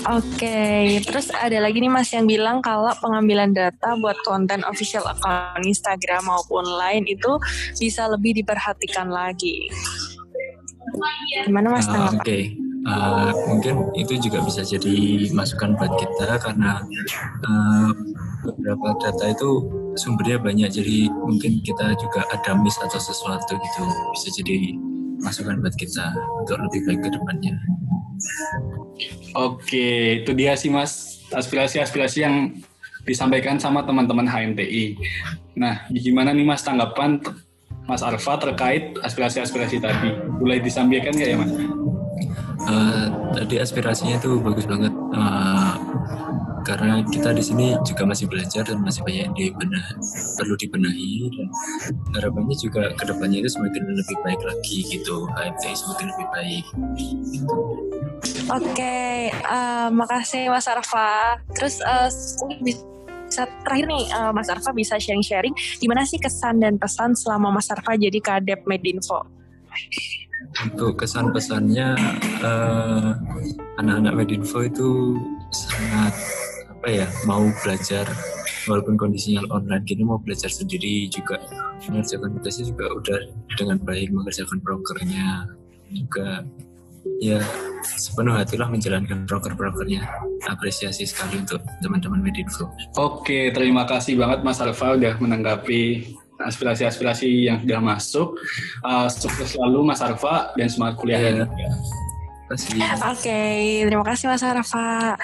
Oke, 0.00 0.44
okay. 0.44 0.84
terus 1.04 1.28
ada 1.32 1.60
lagi 1.60 1.76
nih 1.80 1.92
Mas 1.92 2.08
yang 2.12 2.24
bilang 2.24 2.64
kalau 2.64 2.88
pengambilan 3.04 3.52
data 3.52 3.96
buat 4.00 4.16
konten 4.24 4.64
official 4.64 5.04
account 5.04 5.60
Instagram 5.60 6.24
maupun 6.24 6.64
lain 6.64 7.04
itu 7.04 7.36
bisa 7.76 8.08
lebih 8.08 8.32
diperhatikan 8.40 9.12
lagi. 9.12 9.68
Gimana 11.44 11.68
Mas 11.74 11.88
uh, 11.88 12.12
Oke, 12.12 12.16
okay. 12.16 12.42
uh, 12.88 13.32
mungkin 13.48 13.92
itu 13.92 14.16
juga 14.20 14.40
bisa 14.44 14.64
jadi 14.64 15.28
masukan 15.36 15.76
buat 15.76 15.92
kita 16.00 16.38
karena 16.38 16.80
uh, 17.44 17.90
beberapa 18.46 18.96
data 19.04 19.32
itu 19.32 19.68
sumbernya 20.00 20.40
banyak, 20.40 20.70
jadi 20.70 21.12
mungkin 21.12 21.60
kita 21.60 21.92
juga 22.00 22.24
ada 22.32 22.56
miss 22.56 22.80
atau 22.80 23.00
sesuatu 23.00 23.52
gitu 23.52 23.82
bisa 24.16 24.28
jadi 24.32 24.76
masukan 25.20 25.60
buat 25.60 25.76
kita 25.76 26.12
untuk 26.42 26.58
lebih 26.68 26.80
baik 26.88 27.00
ke 27.04 27.08
depannya. 27.12 27.54
Oke, 29.36 29.88
itu 30.24 30.30
dia 30.36 30.58
sih 30.58 30.68
Mas 30.68 31.22
aspirasi-aspirasi 31.32 32.18
yang 32.20 32.58
disampaikan 33.06 33.56
sama 33.56 33.86
teman-teman 33.86 34.28
HMTI. 34.28 34.98
Nah, 35.56 35.88
gimana 35.90 36.34
nih 36.36 36.44
Mas 36.44 36.60
tanggapan 36.60 37.22
Mas 37.88 38.06
Arfa 38.06 38.38
terkait 38.38 38.94
aspirasi-aspirasi 39.02 39.82
tadi? 39.82 40.14
Boleh 40.38 40.62
disampaikan 40.62 41.10
nggak 41.10 41.30
ya 41.30 41.36
Mas? 41.38 41.52
Uh, 42.60 43.06
tadi 43.34 43.56
aspirasinya 43.56 44.20
itu 44.20 44.38
bagus 44.38 44.68
banget. 44.68 44.92
Uh, 45.10 45.49
karena 46.70 47.02
kita 47.02 47.34
di 47.34 47.42
sini 47.42 47.66
juga 47.82 48.06
masih 48.06 48.30
belajar 48.30 48.62
dan 48.62 48.78
masih 48.78 49.02
banyak 49.02 49.26
yang 49.26 49.34
dibenah, 49.34 49.86
perlu 50.38 50.54
dibenahi 50.54 51.26
dan 51.34 51.48
harapannya 52.14 52.54
juga 52.54 52.94
ke 52.94 53.04
depannya 53.10 53.42
itu 53.42 53.50
semakin 53.58 53.82
lebih 53.90 54.16
baik 54.22 54.40
lagi 54.46 54.78
gitu 54.86 55.26
HMTI 55.34 55.74
semakin 55.74 56.06
lebih 56.14 56.26
baik 56.30 56.64
gitu. 57.26 57.58
Oke, 58.54 58.70
okay, 58.70 59.34
uh, 59.50 59.50
eh, 59.50 59.88
makasih 59.90 60.46
Mas 60.46 60.70
Arfa. 60.70 61.42
Terus 61.58 61.82
uh, 61.82 62.06
bisa 62.62 63.50
terakhir 63.66 63.90
nih 63.90 64.06
uh, 64.14 64.30
Mas 64.30 64.46
Arfa 64.46 64.70
bisa 64.70 64.94
sharing-sharing 64.94 65.54
gimana 65.82 66.06
sih 66.06 66.22
kesan 66.22 66.62
dan 66.62 66.78
pesan 66.78 67.18
selama 67.18 67.50
Mas 67.50 67.66
Arfa 67.66 67.98
jadi 67.98 68.22
kadep 68.22 68.62
Medinfo? 68.70 69.26
untuk 70.66 70.98
kesan 70.98 71.30
pesannya 71.30 71.94
uh, 72.42 73.14
anak-anak 73.78 74.12
Medinfo 74.18 74.66
itu 74.66 75.14
sangat 75.54 76.10
apa 76.80 77.04
ya 77.04 77.06
mau 77.28 77.44
belajar 77.60 78.08
walaupun 78.64 78.96
kondisinya 78.96 79.44
online 79.52 79.84
gini 79.84 80.00
mau 80.00 80.16
belajar 80.16 80.48
sendiri 80.48 81.12
juga 81.12 81.36
mengerjakan 81.84 82.40
tugasnya 82.40 82.72
juga 82.72 82.86
udah 82.96 83.20
dengan 83.60 83.76
baik 83.84 84.08
mengerjakan 84.08 84.64
prokernya 84.64 85.44
juga 85.92 86.40
ya 87.20 87.36
sepenuh 87.84 88.36
hatilah 88.36 88.68
menjalankan 88.68 89.24
broker-brokernya. 89.24 90.04
Apresiasi 90.48 91.08
sekali 91.08 91.40
untuk 91.40 91.60
teman-teman 91.80 92.20
Medinfo. 92.20 92.68
Oke, 92.96 93.52
terima 93.52 93.84
kasih 93.88 94.16
banget 94.20 94.44
Mas 94.44 94.60
Alfa 94.60 94.96
udah 94.96 95.16
menanggapi 95.20 96.12
aspirasi-aspirasi 96.40 97.28
yang 97.48 97.60
sudah 97.64 97.80
masuk. 97.80 98.28
Uh, 98.80 99.08
sukses 99.08 99.56
selalu 99.56 99.84
Mas 99.84 100.00
Arfa 100.00 100.56
dan 100.56 100.68
semangat 100.72 100.96
kuliah. 100.96 101.20
Yeah. 101.20 101.48
Oke, 102.50 102.66
okay, 102.98 103.86
terima 103.86 104.02
kasih 104.02 104.26
Mas 104.26 104.42
Arafa. 104.42 105.14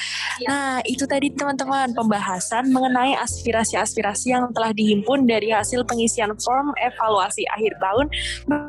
Nah, 0.47 0.79
itu 0.87 1.11
tadi 1.11 1.27
teman-teman 1.35 1.91
pembahasan 1.91 2.71
mengenai 2.71 3.19
aspirasi-aspirasi 3.19 4.31
yang 4.31 4.47
telah 4.55 4.71
dihimpun 4.71 5.27
dari 5.27 5.51
hasil 5.51 5.83
pengisian 5.91 6.31
form 6.39 6.71
evaluasi 6.79 7.43
akhir 7.51 7.83
tahun 7.83 8.07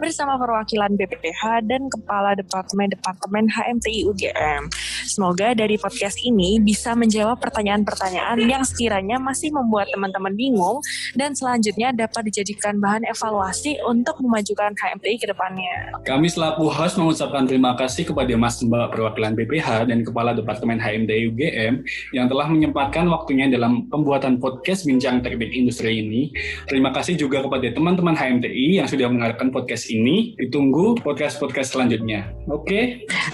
bersama 0.02 0.42
perwakilan 0.42 0.90
BPPH 0.98 1.70
dan 1.70 1.86
Kepala 1.86 2.34
Departemen-Departemen 2.34 3.46
HMTI 3.46 4.10
UGM. 4.10 4.74
Semoga 5.06 5.54
dari 5.54 5.78
podcast 5.78 6.18
ini 6.26 6.58
bisa 6.58 6.98
menjawab 6.98 7.38
pertanyaan-pertanyaan 7.38 8.42
yang 8.42 8.66
sekiranya 8.66 9.22
masih 9.22 9.54
membuat 9.54 9.86
teman-teman 9.94 10.34
bingung 10.34 10.82
dan 11.14 11.38
selanjutnya 11.38 11.94
dapat 11.94 12.26
dijadikan 12.34 12.82
bahan 12.82 13.06
evaluasi 13.06 13.78
untuk 13.86 14.18
memajukan 14.18 14.74
HMTI 14.74 15.16
ke 15.22 15.30
depannya. 15.30 15.94
Kami 16.10 16.26
selaku 16.26 16.74
host 16.74 16.98
mengucapkan 16.98 17.46
terima 17.46 17.78
kasih 17.78 18.10
kepada 18.10 18.47
Mas 18.48 18.64
Mbak 18.64 18.96
Perwakilan 18.96 19.36
BPH 19.36 19.92
dan 19.92 20.08
Kepala 20.08 20.32
Departemen 20.32 20.80
HMD 20.80 21.12
UGM 21.36 21.84
yang 22.16 22.32
telah 22.32 22.48
menyempatkan 22.48 23.04
waktunya 23.12 23.52
dalam 23.52 23.92
pembuatan 23.92 24.40
podcast 24.40 24.88
Bincang 24.88 25.20
Teknik 25.20 25.52
Industri 25.52 26.00
ini. 26.00 26.32
Terima 26.72 26.96
kasih 26.96 27.20
juga 27.20 27.44
kepada 27.44 27.68
teman-teman 27.76 28.16
HMTI 28.16 28.80
yang 28.80 28.88
sudah 28.88 29.12
mendengarkan 29.12 29.52
podcast 29.52 29.92
ini. 29.92 30.32
Ditunggu 30.40 30.96
podcast-podcast 31.04 31.76
selanjutnya. 31.76 32.32
Oke? 32.48 32.64
Okay? 32.64 32.84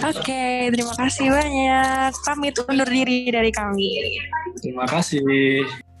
Oke, 0.02 0.18
okay, 0.18 0.54
terima 0.74 0.94
kasih 0.98 1.30
banyak. 1.30 2.10
Pamit 2.26 2.58
undur 2.58 2.88
diri 2.90 3.30
dari 3.30 3.54
kami. 3.54 4.18
Terima 4.58 4.90
kasih. 4.90 5.93